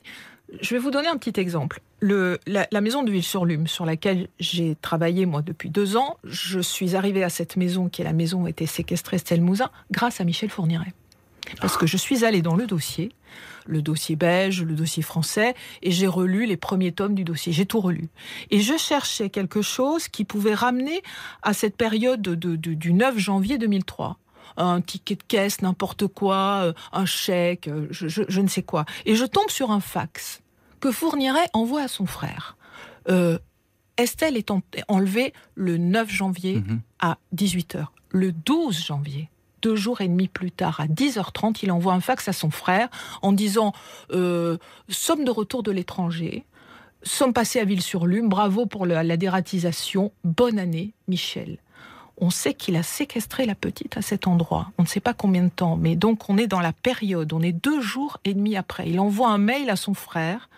Je 0.61 0.75
vais 0.75 0.79
vous 0.79 0.91
donner 0.91 1.09
un 1.09 1.17
petit 1.17 1.37
exemple. 1.39 1.81
Le, 1.99 2.39
la, 2.45 2.81
maison 2.81 3.03
de 3.03 3.11
Ville-sur-Lume, 3.11 3.67
sur 3.67 3.85
laquelle 3.85 4.29
j'ai 4.39 4.77
travaillé 4.81 5.25
moi 5.25 5.41
depuis 5.41 5.69
deux 5.69 5.97
ans, 5.97 6.17
je 6.23 6.59
suis 6.59 6.95
arrivée 6.95 7.23
à 7.23 7.29
cette 7.29 7.57
maison 7.57 7.89
qui 7.89 8.01
est 8.01 8.05
la 8.05 8.13
maison 8.13 8.43
où 8.43 8.47
était 8.47 8.67
séquestrée 8.67 9.17
Stelle 9.17 9.41
Mouzin 9.41 9.69
grâce 9.91 10.21
à 10.21 10.23
Michel 10.23 10.49
Fourniret. 10.49 10.93
Parce 11.61 11.77
que 11.77 11.87
je 11.87 11.97
suis 11.97 12.25
allée 12.25 12.41
dans 12.41 12.55
le 12.55 12.67
dossier, 12.67 13.11
le 13.65 13.81
dossier 13.81 14.15
belge, 14.15 14.63
le 14.63 14.73
dossier 14.73 15.03
français, 15.03 15.55
et 15.81 15.91
j'ai 15.91 16.07
relu 16.07 16.45
les 16.45 16.57
premiers 16.57 16.91
tomes 16.91 17.15
du 17.15 17.23
dossier. 17.23 17.53
J'ai 17.53 17.65
tout 17.65 17.81
relu. 17.81 18.09
Et 18.51 18.61
je 18.61 18.77
cherchais 18.77 19.29
quelque 19.29 19.61
chose 19.61 20.07
qui 20.07 20.23
pouvait 20.25 20.53
ramener 20.53 21.01
à 21.43 21.53
cette 21.53 21.75
période 21.75 22.21
du 22.21 22.93
9 22.93 23.17
janvier 23.17 23.57
2003 23.57 24.17
un 24.59 24.81
ticket 24.81 25.15
de 25.15 25.23
caisse, 25.23 25.61
n'importe 25.61 26.07
quoi, 26.07 26.61
euh, 26.63 26.73
un 26.91 27.05
chèque, 27.05 27.67
euh, 27.67 27.87
je, 27.91 28.41
ne 28.41 28.47
sais 28.47 28.63
quoi. 28.63 28.85
Et 29.05 29.15
je 29.15 29.23
tombe 29.25 29.49
sur 29.49 29.69
un 29.71 29.79
fax 29.79 30.41
que 30.79 30.91
Fourniret 30.91 31.47
envoie 31.53 31.81
à 31.83 31.87
son 31.87 32.07
frère. 32.07 32.57
Euh, 33.07 33.37
Estelle 33.97 34.35
est 34.37 34.49
enlevée 34.87 35.33
le 35.55 35.77
9 35.77 36.09
janvier 36.09 36.55
Mhm. 36.55 36.81
à 36.99 37.17
18h. 37.35 37.85
Le 38.09 38.31
12 38.31 38.83
janvier, 38.85 39.29
deux 39.61 39.75
jours 39.75 40.01
et 40.01 40.07
demi 40.07 40.27
plus 40.27 40.51
tard, 40.51 40.79
à 40.79 40.87
10h30, 40.87 41.59
il 41.63 41.71
envoie 41.71 41.93
un 41.93 41.99
fax 41.99 42.27
à 42.27 42.33
son 42.33 42.51
frère 42.51 42.89
en 43.21 43.31
disant 43.31 43.73
euh, 44.11 44.57
Sommes 44.89 45.25
de 45.25 45.31
retour 45.31 45.63
de 45.63 45.71
l'étranger, 45.71 46.45
sommes 47.03 47.33
passés 47.33 47.59
à 47.59 47.65
Ville-sur-Lume, 47.65 48.29
bravo 48.29 48.65
pour 48.65 48.85
la 48.85 49.17
dératisation, 49.17 50.11
bonne 50.23 50.59
année, 50.59 50.93
Michel. 51.07 51.57
On 52.19 52.31
sait 52.31 52.55
qu'il 52.55 52.75
a 52.75 52.83
séquestré 52.83 53.45
la 53.45 53.53
petite 53.53 53.95
à 53.95 54.01
cet 54.01 54.25
endroit. 54.25 54.71
On 54.79 54.83
ne 54.83 54.87
sait 54.87 54.99
pas 54.99 55.13
combien 55.13 55.43
de 55.43 55.49
temps, 55.49 55.77
mais 55.77 55.95
donc 55.95 56.29
on 56.29 56.37
est 56.37 56.47
dans 56.47 56.59
la 56.59 56.73
période. 56.73 57.31
On 57.31 57.41
est 57.41 57.51
deux 57.51 57.79
jours 57.79 58.17
et 58.25 58.33
demi 58.33 58.55
après. 58.55 58.89
Il 58.89 58.99
envoie 58.99 59.29
un 59.29 59.37
mail 59.37 59.69
à 59.69 59.75
son 59.75 59.93
frère, 59.93 60.49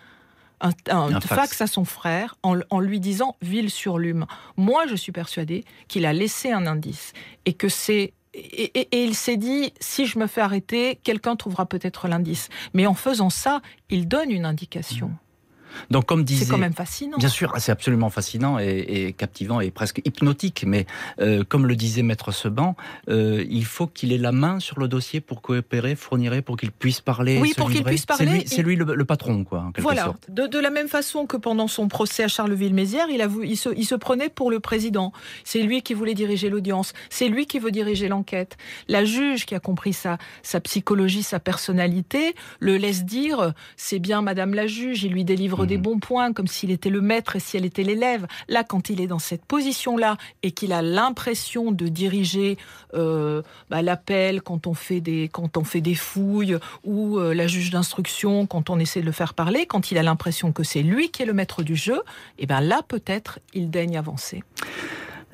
un, 0.62 0.70
un 0.88 1.14
Un 1.14 1.20
fax. 1.20 1.26
fax. 1.34 1.60
à 1.60 1.66
son 1.66 1.84
frère, 1.84 2.36
en, 2.42 2.58
en 2.70 2.80
lui 2.80 2.98
disant 2.98 3.36
Ville-sur-Lume. 3.42 4.24
Moi, 4.56 4.86
je 4.86 4.94
suis 4.94 5.12
persuadée 5.12 5.64
qu'il 5.86 6.06
a 6.06 6.14
laissé 6.14 6.50
un 6.50 6.66
indice 6.66 7.12
et 7.44 7.52
que 7.52 7.68
c'est 7.68 8.14
et, 8.32 9.04
il 9.04 9.14
s'est 9.14 9.36
dit, 9.36 9.72
si 9.80 10.06
je 10.06 10.18
me 10.18 10.26
fais 10.26 10.40
arrêter, 10.40 11.00
quelqu'un 11.02 11.36
trouvera 11.36 11.66
peut-être 11.66 12.08
l'indice. 12.08 12.48
Mais 12.74 12.86
en 12.86 12.94
faisant 12.94 13.30
ça, 13.30 13.60
il 13.88 14.06
donne 14.06 14.30
une 14.30 14.44
indication. 14.44 15.10
Donc, 15.90 16.06
comme 16.06 16.20
C'est 16.20 16.24
disait. 16.24 16.46
quand 16.50 16.58
même 16.58 16.72
fascinant. 16.72 17.16
Bien 17.18 17.28
sûr, 17.28 17.52
c'est 17.58 17.72
absolument 17.72 18.10
fascinant 18.10 18.58
et, 18.58 18.66
et 18.88 19.12
captivant 19.12 19.60
et 19.60 19.70
presque 19.70 20.00
hypnotique. 20.04 20.64
Mais 20.66 20.86
euh, 21.20 21.44
comme 21.48 21.66
le 21.66 21.76
disait 21.76 22.02
Maître 22.02 22.32
Seban, 22.32 22.76
euh, 23.08 23.44
il 23.48 23.64
faut 23.64 23.86
qu'il 23.86 24.12
ait 24.12 24.18
la 24.18 24.32
main 24.32 24.60
sur 24.60 24.78
le 24.78 24.88
dossier 24.88 25.20
pour 25.20 25.42
coopérer, 25.42 25.94
fournirait, 25.96 26.42
pour 26.42 26.56
qu'il 26.56 26.70
puisse 26.72 27.00
parler. 27.00 27.38
Oui, 27.40 27.52
pour 27.56 27.70
qu'il 27.70 27.84
puisse 27.84 28.04
C'est 28.08 28.22
lui, 28.24 28.26
parler, 28.30 28.44
c'est 28.46 28.56
il- 28.58 28.64
lui 28.64 28.76
le, 28.76 28.94
le 28.94 29.04
patron, 29.04 29.44
quoi, 29.44 29.60
en 29.60 29.72
quelque 29.72 29.82
Voilà. 29.82 30.04
sorte. 30.04 30.30
De, 30.30 30.46
de 30.46 30.58
la 30.58 30.70
même 30.70 30.88
façon 30.88 31.26
que 31.26 31.36
pendant 31.36 31.68
son 31.68 31.88
procès 31.88 32.24
à 32.24 32.28
Charleville-Mézières, 32.28 33.06
il, 33.10 33.26
il, 33.44 33.56
se, 33.56 33.68
il 33.76 33.84
se 33.84 33.94
prenait 33.94 34.28
pour 34.28 34.50
le 34.50 34.60
président. 34.60 35.12
C'est 35.44 35.62
lui 35.62 35.82
qui 35.82 35.94
voulait 35.94 36.14
diriger 36.14 36.48
l'audience. 36.50 36.92
C'est 37.10 37.28
lui 37.28 37.46
qui 37.46 37.58
veut 37.58 37.70
diriger 37.70 38.08
l'enquête. 38.08 38.56
La 38.88 39.04
juge 39.04 39.46
qui 39.46 39.54
a 39.54 39.60
compris 39.60 39.92
sa, 39.92 40.18
sa 40.42 40.60
psychologie, 40.60 41.22
sa 41.22 41.40
personnalité, 41.40 42.34
le 42.58 42.76
laisse 42.76 43.04
dire 43.04 43.52
c'est 43.76 43.98
bien 43.98 44.22
Madame 44.22 44.54
la 44.54 44.66
juge, 44.66 45.04
il 45.04 45.12
lui 45.12 45.24
délivre 45.24 45.59
des 45.66 45.76
Mhm. 45.76 45.82
bons 45.82 45.98
points 45.98 46.32
comme 46.32 46.46
s'il 46.46 46.70
était 46.70 46.90
le 46.90 47.00
maître 47.00 47.36
et 47.36 47.40
si 47.40 47.56
elle 47.56 47.64
était 47.64 47.82
l'élève. 47.82 48.26
Là, 48.48 48.64
quand 48.64 48.90
il 48.90 49.00
est 49.00 49.06
dans 49.06 49.18
cette 49.18 49.44
position-là 49.44 50.16
et 50.42 50.52
qu'il 50.52 50.72
a 50.72 50.82
l'impression 50.82 51.72
de 51.72 51.88
diriger 51.88 52.56
euh, 52.94 53.42
bah, 53.70 53.82
l'appel 53.82 54.42
quand 54.42 54.66
on 54.66 54.74
fait 54.74 55.00
des 55.00 55.28
quand 55.32 55.56
on 55.56 55.64
fait 55.64 55.80
des 55.80 55.94
fouilles 55.94 56.56
ou 56.84 57.18
euh, 57.18 57.34
la 57.34 57.46
juge 57.46 57.70
d'instruction 57.70 58.46
quand 58.46 58.70
on 58.70 58.78
essaie 58.78 59.00
de 59.00 59.06
le 59.06 59.12
faire 59.12 59.34
parler, 59.34 59.66
quand 59.66 59.90
il 59.90 59.98
a 59.98 60.02
l'impression 60.02 60.52
que 60.52 60.62
c'est 60.64 60.82
lui 60.82 61.10
qui 61.10 61.22
est 61.22 61.26
le 61.26 61.32
maître 61.34 61.62
du 61.62 61.76
jeu, 61.76 62.00
et 62.38 62.46
ben 62.46 62.60
là 62.60 62.82
peut-être 62.86 63.38
il 63.54 63.70
daigne 63.70 63.96
avancer. 63.96 64.42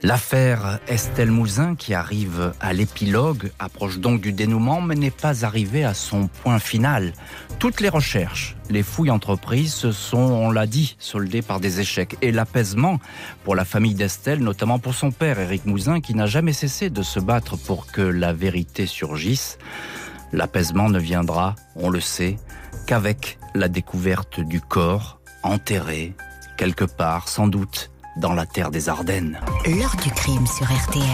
L'affaire 0.02 0.78
Estelle 0.88 1.30
Mouzin, 1.30 1.74
qui 1.74 1.94
arrive 1.94 2.52
à 2.60 2.74
l'épilogue, 2.74 3.50
approche 3.58 3.98
donc 3.98 4.20
du 4.20 4.32
dénouement, 4.32 4.82
mais 4.82 4.94
n'est 4.94 5.10
pas 5.10 5.46
arrivée 5.46 5.84
à 5.84 5.94
son 5.94 6.28
point 6.28 6.58
final. 6.58 7.14
Toutes 7.58 7.80
les 7.80 7.88
recherches, 7.88 8.56
les 8.68 8.82
fouilles 8.82 9.10
entreprises 9.10 9.72
se 9.72 9.92
sont, 9.92 10.18
on 10.18 10.50
l'a 10.50 10.66
dit, 10.66 10.96
soldées 10.98 11.40
par 11.40 11.60
des 11.60 11.80
échecs. 11.80 12.18
Et 12.20 12.30
l'apaisement 12.30 13.00
pour 13.42 13.54
la 13.54 13.64
famille 13.64 13.94
d'Estelle, 13.94 14.40
notamment 14.40 14.78
pour 14.78 14.94
son 14.94 15.12
père, 15.12 15.40
Éric 15.40 15.64
Mouzin, 15.64 16.02
qui 16.02 16.14
n'a 16.14 16.26
jamais 16.26 16.52
cessé 16.52 16.90
de 16.90 17.02
se 17.02 17.18
battre 17.18 17.56
pour 17.56 17.86
que 17.86 18.02
la 18.02 18.34
vérité 18.34 18.84
surgisse. 18.84 19.56
L'apaisement 20.30 20.90
ne 20.90 20.98
viendra, 20.98 21.54
on 21.74 21.88
le 21.88 22.00
sait, 22.00 22.36
qu'avec 22.86 23.38
la 23.54 23.68
découverte 23.68 24.40
du 24.40 24.60
corps 24.60 25.20
enterré, 25.42 26.14
quelque 26.58 26.84
part, 26.84 27.28
sans 27.28 27.46
doute, 27.46 27.90
dans 28.16 28.32
la 28.32 28.46
terre 28.46 28.70
des 28.70 28.88
Ardennes. 28.88 29.38
L'heure 29.66 29.96
du 30.02 30.10
crime 30.10 30.46
sur 30.46 30.66
RTL. 30.66 31.04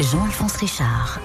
Jean-Alphonse 0.00 0.56
Richard. 0.56 1.20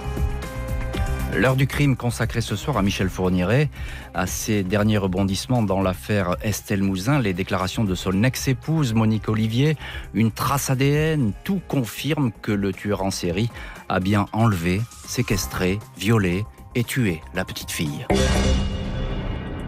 L'heure 1.33 1.55
du 1.55 1.65
crime 1.65 1.95
consacrée 1.95 2.41
ce 2.41 2.55
soir 2.55 2.77
à 2.77 2.81
Michel 2.81 3.09
Fourniret, 3.09 3.69
à 4.13 4.27
ses 4.27 4.63
derniers 4.63 4.97
rebondissements 4.97 5.63
dans 5.63 5.81
l'affaire 5.81 6.35
Estelle 6.41 6.83
Mouzin, 6.83 7.19
les 7.19 7.33
déclarations 7.33 7.85
de 7.85 7.95
son 7.95 8.23
ex-épouse 8.23 8.93
Monique 8.93 9.29
Olivier, 9.29 9.77
une 10.13 10.31
trace 10.31 10.69
ADN, 10.69 11.31
tout 11.43 11.61
confirme 11.67 12.31
que 12.41 12.51
le 12.51 12.73
tueur 12.73 13.01
en 13.01 13.11
série 13.11 13.49
a 13.87 13.99
bien 13.99 14.27
enlevé, 14.33 14.81
séquestré, 15.07 15.79
violé 15.97 16.45
et 16.75 16.83
tué 16.83 17.21
la 17.33 17.45
petite 17.45 17.71
fille. 17.71 18.05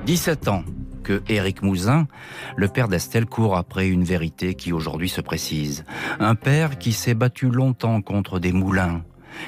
17 0.05 0.49
ans 0.49 0.63
que 1.03 1.21
Éric 1.27 1.61
Mouzin, 1.61 2.07
le 2.55 2.67
père 2.67 2.87
d'Estelle, 2.87 3.25
court 3.25 3.57
après 3.57 3.87
une 3.87 4.03
vérité 4.03 4.55
qui 4.55 4.73
aujourd'hui 4.73 5.09
se 5.09 5.21
précise. 5.21 5.85
Un 6.19 6.35
père 6.35 6.79
qui 6.79 6.93
s'est 6.93 7.13
battu 7.13 7.49
longtemps 7.49 8.01
contre 8.01 8.39
des 8.39 8.51
moulins, 8.51 9.03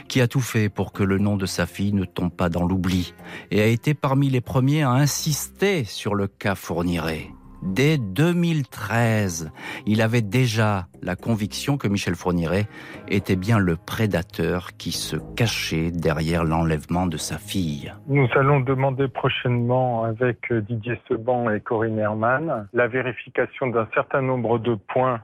qui 0.08 0.22
a 0.22 0.28
tout 0.28 0.42
fait 0.42 0.70
pour 0.70 0.92
que 0.92 1.04
le 1.04 1.18
nom 1.18 1.38
de 1.38 1.46
sa 1.46 1.66
fille 1.66 1.94
ne 1.94 2.06
tombe 2.06 2.32
pas 2.32 2.50
dans 2.50 2.66
l'oubli 2.66 3.14
et 3.52 3.62
a 3.62 3.68
été 3.68 3.94
parmi 3.94 4.30
les 4.30 4.42
premiers 4.42 4.84
à 4.84 4.92
insister 4.92 5.84
sur 5.84 6.14
le 6.14 6.28
cas 6.28 6.56
Fourniret. 6.56 7.30
Dès 7.64 7.98
2013, 7.98 9.52
il 9.88 10.02
avait 10.02 10.22
déjà 10.22 10.88
la 11.06 11.16
conviction 11.16 11.78
que 11.78 11.88
Michel 11.88 12.16
Fourniret 12.16 12.66
était 13.08 13.36
bien 13.36 13.60
le 13.60 13.76
prédateur 13.78 14.76
qui 14.78 14.92
se 14.92 15.16
cachait 15.36 15.92
derrière 15.92 16.44
l'enlèvement 16.44 17.06
de 17.06 17.18
sa 17.18 17.38
fille. 17.38 17.94
Nous 18.08 18.28
allons 18.36 18.60
demander 18.60 19.08
prochainement 19.08 20.04
avec 20.04 20.52
euh, 20.52 20.62
Didier 20.62 21.00
Seban 21.08 21.50
et 21.52 21.62
Corinne 21.62 22.00
Herman 22.00 22.68
la 22.74 22.88
vérification 22.88 23.68
d'un 23.68 23.88
certain 23.94 24.22
nombre 24.22 24.58
de 24.58 24.76
points 24.76 25.22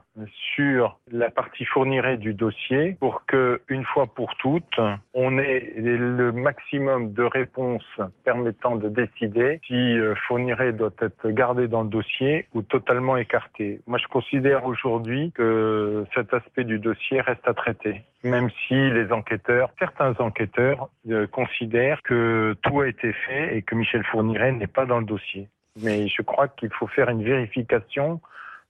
sur 0.54 0.98
la 1.10 1.30
partie 1.30 1.64
fournirait 1.64 2.18
du 2.18 2.34
dossier 2.34 2.96
pour 3.00 3.24
que, 3.26 3.62
une 3.68 3.84
fois 3.84 4.06
pour 4.06 4.34
toutes, 4.36 4.78
on 5.14 5.38
ait 5.38 5.72
le 5.76 6.32
maximum 6.32 7.12
de 7.12 7.22
réponses 7.22 8.00
permettant 8.24 8.76
de 8.76 8.88
décider 8.88 9.60
si 9.66 9.74
euh, 9.74 10.14
fournirait 10.28 10.72
doit 10.72 10.90
être 11.00 11.30
gardé 11.30 11.66
dans 11.66 11.82
le 11.82 11.88
dossier 11.88 12.46
ou 12.54 12.62
totalement 12.62 13.16
écarté. 13.16 13.80
Moi, 13.86 13.98
je 13.98 14.06
considère 14.08 14.66
aujourd'hui 14.66 15.32
que 15.32 15.71
cet 16.14 16.34
aspect 16.34 16.64
du 16.64 16.78
dossier 16.78 17.20
reste 17.20 17.46
à 17.46 17.54
traiter, 17.54 18.02
même 18.24 18.50
si 18.66 18.74
les 18.74 19.12
enquêteurs, 19.12 19.70
certains 19.78 20.14
enquêteurs, 20.18 20.88
euh, 21.10 21.26
considèrent 21.26 22.02
que 22.02 22.56
tout 22.62 22.80
a 22.80 22.88
été 22.88 23.12
fait 23.12 23.56
et 23.56 23.62
que 23.62 23.74
Michel 23.74 24.04
Fourniret 24.04 24.52
n'est 24.52 24.66
pas 24.66 24.86
dans 24.86 24.98
le 24.98 25.06
dossier. 25.06 25.48
Mais 25.82 26.08
je 26.08 26.22
crois 26.22 26.48
qu'il 26.48 26.70
faut 26.70 26.86
faire 26.86 27.08
une 27.08 27.22
vérification 27.24 28.20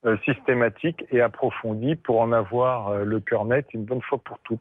euh, 0.05 0.17
systématique 0.25 1.05
et 1.11 1.21
approfondie 1.21 1.97
pour 1.97 2.21
en 2.21 2.33
avoir 2.33 2.89
euh, 2.89 3.05
le 3.05 3.21
cœur 3.21 3.45
net 3.45 3.67
une 3.73 3.85
bonne 3.85 4.03
fois 4.03 4.19
pour 4.25 4.39
toutes. 4.41 4.61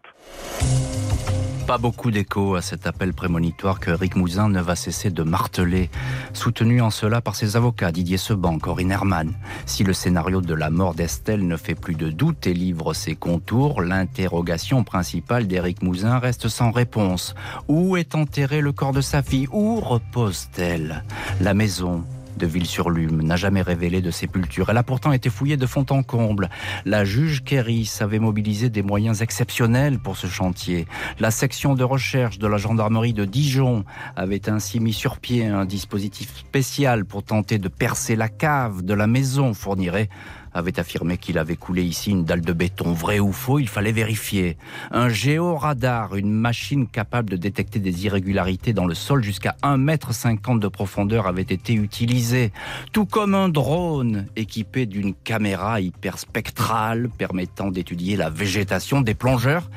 Pas 1.71 1.77
beaucoup 1.77 2.11
d'écho 2.11 2.55
à 2.55 2.61
cet 2.61 2.85
appel 2.85 3.13
prémonitoire 3.13 3.79
que 3.79 3.91
Rick 3.91 4.17
Mouzin 4.17 4.49
ne 4.49 4.59
va 4.59 4.75
cesser 4.75 5.09
de 5.09 5.23
marteler, 5.23 5.89
soutenu 6.33 6.81
en 6.81 6.89
cela 6.89 7.21
par 7.21 7.33
ses 7.33 7.55
avocats 7.55 7.93
Didier 7.93 8.17
Seban, 8.17 8.59
Corinne 8.59 8.91
Herman. 8.91 9.31
Si 9.65 9.85
le 9.85 9.93
scénario 9.93 10.41
de 10.41 10.53
la 10.53 10.69
mort 10.69 10.95
d'Estelle 10.95 11.47
ne 11.47 11.55
fait 11.55 11.75
plus 11.75 11.95
de 11.95 12.09
doute 12.09 12.45
et 12.45 12.53
livre 12.53 12.93
ses 12.93 13.15
contours, 13.15 13.81
l'interrogation 13.81 14.83
principale 14.83 15.47
d'Éric 15.47 15.81
Mouzin 15.81 16.19
reste 16.19 16.49
sans 16.49 16.71
réponse. 16.71 17.35
Où 17.69 17.95
est 17.95 18.15
enterré 18.15 18.59
le 18.59 18.73
corps 18.73 18.91
de 18.91 18.99
sa 18.99 19.23
fille? 19.23 19.47
Où 19.53 19.79
repose-t-elle? 19.79 21.05
La 21.39 21.53
maison 21.53 22.03
de 22.37 22.47
Ville-sur-Lume 22.47 23.21
n'a 23.21 23.35
jamais 23.35 23.61
révélé 23.61 24.01
de 24.01 24.11
sépulture. 24.11 24.69
Elle 24.69 24.77
a 24.77 24.83
pourtant 24.83 25.11
été 25.11 25.29
fouillée 25.29 25.57
de 25.57 25.65
fond 25.65 25.85
en 25.89 26.03
comble. 26.03 26.49
La 26.85 27.05
juge 27.05 27.43
Kéris 27.43 27.97
avait 28.01 28.19
mobilisé 28.19 28.69
des 28.69 28.81
moyens 28.81 29.21
exceptionnels 29.21 29.99
pour 29.99 30.17
ce 30.17 30.27
chantier. 30.27 30.87
La 31.19 31.31
section 31.31 31.75
de 31.75 31.83
recherche 31.83 32.39
de 32.39 32.47
la 32.47 32.57
gendarmerie 32.57 33.13
de 33.13 33.25
Dijon 33.25 33.83
avait 34.15 34.49
ainsi 34.49 34.79
mis 34.79 34.93
sur 34.93 35.19
pied 35.19 35.45
un 35.45 35.65
dispositif 35.65 36.35
spécial 36.37 37.05
pour 37.05 37.23
tenter 37.23 37.57
de 37.57 37.67
percer 37.67 38.15
la 38.15 38.29
cave 38.29 38.83
de 38.83 38.93
la 38.93 39.07
maison 39.07 39.53
fournirait 39.53 40.09
avait 40.53 40.79
affirmé 40.79 41.17
qu'il 41.17 41.37
avait 41.37 41.55
coulé 41.55 41.83
ici 41.83 42.11
une 42.11 42.25
dalle 42.25 42.41
de 42.41 42.53
béton. 42.53 42.93
Vrai 42.93 43.19
ou 43.19 43.31
faux, 43.31 43.59
il 43.59 43.67
fallait 43.67 43.91
vérifier. 43.91 44.57
Un 44.91 45.09
géoradar, 45.09 46.15
une 46.15 46.31
machine 46.31 46.87
capable 46.87 47.29
de 47.29 47.37
détecter 47.37 47.79
des 47.79 48.05
irrégularités 48.05 48.73
dans 48.73 48.85
le 48.85 48.93
sol 48.93 49.23
jusqu'à 49.23 49.55
1,50 49.63 50.51
m 50.51 50.59
de 50.59 50.67
profondeur 50.67 51.27
avait 51.27 51.41
été 51.41 51.73
utilisé. 51.73 52.51
Tout 52.91 53.05
comme 53.05 53.35
un 53.35 53.49
drone 53.49 54.27
équipé 54.35 54.85
d'une 54.85 55.13
caméra 55.13 55.81
hyperspectrale 55.81 57.09
permettant 57.09 57.71
d'étudier 57.71 58.15
la 58.15 58.29
végétation 58.29 59.01
des 59.01 59.13
plongeurs. 59.13 59.69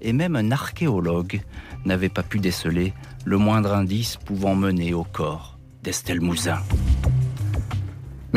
Et 0.00 0.12
même 0.12 0.36
un 0.36 0.52
archéologue 0.52 1.40
n'avait 1.84 2.08
pas 2.08 2.22
pu 2.22 2.38
déceler 2.38 2.92
le 3.24 3.36
moindre 3.36 3.74
indice 3.74 4.16
pouvant 4.16 4.54
mener 4.54 4.94
au 4.94 5.04
corps 5.04 5.58
d'Estelle 5.82 6.20
Mouzin. 6.20 6.58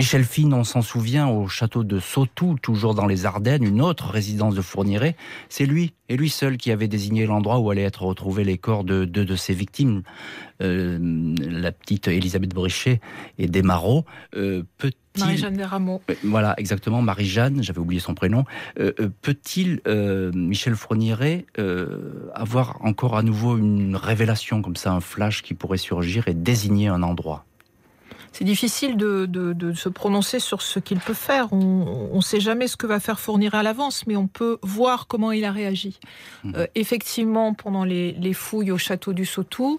Michel 0.01 0.23
Fine, 0.23 0.55
on 0.55 0.63
s'en 0.63 0.81
souvient 0.81 1.27
au 1.27 1.47
château 1.47 1.83
de 1.83 1.99
Sautou, 1.99 2.55
toujours 2.59 2.95
dans 2.95 3.05
les 3.05 3.27
Ardennes, 3.27 3.63
une 3.63 3.83
autre 3.83 4.09
résidence 4.09 4.55
de 4.55 4.61
Fourniret. 4.61 5.15
C'est 5.47 5.67
lui, 5.67 5.93
et 6.09 6.17
lui 6.17 6.31
seul, 6.31 6.57
qui 6.57 6.71
avait 6.71 6.87
désigné 6.87 7.27
l'endroit 7.27 7.59
où 7.59 7.69
allaient 7.69 7.83
être 7.83 8.01
retrouvés 8.01 8.43
les 8.43 8.57
corps 8.57 8.83
de 8.83 9.05
deux 9.05 9.25
de, 9.25 9.35
ses 9.35 9.53
victimes, 9.53 10.01
euh, 10.63 10.97
la 11.39 11.71
petite 11.71 12.07
Elisabeth 12.07 12.51
Brichet 12.51 12.99
et 13.37 13.45
Desmaraux. 13.45 14.03
Euh, 14.35 14.63
Marie-Jeanne 15.19 15.57
Desrameaux. 15.57 16.01
Euh, 16.09 16.15
voilà, 16.23 16.55
exactement, 16.57 17.03
Marie-Jeanne, 17.03 17.61
j'avais 17.61 17.77
oublié 17.77 18.01
son 18.01 18.15
prénom. 18.15 18.43
Peut-il, 19.21 19.81
Michel 20.33 20.73
Fourniret, 20.73 21.45
avoir 22.33 22.83
encore 22.83 23.15
à 23.15 23.21
nouveau 23.21 23.55
une 23.55 23.95
révélation 23.95 24.63
comme 24.63 24.77
ça, 24.77 24.93
un 24.93 24.99
flash 24.99 25.43
qui 25.43 25.53
pourrait 25.53 25.77
surgir 25.77 26.27
et 26.27 26.33
désigner 26.33 26.87
un 26.87 27.03
endroit? 27.03 27.45
C'est 28.31 28.45
difficile 28.45 28.95
de, 28.97 29.73
se 29.75 29.89
prononcer 29.89 30.39
sur 30.39 30.61
ce 30.61 30.79
qu'il 30.79 30.99
peut 30.99 31.13
faire. 31.13 31.51
On 31.51 32.15
ne 32.15 32.21
sait 32.21 32.39
jamais 32.39 32.67
ce 32.67 32.77
que 32.77 32.87
va 32.87 32.99
faire 32.99 33.19
fournir 33.19 33.55
à 33.55 33.63
l'avance, 33.63 34.07
mais 34.07 34.15
on 34.15 34.27
peut 34.27 34.57
voir 34.61 35.07
comment 35.07 35.31
il 35.31 35.43
a 35.43 35.51
réagi. 35.51 35.99
Mmh. 36.43 36.53
Euh, 36.55 36.67
effectivement, 36.75 37.53
pendant 37.53 37.83
les, 37.83 38.33
fouilles 38.33 38.71
au 38.71 38.77
château 38.77 39.13
du 39.13 39.25
Sautou, 39.25 39.77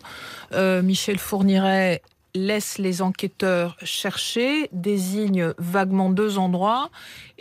euh, 0.52 0.82
Michel 0.82 1.18
Fourniret 1.18 2.02
laisse 2.34 2.78
les 2.78 3.02
enquêteurs 3.02 3.76
chercher, 3.82 4.68
désigne 4.72 5.52
vaguement 5.58 6.08
deux 6.08 6.38
endroits 6.38 6.90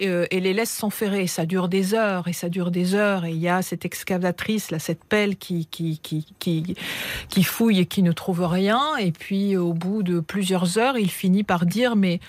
euh, 0.02 0.26
et, 0.32 0.40
les 0.40 0.54
laisse 0.54 0.72
s'enferrer. 0.72 1.28
Ça 1.28 1.46
dure 1.46 1.70
des 1.70 1.94
heures 1.94 2.28
et 2.28 2.34
ça 2.34 2.50
dure 2.50 2.72
des 2.72 2.96
heures. 2.96 3.26
Et 3.26 3.32
il 3.32 3.38
y 3.38 3.48
a 3.48 3.62
cette 3.62 3.86
excavatrice, 3.86 4.72
là, 4.72 4.80
cette 4.80 5.04
pelle 5.06 5.38
qui, 5.38 5.66
qui, 5.66 6.00
qui, 6.00 6.26
qui, 7.30 7.44
fouille 7.44 7.80
et 7.80 7.86
qui 7.86 8.04
ne 8.04 8.12
trouve 8.12 8.46
rien. 8.46 8.98
Et 8.98 9.12
puis, 9.12 9.56
au 9.56 9.74
bout 9.74 10.04
de 10.04 10.20
plusieurs 10.20 10.78
heures, 10.78 10.98
il 10.98 11.12
finit 11.12 11.44
par 11.44 11.66
dire 11.66 11.96
Mais 11.96 12.20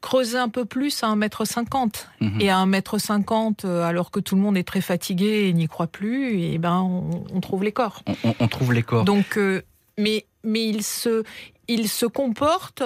creuser 0.00 0.36
un 0.36 0.48
peu 0.48 0.64
plus 0.64 1.02
à 1.02 1.08
1m50. 1.08 2.06
Mhm. 2.20 2.40
Et 2.40 2.50
à 2.50 2.58
1m50, 2.58 3.64
euh, 3.64 3.82
alors 3.82 4.10
que 4.10 4.20
tout 4.20 4.36
le 4.36 4.42
monde 4.42 4.58
est 4.58 4.64
très 4.66 4.82
fatigué 4.82 5.48
et 5.48 5.52
n'y 5.54 5.68
croit 5.68 5.86
plus, 5.86 6.40
et 6.40 6.58
ben 6.58 6.80
on, 7.32 7.40
trouve 7.40 7.64
les 7.64 7.72
corps. 7.72 8.02
On, 8.40 8.48
trouve 8.48 8.74
les 8.74 8.82
corps. 8.82 9.04
Donc, 9.04 9.38
euh, 9.38 9.62
mais, 9.98 10.26
mais 10.44 10.66
il 10.66 10.82
se, 10.82 11.22
il 11.68 11.88
se 11.88 12.06
comporte, 12.06 12.82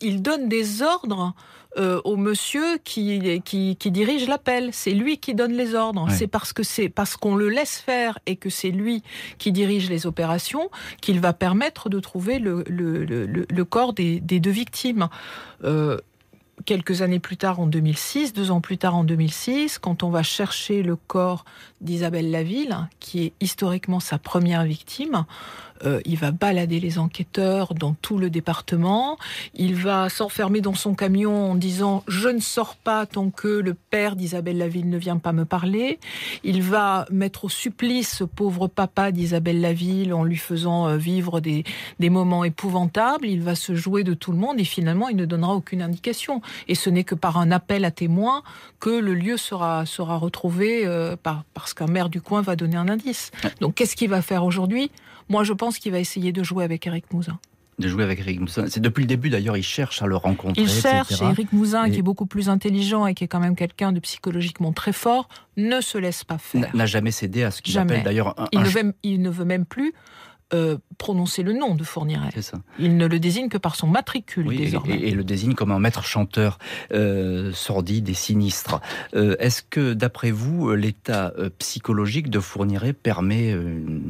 il 0.00 0.22
donne 0.22 0.48
des 0.48 0.82
ordres 0.82 1.34
euh, 1.76 2.00
au 2.04 2.16
monsieur 2.16 2.78
qui, 2.82 3.42
qui, 3.44 3.90
dirige 3.90 4.26
l'appel. 4.26 4.70
C'est 4.72 4.92
lui 4.92 5.18
qui 5.18 5.34
donne 5.34 5.52
les 5.52 5.74
ordres. 5.74 6.08
C'est 6.10 6.26
parce 6.26 6.52
que 6.52 6.62
c'est 6.62 6.88
parce 6.88 7.16
qu'on 7.16 7.36
le 7.36 7.48
laisse 7.48 7.78
faire 7.78 8.18
et 8.26 8.36
que 8.36 8.50
c'est 8.50 8.70
lui 8.70 9.02
qui 9.38 9.52
dirige 9.52 9.90
les 9.90 10.06
opérations 10.06 10.70
qu'il 11.00 11.20
va 11.20 11.32
permettre 11.32 11.88
de 11.88 12.00
trouver 12.00 12.38
le, 12.38 12.64
le, 12.68 13.64
corps 13.64 13.92
des, 13.92 14.20
deux 14.20 14.50
victimes. 14.50 15.08
Euh, 15.62 15.98
quelques 16.64 17.02
années 17.02 17.20
plus 17.20 17.36
tard, 17.36 17.60
en 17.60 17.66
2006, 17.66 18.32
deux 18.32 18.50
ans 18.50 18.60
plus 18.60 18.78
tard, 18.78 18.96
en 18.96 19.04
2006, 19.04 19.78
quand 19.78 20.02
on 20.02 20.10
va 20.10 20.22
chercher 20.22 20.82
le 20.82 20.96
corps 20.96 21.44
d'Isabelle 21.80 22.30
Laville, 22.30 22.76
qui 22.98 23.24
est 23.24 23.32
historiquement 23.40 24.00
sa 24.00 24.18
première 24.18 24.64
victime, 24.64 25.26
euh, 25.84 26.00
il 26.04 26.16
va 26.16 26.30
balader 26.30 26.80
les 26.80 26.98
enquêteurs 26.98 27.74
dans 27.74 27.94
tout 27.94 28.18
le 28.18 28.30
département. 28.30 29.18
Il 29.54 29.74
va 29.74 30.08
s'enfermer 30.08 30.60
dans 30.60 30.74
son 30.74 30.94
camion 30.94 31.52
en 31.52 31.54
disant 31.54 32.02
je 32.08 32.28
ne 32.28 32.40
sors 32.40 32.76
pas 32.76 33.06
tant 33.06 33.30
que 33.30 33.48
le 33.48 33.74
père 33.74 34.16
d'Isabelle 34.16 34.58
Laville 34.58 34.88
ne 34.88 34.98
vient 34.98 35.18
pas 35.18 35.32
me 35.32 35.44
parler. 35.44 35.98
Il 36.44 36.62
va 36.62 37.06
mettre 37.10 37.44
au 37.44 37.48
supplice 37.48 38.16
ce 38.18 38.24
pauvre 38.24 38.68
papa 38.68 39.12
d'Isabelle 39.12 39.60
Laville 39.60 40.12
en 40.12 40.24
lui 40.24 40.36
faisant 40.36 40.88
euh, 40.88 40.96
vivre 40.96 41.40
des, 41.40 41.64
des 41.98 42.10
moments 42.10 42.44
épouvantables. 42.44 43.26
Il 43.26 43.42
va 43.42 43.54
se 43.54 43.74
jouer 43.74 44.04
de 44.04 44.14
tout 44.14 44.32
le 44.32 44.38
monde 44.38 44.60
et 44.60 44.64
finalement 44.64 45.08
il 45.08 45.16
ne 45.16 45.24
donnera 45.24 45.54
aucune 45.54 45.82
indication. 45.82 46.42
Et 46.66 46.74
ce 46.74 46.90
n'est 46.90 47.04
que 47.04 47.14
par 47.14 47.38
un 47.38 47.50
appel 47.50 47.84
à 47.84 47.90
témoins 47.90 48.42
que 48.80 48.90
le 48.90 49.14
lieu 49.14 49.36
sera, 49.36 49.86
sera 49.86 50.16
retrouvé 50.16 50.86
euh, 50.86 51.16
par, 51.16 51.44
parce 51.54 51.74
qu'un 51.74 51.86
maire 51.86 52.08
du 52.08 52.20
coin 52.20 52.42
va 52.42 52.56
donner 52.56 52.76
un 52.76 52.88
indice. 52.88 53.30
Donc 53.60 53.74
qu'est-ce 53.74 53.96
qu'il 53.96 54.10
va 54.10 54.22
faire 54.22 54.44
aujourd'hui? 54.44 54.90
Moi, 55.28 55.44
je 55.44 55.52
pense 55.52 55.78
qu'il 55.78 55.92
va 55.92 55.98
essayer 55.98 56.32
de 56.32 56.42
jouer 56.42 56.64
avec 56.64 56.86
Eric 56.86 57.12
Mouzin 57.12 57.38
de 57.78 57.88
jouer 57.88 58.02
avec 58.02 58.18
Eric 58.20 58.40
Mouzin. 58.40 58.66
C'est 58.68 58.80
depuis 58.80 59.02
le 59.02 59.06
début 59.06 59.30
d'ailleurs, 59.30 59.56
il 59.56 59.62
cherche 59.62 60.02
à 60.02 60.06
le 60.06 60.16
rencontrer. 60.16 60.62
Il 60.62 60.68
cherche, 60.68 61.22
et 61.22 61.24
Eric 61.24 61.52
Mouzin, 61.52 61.88
qui 61.90 61.98
est 61.98 62.02
beaucoup 62.02 62.26
plus 62.26 62.48
intelligent 62.48 63.06
et 63.06 63.14
qui 63.14 63.24
est 63.24 63.28
quand 63.28 63.40
même 63.40 63.54
quelqu'un 63.54 63.92
de 63.92 64.00
psychologiquement 64.00 64.72
très 64.72 64.92
fort, 64.92 65.28
ne 65.56 65.80
se 65.80 65.96
laisse 65.96 66.24
pas 66.24 66.38
faire. 66.38 66.74
N'a 66.74 66.86
jamais 66.86 67.10
cédé 67.10 67.44
à 67.44 67.50
ce 67.50 67.62
qu'il 67.62 67.78
appelle 67.78 68.02
d'ailleurs 68.02 68.34
un. 68.38 68.48
Il, 68.52 68.62
il 69.04 69.22
ne 69.22 69.30
veut 69.30 69.44
même 69.44 69.64
plus 69.64 69.92
euh, 70.54 70.78
prononcer 70.96 71.42
le 71.42 71.52
nom 71.52 71.74
de 71.74 71.84
Fourniret. 71.84 72.30
Il 72.78 72.96
ne 72.96 73.06
le 73.06 73.20
désigne 73.20 73.50
que 73.50 73.58
par 73.58 73.76
son 73.76 73.86
matricule 73.86 74.56
désormais. 74.56 74.98
Et, 74.98 75.10
le 75.10 75.22
désigne 75.22 75.52
comme 75.52 75.70
un 75.70 75.78
maître 75.78 76.02
chanteur 76.02 76.58
euh, 76.90 77.52
sordide 77.52 78.08
et 78.08 78.14
sinistre. 78.14 78.80
Euh, 79.14 79.36
est-ce 79.38 79.62
que, 79.62 79.92
d'après 79.92 80.30
vous, 80.30 80.72
l'état 80.72 81.34
psychologique 81.58 82.30
de 82.30 82.40
Fourniret 82.40 82.94
permet 82.94 83.54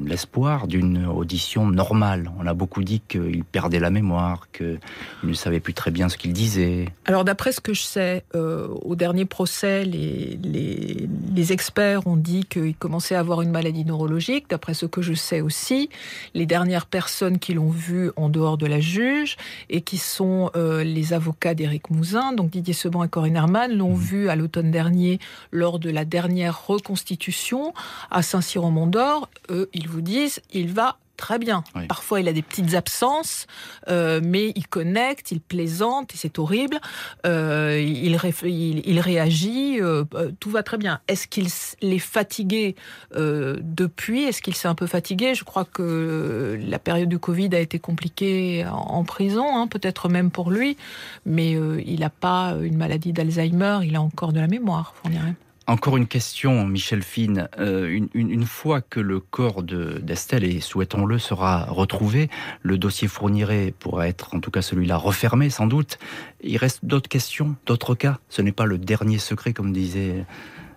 l'espoir 0.07 0.69
d'une 0.69 1.07
audition 1.07 1.67
normale? 1.67 2.31
On 2.39 2.47
a 2.47 2.55
beaucoup 2.55 2.85
dit 2.85 3.03
qu'il 3.07 3.45
perdait 3.45 3.81
la 3.81 3.91
mémoire, 3.91 4.47
qu'il 4.53 4.79
ne 5.25 5.33
savait 5.35 5.61
plus 5.61 5.75
très 5.75 5.91
bien 5.91 6.09
ce 6.09 6.17
qu'il 6.17 6.33
disait. 6.33 6.87
Alors, 7.05 7.25
d'après 7.25 7.51
ce 7.51 7.61
que 7.61 7.75
je 7.75 7.83
sais, 7.83 8.25
au 8.35 8.95
dernier 8.95 9.25
procès, 9.25 9.85
les, 9.85 10.39
les, 10.43 11.09
les 11.35 11.53
experts 11.53 12.07
ont 12.07 12.17
dit 12.17 12.45
qu'il 12.45 12.77
commençait 12.77 13.17
à 13.17 13.21
avoir 13.21 13.43
une 13.43 13.51
maladie 13.51 13.85
neurologique. 13.85 14.47
D'après 14.49 14.75
ce 14.75 14.87
que 14.87 15.03
je 15.03 15.15
sais 15.15 15.41
aussi, 15.41 15.91
les 16.35 16.47
dernières 16.47 16.87
personnes 16.87 17.39
qui 17.39 17.55
l'ont 17.55 17.71
vu 17.71 18.11
en 18.17 18.29
dehors 18.29 18.59
de 18.59 18.67
la 18.67 18.81
juge 18.81 19.37
et 19.71 19.81
qui 19.81 19.99
sont 19.99 20.51
euh, 20.57 20.85
les 20.85 21.13
avocats 21.13 21.55
d'Éric 21.55 21.91
Mouzin, 21.91 22.33
donc 22.33 22.51
Didier 22.51 22.75
Seban 22.75 23.05
et 23.05 23.09
Corinne 23.09 23.37
Herman, 23.37 23.73
l'ont 23.73 23.95
mmh. 23.95 24.01
vu 24.01 24.29
à 24.29 24.37
l'automne 24.37 24.71
dernier 24.71 25.19
lors 25.51 25.79
de 25.79 25.91
la 25.91 26.05
dernière 26.05 26.67
reconstitution 26.67 27.75
à 28.11 28.23
Saint-Cyr-au-Mont-d'Or. 28.23 29.29
Eux, 29.51 29.69
ils 29.73 29.89
vous 29.89 30.01
disent, 30.01 30.41
il 30.53 30.73
va 30.73 30.99
très 31.19 31.39
bien. 31.39 31.63
Parfois, 31.89 32.21
il 32.21 32.29
a 32.29 32.33
des 32.33 32.41
petites 32.41 32.75
absences, 32.75 33.47
euh, 33.89 34.21
mais 34.25 34.53
il 34.55 34.67
connecte, 34.67 35.33
il 35.33 35.41
plaisante, 35.41 36.15
et 36.15 36.17
c'est 36.17 36.39
horrible. 36.39 36.81
Euh, 37.27 37.79
il, 37.79 38.17
il, 38.87 39.01
réagit, 39.01 39.83
euh, 39.83 40.05
tout 40.41 40.49
va 40.49 40.63
très 40.63 40.79
bien. 40.79 41.01
Est-ce 41.09 41.27
qu'il 41.27 41.47
est 41.47 41.99
fatigué 41.99 42.77
depuis? 43.15 44.23
Est-ce 44.23 44.41
qu'il 44.41 44.55
s'est 44.55 44.69
un 44.69 44.75
peu 44.75 44.87
fatigué? 44.87 45.35
Je 45.35 45.45
crois 45.45 45.67
que 45.67 46.59
la 46.63 46.79
période 46.79 47.09
du 47.09 47.19
Covid 47.19 47.51
a 47.53 47.61
été 47.61 47.79
compliquée 47.79 48.65
en, 48.71 49.05
prison, 49.05 49.45
hein, 49.57 49.67
peut-être 49.67 50.09
même 50.09 50.31
pour 50.31 50.51
lui, 50.51 50.77
mais 51.27 51.53
il 51.53 52.01
n'a 52.01 52.11
pas 52.11 52.55
une 52.63 52.77
maladie 52.77 53.13
d'Alzheimer, 53.13 53.81
il 53.83 53.97
a 53.97 54.01
encore 54.01 54.33
de 54.33 54.41
la 54.41 54.47
mémoire, 54.47 54.95
on 55.05 55.11
dirait. 55.11 55.35
Encore 55.69 55.99
une 55.99 56.07
question, 56.07 56.67
Michel 56.67 57.03
Fine. 57.03 57.51
Euh, 57.59 58.01
une, 58.15 58.47
fois 58.47 58.81
que 58.81 59.01
le 59.01 59.21
corps 59.21 59.63
d'Estelle, 59.63 60.43
et 60.45 60.61
souhaitons-le, 60.61 61.19
sera 61.19 61.67
retrouvé, 61.67 62.31
le 62.63 62.79
dossier 62.79 63.07
fournirait 63.07 63.75
pourra 63.79 64.09
être, 64.09 64.35
en 64.35 64.41
tout 64.41 64.51
cas 64.51 64.63
celui-là, 64.63 64.97
refermé 64.97 65.51
sans 65.51 65.67
doute. 65.67 65.99
Il 66.43 66.57
reste 66.57 66.87
d'autres 66.87 67.11
questions, 67.11 67.55
d'autres 67.67 67.95
cas? 67.95 68.19
Ce 68.31 68.41
n'est 68.41 68.51
pas 68.51 68.65
le 68.65 68.79
dernier 68.79 69.19
secret, 69.19 69.53
comme 69.53 69.75
disait 69.75 70.25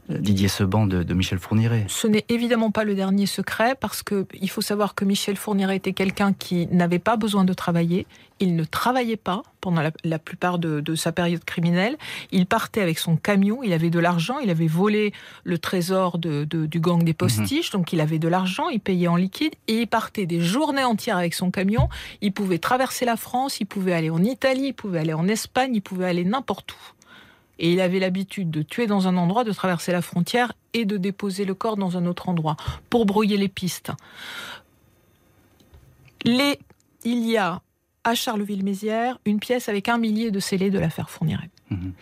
Didier 0.10 0.48
Seban 0.48 0.88
de, 0.88 1.04
de 1.04 1.14
Michel 1.14 1.40
Fourniret. 1.40 1.86
Ce 1.88 2.08
n'est 2.08 2.26
évidemment 2.30 2.72
pas 2.72 2.84
le 2.84 2.96
dernier 2.96 3.26
secret 3.26 3.76
parce 3.80 4.04
que 4.04 4.26
il 4.40 4.50
faut 4.50 4.62
savoir 4.62 4.96
que 4.96 5.06
Michel 5.06 5.38
Fourniret 5.38 5.78
était 5.78 5.94
quelqu'un 5.94 6.34
qui 6.34 6.68
n'avait 6.68 7.00
pas 7.00 7.18
besoin 7.18 7.44
de 7.44 7.54
travailler. 7.54 8.08
Il 8.40 8.56
ne 8.56 8.64
travaillait 8.64 9.18
pas 9.18 9.44
pendant 9.62 9.84
la, 10.04 10.20
plupart 10.20 10.58
de, 10.58 10.96
sa 10.96 11.12
période 11.12 11.44
criminelle. 11.46 11.96
Il 12.32 12.48
partait 12.48 12.82
avec 12.82 12.98
son 12.98 13.16
camion, 13.16 13.62
il 13.62 13.72
avait 13.72 13.92
de 13.92 14.00
l'argent, 14.00 14.40
il 14.40 14.50
avait 14.50 14.68
volé 14.68 15.14
le 15.44 15.60
trésor 15.60 16.18
de, 16.18 16.44
du 16.46 16.80
gang 16.80 17.04
des 17.04 17.14
postiches, 17.14 17.72
mhm. 17.72 17.80
donc 17.80 17.94
il 17.94 18.02
avait 18.02 18.18
de 18.18 18.28
l'argent, 18.28 18.70
il 18.70 18.80
payait 18.80 19.08
en 19.08 19.16
liquide 19.16 19.54
et 19.68 19.82
il 19.82 19.88
partait 19.88 20.26
des 20.26 20.42
journées 20.42 20.84
entières 20.84 21.18
avec 21.18 21.36
son 21.36 21.52
camion. 21.52 21.88
Il 22.22 22.34
pouvait 22.34 22.58
traverser 22.58 23.06
la 23.06 23.16
France, 23.16 23.60
il 23.60 23.66
pouvait 23.66 23.94
aller 23.94 24.10
en 24.10 24.24
Italie, 24.24 24.68
il 24.68 24.74
pouvait 24.74 25.00
aller 25.00 25.14
en 25.14 25.28
Espagne, 25.28 25.76
il 25.76 25.82
pouvait 25.82 26.08
aller 26.08 26.26
n'importe 26.26 26.72
où. 26.72 27.01
Et 27.62 27.72
il 27.72 27.80
avait 27.80 28.00
l'habitude 28.00 28.50
de 28.50 28.64
tuer 28.64 28.88
dans 28.88 29.08
un 29.08 29.16
endroit, 29.16 29.44
de 29.44 29.52
traverser 29.54 29.92
la 29.92 30.02
frontière 30.02 30.52
et 30.74 30.84
de 30.84 30.98
déposer 30.98 31.46
le 31.46 31.54
corps 31.54 31.78
dans 31.78 31.96
un 31.96 32.08
autre 32.08 32.28
endroit 32.28 32.58
pour 32.90 33.06
brouiller 33.06 33.38
les 33.38 33.48
pistes. 33.48 33.92
Les... 36.26 36.60
Il 37.04 37.26
y 37.28 37.38
a 37.38 37.62
à 38.04 38.16
Charleville-Mézières 38.16 39.20
une 39.26 39.40
pièce 39.40 39.70
avec 39.70 39.90
un 39.90 39.98
millier 39.98 40.32
de 40.32 40.40
scellés 40.40 40.72
de 40.72 40.80
l'affaire 40.80 41.10
Fourniret. 41.10 41.50
Mhm 41.70 41.94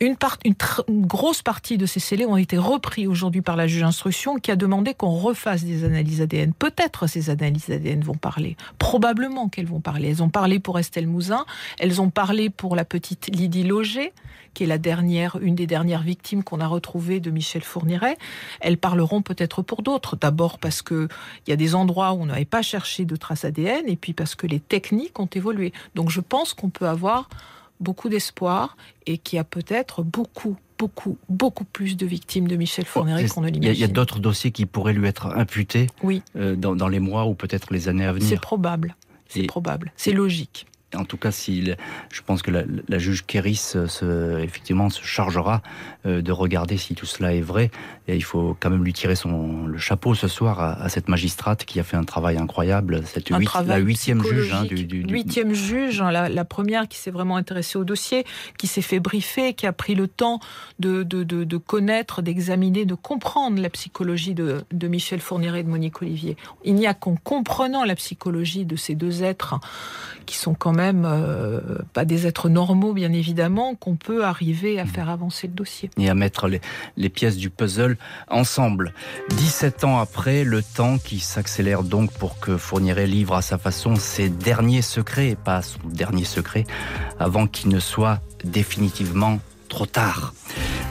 une, 0.00 1.06
grosse 1.06 1.42
partie 1.42 1.76
de 1.76 1.86
ces 1.86 2.00
scellés 2.00 2.24
ont 2.24 2.36
été 2.36 2.56
repris 2.56 3.06
aujourd'hui 3.06 3.42
par 3.42 3.56
la 3.56 3.66
juge 3.66 3.82
d'instruction 3.82 4.36
qui 4.36 4.50
a 4.50 4.56
demandé 4.56 4.94
qu'on 4.94 5.10
refasse 5.10 5.64
des 5.64 5.84
analyses 5.84 6.22
ADN. 6.22 6.54
Peut-être 6.54 7.06
ces 7.06 7.28
analyses 7.28 7.70
ADN 7.70 8.00
vont 8.00 8.14
parler. 8.14 8.56
Probablement 8.78 9.48
qu'elles 9.48 9.66
vont 9.66 9.80
parler. 9.80 10.08
Elles 10.08 10.22
ont 10.22 10.30
parlé 10.30 10.58
pour 10.58 10.78
Estelle 10.78 11.06
Mouzin. 11.06 11.44
Elles 11.78 12.00
ont 12.00 12.10
parlé 12.10 12.48
pour 12.48 12.76
la 12.76 12.84
petite 12.84 13.28
Lydie 13.34 13.64
Loger, 13.64 14.12
qui 14.54 14.64
est 14.64 14.66
la 14.66 14.78
dernière, 14.78 15.38
une 15.40 15.54
des 15.54 15.66
dernières 15.66 16.02
victimes 16.02 16.42
qu'on 16.42 16.60
a 16.60 16.66
retrouvées 16.66 17.20
de 17.20 17.30
Michel 17.30 17.62
Fourniret. 17.62 18.16
Elles 18.60 18.78
parleront 18.78 19.22
peut-être 19.22 19.62
pour 19.62 19.82
d'autres. 19.82 20.16
D'abord 20.16 20.58
parce 20.58 20.82
que 20.82 21.08
il 21.46 21.50
y 21.50 21.52
a 21.52 21.56
des 21.56 21.74
endroits 21.74 22.12
où 22.12 22.22
on 22.22 22.26
n'avait 22.26 22.44
pas 22.44 22.62
cherché 22.62 23.04
de 23.04 23.16
traces 23.16 23.44
ADN 23.44 23.84
et 23.86 23.96
puis 23.96 24.12
parce 24.12 24.34
que 24.34 24.46
les 24.46 24.60
techniques 24.60 25.18
ont 25.18 25.26
évolué. 25.26 25.72
Donc 25.94 26.10
je 26.10 26.20
pense 26.20 26.54
qu'on 26.54 26.70
peut 26.70 26.88
avoir 26.88 27.28
beaucoup 27.80 28.08
d'espoir 28.08 28.76
et 29.06 29.18
qui 29.18 29.38
a 29.38 29.44
peut-être 29.44 30.02
beaucoup, 30.02 30.56
beaucoup, 30.78 31.16
beaucoup 31.28 31.64
plus 31.64 31.96
de 31.96 32.06
victimes 32.06 32.46
de 32.46 32.56
Michel 32.56 32.84
Fourniret 32.84 33.26
qu'on 33.28 33.40
ne 33.40 33.48
l'imagine. 33.48 33.74
Il 33.74 33.80
y 33.80 33.84
a, 33.84 33.88
d'autres 33.88 34.18
dossiers 34.18 34.50
qui 34.50 34.66
pourraient 34.66 34.92
lui 34.92 35.08
être 35.08 35.26
imputés 35.26 35.86
oui. 36.02 36.22
Euh, 36.36 36.56
dans, 36.56 36.76
dans, 36.76 36.88
les 36.88 37.00
mois 37.00 37.26
ou 37.26 37.34
peut-être 37.34 37.72
les 37.72 37.88
années 37.88 38.04
à 38.04 38.12
venir? 38.12 38.28
C'est 38.28 38.40
probable. 38.40 38.96
C'est 39.28 39.44
probable. 39.44 39.92
C'est 39.96 40.12
logique 40.12 40.66
en 40.96 41.04
tout 41.04 41.16
cas, 41.16 41.30
si 41.30 41.72
je 42.10 42.22
pense 42.22 42.42
que 42.42 42.50
la, 42.50 42.98
juge 42.98 43.24
Kéris 43.26 43.72
euh, 43.76 43.86
se, 43.86 44.40
effectivement 44.40 44.90
se 44.90 45.02
chargera 45.02 45.62
euh, 46.06 46.20
de 46.20 46.32
regarder 46.32 46.76
si 46.76 46.94
tout 46.94 47.06
cela 47.06 47.34
est 47.34 47.40
vrai. 47.40 47.70
Et 48.08 48.16
il 48.16 48.24
faut 48.24 48.56
quand 48.58 48.70
même 48.70 48.82
lui 48.82 48.92
tirer 48.92 49.14
son 49.14 49.66
le 49.66 49.78
chapeau 49.78 50.14
ce 50.14 50.26
soir 50.26 50.60
à, 50.60 50.88
cette 50.88 51.08
magistrate 51.08 51.64
qui 51.64 51.78
a 51.78 51.84
fait 51.84 51.96
un 51.96 52.04
travail 52.04 52.38
incroyable. 52.38 53.02
Cette 53.06 53.30
la 53.30 53.76
huitième 53.78 54.22
juge 54.24 54.52
hein, 54.52 54.64
du, 54.64 54.84
du, 54.84 55.02
huitième 55.02 55.52
juge, 55.52 56.00
hein, 56.00 56.10
la, 56.10 56.44
première 56.44 56.88
qui 56.88 56.98
s'est 56.98 57.12
vraiment 57.12 57.36
intéressée 57.36 57.78
au 57.78 57.84
dossier, 57.84 58.24
qui 58.58 58.66
s'est 58.66 58.82
fait 58.82 58.98
briefer, 58.98 59.54
qui 59.54 59.66
a 59.66 59.72
pris 59.72 59.94
le 59.94 60.08
temps 60.08 60.40
de, 60.80 61.04
de, 61.04 61.22
de 61.22 61.56
connaître, 61.56 62.22
d'examiner, 62.22 62.84
de 62.84 62.94
comprendre 62.94 63.60
la 63.60 63.70
psychologie 63.70 64.34
de, 64.34 64.64
Michel 64.88 65.20
Fourniret 65.20 65.60
et 65.60 65.62
de 65.62 65.68
Monique 65.68 66.02
Olivier. 66.02 66.36
Il 66.64 66.74
n'y 66.74 66.88
a 66.88 66.94
qu'en 66.94 67.14
comprenant 67.14 67.84
la 67.84 67.94
psychologie 67.94 68.64
de 68.64 68.74
ces 68.74 68.96
deux 68.96 69.22
êtres 69.22 69.54
qui 70.26 70.36
sont 70.36 70.54
quand 70.54 70.72
même 70.72 70.79
euh, 70.80 71.60
pas 71.92 72.04
des 72.04 72.26
êtres 72.26 72.48
normaux, 72.48 72.92
bien 72.92 73.12
évidemment, 73.12 73.74
qu'on 73.74 73.96
peut 73.96 74.24
arriver 74.24 74.78
à 74.78 74.84
mmh. 74.84 74.88
faire 74.88 75.08
avancer 75.08 75.46
le 75.46 75.52
dossier. 75.52 75.90
Et 75.98 76.08
à 76.08 76.14
mettre 76.14 76.48
les, 76.48 76.60
les 76.96 77.08
pièces 77.08 77.36
du 77.36 77.50
puzzle 77.50 77.96
ensemble. 78.28 78.94
17 79.30 79.84
ans 79.84 79.98
après, 79.98 80.44
le 80.44 80.62
temps 80.62 80.98
qui 80.98 81.20
s'accélère 81.20 81.82
donc 81.82 82.12
pour 82.12 82.38
que 82.38 82.56
Fourniret 82.56 83.06
livre 83.06 83.34
à 83.34 83.42
sa 83.42 83.58
façon 83.58 83.96
ses 83.96 84.28
derniers 84.28 84.82
secrets, 84.82 85.30
et 85.30 85.36
pas 85.36 85.62
son 85.62 85.80
dernier 85.84 86.24
secret, 86.24 86.64
avant 87.18 87.46
qu'il 87.46 87.70
ne 87.70 87.80
soit 87.80 88.20
définitivement 88.44 89.38
trop 89.70 89.86
tard. 89.86 90.34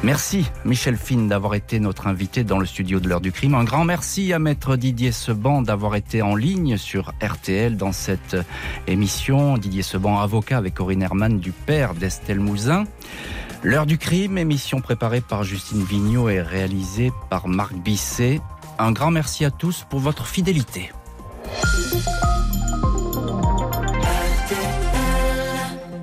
Merci 0.01 0.49
Michel 0.65 0.95
Fine 0.95 1.27
d'avoir 1.27 1.53
été 1.53 1.79
notre 1.79 2.07
invité 2.07 2.43
dans 2.43 2.57
le 2.57 2.65
studio 2.65 2.99
de 2.99 3.09
l'heure 3.09 3.21
du 3.21 3.31
crime. 3.31 3.53
Un 3.53 3.65
grand 3.65 3.83
merci 3.83 4.33
à 4.33 4.39
maître 4.39 4.77
Didier 4.77 5.11
Seban 5.11 5.61
d'avoir 5.61 5.95
été 5.95 6.21
en 6.21 6.35
ligne 6.35 6.77
sur 6.77 7.11
RTL 7.21 7.75
dans 7.75 7.91
cette 7.91 8.37
émission. 8.87 9.57
Didier 9.57 9.83
Seban, 9.83 10.19
avocat 10.19 10.57
avec 10.57 10.75
Corinne 10.75 11.01
Herman 11.01 11.39
du 11.39 11.51
père 11.51 11.93
d'Estelle 11.93 12.39
Mouzin. 12.39 12.85
L'heure 13.61 13.85
du 13.85 13.97
crime, 13.97 14.37
émission 14.37 14.79
préparée 14.79 15.21
par 15.21 15.43
Justine 15.43 15.83
Vignot 15.83 16.29
et 16.29 16.41
réalisée 16.41 17.11
par 17.29 17.49
Marc 17.49 17.73
Bisset. 17.73 18.39
Un 18.79 18.93
grand 18.93 19.11
merci 19.11 19.43
à 19.43 19.51
tous 19.51 19.85
pour 19.89 19.99
votre 19.99 20.25
fidélité. 20.25 20.91